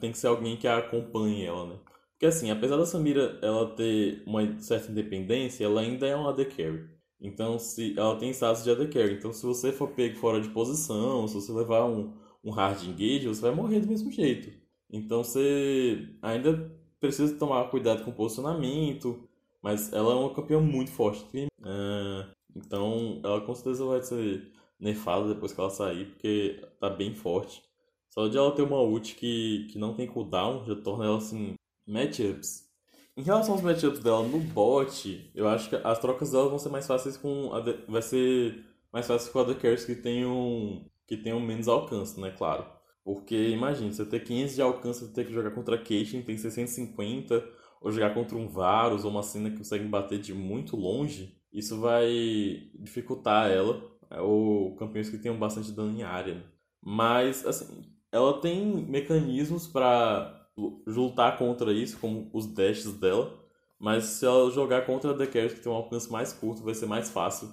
tem 0.00 0.12
que 0.12 0.18
ser 0.18 0.28
alguém 0.28 0.56
que 0.56 0.66
a 0.66 0.78
acompanhe 0.78 1.44
ela, 1.44 1.66
né? 1.66 1.76
Porque 2.12 2.26
assim, 2.26 2.50
apesar 2.50 2.76
da 2.76 2.86
Samira 2.86 3.38
ela 3.42 3.74
ter 3.74 4.22
uma 4.26 4.58
certa 4.60 4.90
independência, 4.90 5.64
ela 5.64 5.80
ainda 5.80 6.06
é 6.06 6.16
uma 6.16 6.30
AD 6.30 6.46
Carry. 6.46 6.88
Então, 7.20 7.58
se 7.58 7.98
ela 7.98 8.16
tem 8.16 8.30
status 8.30 8.64
de 8.64 8.70
AD 8.70 8.88
Carry. 8.88 9.14
Então, 9.14 9.32
se 9.32 9.44
você 9.44 9.72
for 9.72 9.88
pego 9.90 10.16
fora 10.16 10.40
de 10.40 10.48
posição, 10.50 11.26
se 11.28 11.34
você 11.34 11.52
levar 11.52 11.84
um, 11.84 12.14
um 12.44 12.50
hard 12.50 12.82
engage, 12.84 13.28
você 13.28 13.40
vai 13.42 13.54
morrer 13.54 13.80
do 13.80 13.88
mesmo 13.88 14.10
jeito. 14.10 14.50
Então, 14.90 15.24
você 15.24 16.08
ainda 16.22 16.72
precisa 17.00 17.36
tomar 17.38 17.68
cuidado 17.70 18.04
com 18.04 18.10
o 18.10 18.14
posicionamento. 18.14 19.28
Mas 19.62 19.92
ela 19.92 20.12
é 20.12 20.14
uma 20.14 20.32
campeã 20.32 20.60
muito 20.60 20.92
forte. 20.92 21.26
Uh, 21.60 22.30
então, 22.54 23.20
ela 23.24 23.40
com 23.40 23.54
certeza 23.54 23.84
vai 23.84 24.00
ser 24.02 24.52
nerfada 24.78 25.34
depois 25.34 25.52
que 25.52 25.60
ela 25.60 25.70
sair, 25.70 26.06
porque 26.06 26.62
tá 26.78 26.88
bem 26.88 27.14
forte. 27.14 27.62
Só 28.18 28.28
de 28.28 28.38
ela 28.38 28.50
ter 28.50 28.62
uma 28.62 28.80
ult 28.80 29.14
que, 29.14 29.66
que 29.70 29.78
não 29.78 29.94
tem 29.94 30.06
cooldown 30.06 30.64
já 30.64 30.74
torna 30.76 31.04
ela 31.04 31.18
assim. 31.18 31.54
Matchups. 31.86 32.64
Em 33.16 33.22
relação 33.22 33.54
aos 33.54 33.62
matchups 33.62 34.00
dela 34.00 34.26
no 34.26 34.38
bot, 34.38 35.30
eu 35.34 35.46
acho 35.46 35.68
que 35.68 35.76
as 35.76 35.98
trocas 35.98 36.32
dela 36.32 36.48
vão 36.48 36.58
ser 36.58 36.70
mais 36.70 36.86
fáceis 36.86 37.16
com. 37.16 37.52
A 37.52 37.60
de, 37.60 37.74
vai 37.86 38.00
ser 38.02 38.64
mais 38.92 39.06
fácil 39.06 39.30
com 39.32 39.38
a 39.40 39.44
The 39.44 39.76
que 39.76 39.94
tenham, 39.94 40.84
que 41.06 41.16
tenham 41.16 41.40
menos 41.40 41.68
alcance, 41.68 42.18
né? 42.18 42.30
Claro. 42.30 42.66
Porque 43.04 43.50
imagine, 43.50 43.92
você 43.92 44.04
ter 44.04 44.20
500 44.24 44.54
de 44.54 44.62
alcance, 44.62 45.06
você 45.06 45.12
ter 45.12 45.26
que 45.26 45.32
jogar 45.32 45.50
contra 45.52 45.76
a 45.76 45.78
Caitlyn, 45.78 46.22
tem 46.22 46.36
650, 46.36 47.46
ou 47.80 47.92
jogar 47.92 48.12
contra 48.14 48.36
um 48.36 48.48
Varus 48.48 49.04
ou 49.04 49.10
uma 49.10 49.22
cena 49.22 49.50
que 49.50 49.58
consegue 49.58 49.84
bater 49.84 50.18
de 50.18 50.34
muito 50.34 50.76
longe, 50.76 51.38
isso 51.52 51.78
vai 51.78 52.70
dificultar 52.74 53.50
ela, 53.50 53.80
ou 54.18 54.74
campeões 54.76 55.08
que 55.08 55.18
tenham 55.18 55.38
bastante 55.38 55.70
dano 55.70 55.96
em 55.96 56.02
área. 56.02 56.44
Mas, 56.82 57.46
assim, 57.46 57.95
ela 58.16 58.40
tem 58.40 58.66
mecanismos 58.66 59.66
para 59.66 60.48
lutar 60.86 61.38
contra 61.38 61.72
isso, 61.72 61.98
como 61.98 62.30
os 62.32 62.46
dashes 62.46 62.92
dela. 62.94 63.32
Mas 63.78 64.04
se 64.04 64.24
ela 64.26 64.50
jogar 64.50 64.86
contra 64.86 65.10
a 65.10 65.14
The 65.14 65.26
que 65.26 65.60
tem 65.60 65.70
um 65.70 65.74
alcance 65.74 66.10
mais 66.10 66.32
curto, 66.32 66.62
vai 66.62 66.74
ser 66.74 66.86
mais 66.86 67.10
fácil 67.10 67.50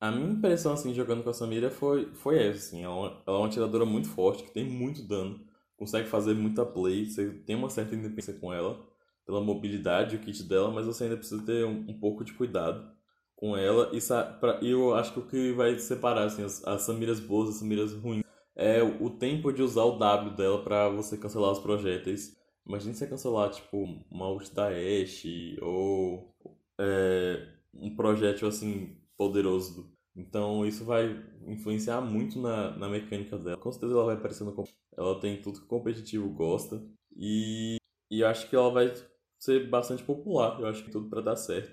A 0.00 0.10
minha 0.10 0.30
impressão, 0.32 0.72
assim, 0.74 0.94
jogando 0.94 1.22
com 1.24 1.30
a 1.30 1.34
Samira 1.34 1.70
foi, 1.70 2.12
foi 2.14 2.38
essa, 2.48 2.58
assim. 2.58 2.82
Ela, 2.84 2.94
é 2.94 3.22
ela 3.26 3.38
é 3.38 3.40
uma 3.40 3.46
atiradora 3.46 3.84
muito 3.86 4.08
forte, 4.08 4.44
que 4.44 4.52
tem 4.52 4.64
muito 4.64 5.02
dano, 5.02 5.40
consegue 5.76 6.08
fazer 6.08 6.34
muita 6.34 6.66
play, 6.66 7.06
você 7.06 7.30
tem 7.46 7.56
uma 7.56 7.70
certa 7.70 7.94
independência 7.94 8.34
com 8.34 8.52
ela, 8.52 8.84
pela 9.24 9.40
mobilidade, 9.40 10.16
o 10.16 10.18
kit 10.20 10.42
dela, 10.44 10.70
mas 10.72 10.86
você 10.86 11.04
ainda 11.04 11.16
precisa 11.16 11.42
ter 11.44 11.64
um, 11.64 11.86
um 11.90 11.98
pouco 12.00 12.24
de 12.24 12.32
cuidado 12.34 12.90
com 13.36 13.56
ela. 13.56 13.90
E 13.94 14.00
pra, 14.40 14.58
eu 14.62 14.94
acho 14.94 15.12
que 15.12 15.20
o 15.20 15.26
que 15.26 15.52
vai 15.52 15.78
separar, 15.78 16.24
assim, 16.26 16.42
as, 16.44 16.64
as 16.66 16.82
Samiras 16.82 17.20
boas 17.20 17.48
e 17.48 17.52
as 17.52 17.56
Samiras 17.58 17.92
ruins 17.94 18.21
é 18.62 18.82
o, 18.82 19.10
tempo 19.10 19.52
de 19.52 19.60
usar 19.60 19.82
o 19.82 19.98
W 19.98 20.36
dela 20.36 20.62
para 20.62 20.88
você 20.88 21.16
cancelar 21.16 21.50
os 21.50 21.58
projéteis. 21.58 22.36
Imagina 22.64 22.94
você 22.94 23.08
cancelar, 23.08 23.50
tipo, 23.50 23.76
uma 24.08 24.30
ult 24.30 24.54
da 24.54 24.68
Ashe 24.68 25.58
ou 25.60 26.32
é, 26.78 27.48
um 27.74 27.94
projétil, 27.96 28.46
assim, 28.46 28.96
poderoso. 29.16 29.92
Então 30.14 30.64
isso 30.64 30.84
vai 30.84 31.20
influenciar 31.46 32.00
muito 32.00 32.40
na, 32.40 32.76
na 32.76 32.88
mecânica 32.88 33.36
dela. 33.36 33.56
Com 33.56 33.72
certeza 33.72 33.94
ela 33.94 34.04
vai 34.04 34.14
aparecendo 34.14 34.52
como. 34.52 34.68
Ela 34.96 35.18
tem 35.20 35.40
tudo 35.40 35.58
que 35.58 35.64
o 35.64 35.68
competitivo 35.68 36.28
gosta. 36.28 36.80
E, 37.16 37.78
e 38.10 38.20
eu 38.20 38.28
acho 38.28 38.48
que 38.48 38.54
ela 38.54 38.70
vai 38.70 38.92
ser 39.40 39.68
bastante 39.68 40.04
popular. 40.04 40.60
Eu 40.60 40.66
acho 40.66 40.84
que 40.84 40.90
tudo 40.90 41.08
para 41.08 41.20
dar 41.20 41.36
certo. 41.36 41.72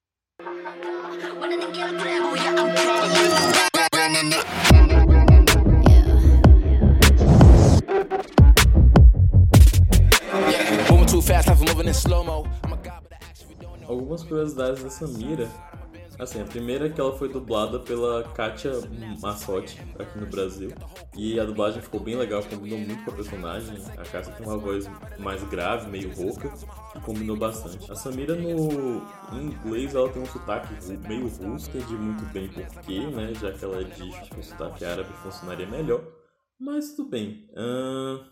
Algumas 13.87 14.23
curiosidades 14.23 14.83
dessa 14.83 15.07
mira 15.07 15.49
Assim, 16.19 16.41
a 16.41 16.43
primeira 16.43 16.87
é 16.87 16.89
que 16.89 16.99
ela 16.99 17.17
foi 17.17 17.29
dublada 17.29 17.79
pela 17.79 18.23
Katia 18.33 18.73
Massotti 19.21 19.79
aqui 19.97 20.19
no 20.19 20.25
Brasil. 20.27 20.69
E 21.15 21.39
a 21.39 21.45
dublagem 21.45 21.81
ficou 21.81 22.01
bem 22.01 22.17
legal, 22.17 22.43
combinou 22.43 22.77
muito 22.77 23.05
com 23.05 23.11
a 23.11 23.13
personagem. 23.13 23.77
A 23.97 24.03
Katia 24.03 24.33
tem 24.33 24.45
uma 24.45 24.57
voz 24.57 24.85
mais 25.17 25.41
grave, 25.45 25.89
meio 25.89 26.13
rouca, 26.13 26.51
e 26.93 26.99
combinou 26.99 27.37
bastante. 27.37 27.89
A 27.89 27.95
Samira 27.95 28.35
no 28.35 29.01
em 29.31 29.45
inglês 29.45 29.95
ela 29.95 30.09
tem 30.09 30.21
um 30.21 30.25
sotaque 30.25 30.73
meio 31.07 31.29
russo, 31.29 31.69
entendi 31.69 31.95
muito 31.95 32.25
bem 32.33 32.49
porquê, 32.49 32.99
né? 32.99 33.33
Já 33.39 33.53
que 33.53 33.63
ela 33.63 33.79
é 33.79 33.85
de 33.85 34.29
com 34.29 34.43
sotaque 34.43 34.83
árabe 34.83 35.13
funcionaria 35.23 35.67
melhor. 35.67 36.03
Mas 36.59 36.95
tudo 36.95 37.11
bem. 37.11 37.49
Uh, 37.51 38.25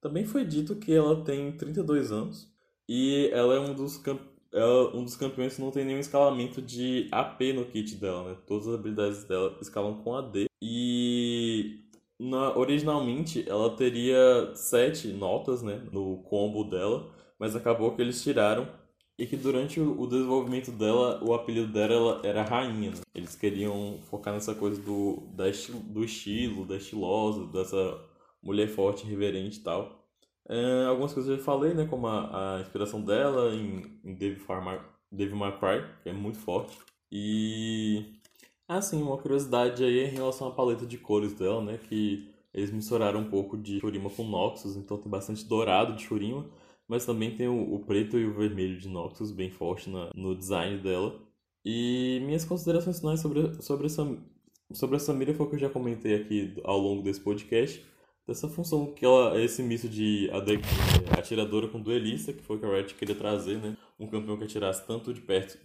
também 0.00 0.24
foi 0.24 0.44
dito 0.44 0.76
que 0.76 0.94
ela 0.94 1.24
tem 1.24 1.50
32 1.56 2.12
anos 2.12 2.51
e 2.94 3.30
ela 3.32 3.54
é 3.54 3.58
um 3.58 3.72
dos 3.72 3.96
campeões 3.96 4.30
é 4.54 4.66
um 4.94 5.02
dos 5.02 5.16
campeões 5.16 5.54
que 5.56 5.62
não 5.62 5.70
tem 5.70 5.82
nenhum 5.82 5.98
escalamento 5.98 6.60
de 6.60 7.08
AP 7.10 7.40
no 7.54 7.64
kit 7.64 7.96
dela, 7.96 8.28
né? 8.28 8.36
Todas 8.46 8.68
as 8.68 8.74
habilidades 8.74 9.24
dela 9.24 9.56
escalam 9.62 10.02
com 10.02 10.14
AD. 10.14 10.44
E 10.60 11.80
na, 12.20 12.54
originalmente 12.54 13.48
ela 13.48 13.74
teria 13.74 14.52
sete 14.54 15.08
notas, 15.08 15.62
né? 15.62 15.82
No 15.90 16.18
combo 16.24 16.64
dela, 16.64 17.10
mas 17.38 17.56
acabou 17.56 17.96
que 17.96 18.02
eles 18.02 18.22
tiraram 18.22 18.68
e 19.18 19.26
que 19.26 19.38
durante 19.38 19.80
o 19.80 20.06
desenvolvimento 20.06 20.70
dela, 20.70 21.18
o 21.24 21.32
apelido 21.32 21.72
dela 21.72 22.20
era 22.22 22.42
Rainha. 22.42 22.90
Né? 22.90 23.00
Eles 23.14 23.34
queriam 23.34 24.00
focar 24.10 24.34
nessa 24.34 24.54
coisa 24.54 24.82
do, 24.82 25.28
da 25.34 25.44
do 25.84 26.04
estilo, 26.04 26.66
da 26.66 26.76
estilosa, 26.76 27.46
dessa 27.46 27.98
mulher 28.42 28.68
forte, 28.68 29.06
reverente 29.06 29.60
e 29.60 29.62
tal. 29.62 30.01
É, 30.48 30.86
algumas 30.86 31.12
coisas 31.12 31.30
eu 31.30 31.36
já 31.38 31.42
falei, 31.42 31.74
né? 31.74 31.86
Como 31.86 32.06
a, 32.06 32.56
a 32.56 32.60
inspiração 32.60 33.00
dela 33.02 33.54
em, 33.54 33.82
em 34.04 34.14
Devil 34.14 35.36
May 35.36 35.58
Cry, 35.58 35.84
que 36.02 36.08
é 36.08 36.12
muito 36.12 36.38
forte. 36.38 36.76
E... 37.10 38.20
Assim, 38.68 39.02
uma 39.02 39.18
curiosidade 39.18 39.84
aí 39.84 40.04
em 40.04 40.10
relação 40.10 40.48
à 40.48 40.50
paleta 40.50 40.86
de 40.86 40.96
cores 40.96 41.34
dela, 41.34 41.62
né? 41.62 41.78
Que 41.88 42.32
eles 42.54 42.70
misturaram 42.70 43.20
um 43.20 43.30
pouco 43.30 43.56
de 43.56 43.80
Shurima 43.80 44.10
com 44.10 44.24
Noxus, 44.24 44.76
então 44.76 44.98
tem 44.98 45.10
bastante 45.10 45.44
dourado 45.44 45.94
de 45.94 46.02
Shurima, 46.02 46.46
mas 46.88 47.06
também 47.06 47.34
tem 47.34 47.48
o, 47.48 47.74
o 47.74 47.80
preto 47.80 48.18
e 48.18 48.26
o 48.26 48.34
vermelho 48.34 48.78
de 48.78 48.88
Noxus 48.88 49.30
bem 49.30 49.50
forte 49.50 49.90
na, 49.90 50.10
no 50.14 50.34
design 50.34 50.78
dela. 50.78 51.18
E 51.64 52.20
minhas 52.24 52.44
considerações 52.44 52.98
finais 53.00 53.20
sobre, 53.20 53.62
sobre, 53.62 53.86
essa, 53.86 54.06
sobre 54.72 54.96
a 54.96 54.98
Samira 54.98 55.34
foi 55.34 55.46
o 55.46 55.48
que 55.48 55.56
eu 55.56 55.60
já 55.60 55.70
comentei 55.70 56.14
aqui 56.14 56.54
ao 56.64 56.78
longo 56.78 57.02
desse 57.02 57.20
podcast 57.20 57.84
dessa 58.26 58.48
função 58.48 58.86
que 58.92 59.04
ela 59.04 59.40
esse 59.40 59.62
misto 59.62 59.88
de 59.88 60.30
atiradora 61.16 61.68
com 61.68 61.80
duelista, 61.80 62.32
que 62.32 62.42
foi 62.42 62.56
o 62.56 62.60
que 62.60 62.66
a 62.66 62.68
Riot 62.68 62.94
queria 62.94 63.14
trazer, 63.14 63.58
né? 63.58 63.76
Um 63.98 64.06
campeão 64.06 64.36
que 64.36 64.44
atirasse 64.44 64.86
tanto 64.86 65.12
de 65.12 65.20
perto, 65.20 65.58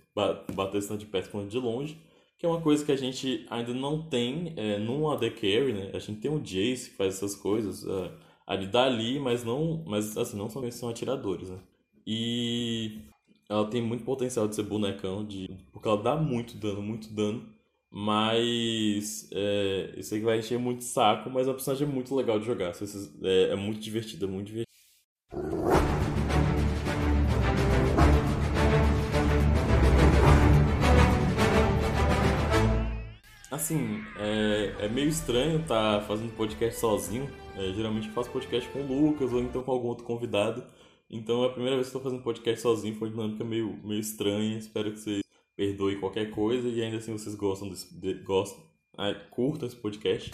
batesse 0.53 0.87
tanto 0.87 0.99
de 0.99 1.05
perto 1.05 1.29
quanto 1.29 1.49
de 1.49 1.57
longe, 1.59 1.99
que 2.37 2.45
é 2.45 2.49
uma 2.49 2.61
coisa 2.61 2.85
que 2.85 2.91
a 2.91 2.95
gente 2.95 3.45
ainda 3.49 3.73
não 3.73 4.03
tem 4.09 4.53
é, 4.55 4.77
num 4.77 5.09
AD 5.09 5.31
Carry, 5.31 5.73
né? 5.73 5.91
A 5.93 5.99
gente 5.99 6.19
tem 6.19 6.31
o 6.31 6.39
Jace 6.39 6.91
que 6.91 6.95
faz 6.95 7.15
essas 7.15 7.35
coisas 7.35 7.85
é, 7.85 8.11
ali 8.45 8.67
dali, 8.67 9.19
mas 9.19 9.43
não, 9.43 9.83
mas 9.85 10.17
assim, 10.17 10.37
não 10.37 10.49
são, 10.49 10.69
são 10.71 10.89
atiradores, 10.89 11.49
né? 11.49 11.59
E 12.05 13.01
ela 13.49 13.65
tem 13.69 13.81
muito 13.81 14.03
potencial 14.03 14.47
de 14.47 14.55
ser 14.55 14.63
bonecão, 14.63 15.25
de, 15.25 15.49
porque 15.71 15.87
ela 15.87 16.01
dá 16.01 16.15
muito 16.15 16.55
dano, 16.57 16.81
muito 16.81 17.13
dano. 17.13 17.45
Mas 17.89 19.29
é, 19.31 19.93
eu 19.95 20.03
sei 20.03 20.19
que 20.19 20.25
vai 20.25 20.39
encher 20.39 20.59
muito 20.59 20.83
saco, 20.83 21.29
mas 21.29 21.47
a 21.47 21.53
personagem 21.53 21.87
é 21.87 21.91
muito 21.91 22.13
legal 22.15 22.39
de 22.39 22.45
jogar. 22.45 22.73
É, 23.23 23.49
é 23.51 23.55
muito 23.55 23.79
divertida, 23.79 24.25
é 24.25 24.29
muito 24.29 24.47
divertida. 24.47 24.67
Assim, 33.49 34.03
é, 34.19 34.85
é 34.85 34.89
meio 34.89 35.07
estranho 35.07 35.61
estar 35.61 35.99
tá 35.99 36.05
fazendo 36.05 36.35
podcast 36.35 36.79
sozinho. 36.79 37.29
É, 37.55 37.73
geralmente 37.73 38.07
eu 38.07 38.13
faço 38.13 38.29
podcast 38.29 38.69
com 38.69 38.79
o 38.79 38.85
Lucas 38.85 39.33
ou 39.33 39.41
então 39.41 39.63
com 39.63 39.71
algum 39.71 39.87
outro 39.87 40.05
convidado. 40.05 40.63
Então 41.09 41.43
é 41.43 41.47
a 41.47 41.49
primeira 41.49 41.75
vez 41.75 41.87
que 41.87 41.97
estou 41.97 42.01
fazendo 42.01 42.21
podcast 42.21 42.61
sozinho, 42.61 42.95
foi 42.95 43.09
uma 43.09 43.15
dinâmica 43.15 43.43
meio, 43.43 43.79
meio 43.83 44.01
estranha. 44.01 44.57
Espero 44.57 44.91
que 44.91 44.99
vocês 44.99 45.26
perdoe 45.57 45.99
qualquer 45.99 46.29
coisa 46.29 46.69
e 46.69 46.81
ainda 46.81 46.97
assim 46.97 47.11
vocês 47.11 47.35
gostam 47.35 47.67
desse, 47.67 47.99
de, 47.99 48.13
gostam, 48.23 48.63
é, 48.99 49.15
curtam 49.31 49.67
esse 49.67 49.75
podcast. 49.75 50.31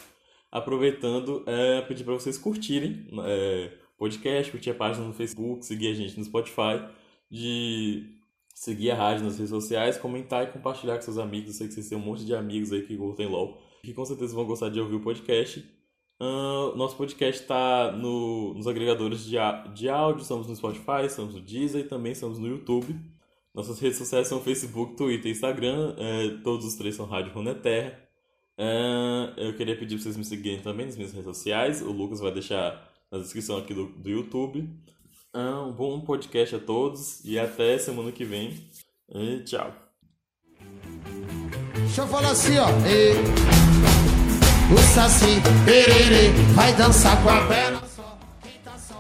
Aproveitando, 0.52 1.44
é, 1.48 1.82
pedir 1.82 2.04
para 2.04 2.14
vocês 2.14 2.38
curtirem 2.38 3.08
é, 3.24 3.72
podcast, 3.98 4.52
curtir 4.52 4.72
a 4.72 4.76
página 4.76 5.08
no 5.08 5.14
Facebook, 5.14 5.66
seguir 5.66 5.88
a 5.88 5.94
gente 5.94 6.20
no 6.20 6.26
Spotify, 6.26 6.86
de 7.32 8.06
seguir 8.54 8.92
a 8.92 8.96
rádio 8.96 9.24
nas 9.24 9.38
redes 9.38 9.50
sociais, 9.50 9.98
comentar 9.98 10.44
e 10.44 10.52
compartilhar 10.52 10.98
com 10.98 11.02
seus 11.02 11.18
amigos. 11.18 11.48
Eu 11.48 11.54
sei 11.54 11.68
que 11.68 11.74
vocês 11.74 11.90
têm 11.90 11.98
um 11.98 12.02
monte 12.02 12.26
de 12.26 12.36
amigos 12.36 12.72
aí 12.72 12.84
que 12.84 12.96
curtem 12.98 13.28
LOL, 13.28 13.58
que 13.82 13.94
com 13.94 14.06
certeza 14.06 14.36
vão 14.36 14.46
gostar 14.46 14.70
de 14.70 14.80
ouvir 14.80 14.96
o 14.96 15.00
podcast. 15.00 15.66
Uh, 16.22 16.76
nosso 16.78 16.96
podcast 16.96 17.42
está 17.42 17.92
no, 17.92 18.54
nos 18.54 18.68
agregadores 18.68 19.26
de, 19.26 19.36
de 19.74 19.90
áudio, 19.90 20.22
estamos 20.22 20.48
no 20.48 20.56
Spotify, 20.56 21.06
estamos 21.06 21.34
no 21.34 21.42
Deezer 21.42 21.82
e 21.82 21.88
também 21.88 22.12
estamos 22.12 22.38
no 22.38 22.48
YouTube. 22.48 22.96
Nossas 23.54 23.80
redes 23.80 23.98
sociais 23.98 24.28
são 24.28 24.42
Facebook, 24.42 24.96
Twitter 24.96 25.32
Instagram. 25.32 25.96
É, 25.98 26.38
todos 26.44 26.66
os 26.66 26.76
três 26.76 26.96
são 26.96 27.06
Rádio 27.06 27.34
Runeterra. 27.34 28.00
É, 28.58 29.34
eu 29.38 29.56
queria 29.56 29.78
pedir 29.78 29.96
para 29.96 30.04
vocês 30.04 30.18
me 30.18 30.26
seguirem 30.26 30.62
também 30.62 30.86
nas 30.86 30.96
minhas 30.96 31.12
redes 31.12 31.26
sociais. 31.26 31.82
O 31.82 31.92
Lucas 31.92 32.20
vai 32.20 32.32
deixar 32.32 32.90
na 33.12 33.20
descrição 33.20 33.58
aqui 33.58 33.74
do, 33.74 33.88
do 33.88 34.10
YouTube. 34.10 34.68
É, 35.34 35.40
um 35.40 35.72
bom 35.72 36.02
podcast 36.02 36.56
a 36.56 36.60
todos 36.60 37.24
e 37.24 37.38
até 37.38 37.78
semana 37.78 38.12
que 38.12 38.26
vem. 38.26 38.68
E 39.14 39.40
tchau. 39.44 39.74
Deixa 41.76 42.02
eu 42.02 42.08
falar 42.08 42.32
assim, 42.32 42.58
ó. 42.58 42.68
E... 42.88 43.14
O 44.74 44.78
Saci, 44.78 45.42
perere, 45.66 46.30
vai 46.56 46.74
dançar 46.76 47.22
com 47.22 47.30
a 47.30 47.46
perna. 47.46 47.83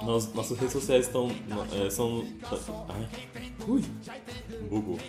Nos, 0.05 0.33
nossas 0.33 0.57
redes 0.57 0.73
sociais 0.73 1.05
estão. 1.07 1.29
É, 1.71 1.89
são. 1.89 2.25
Ai. 2.89 3.07
Ui. 3.67 3.81
Bugou. 4.69 4.99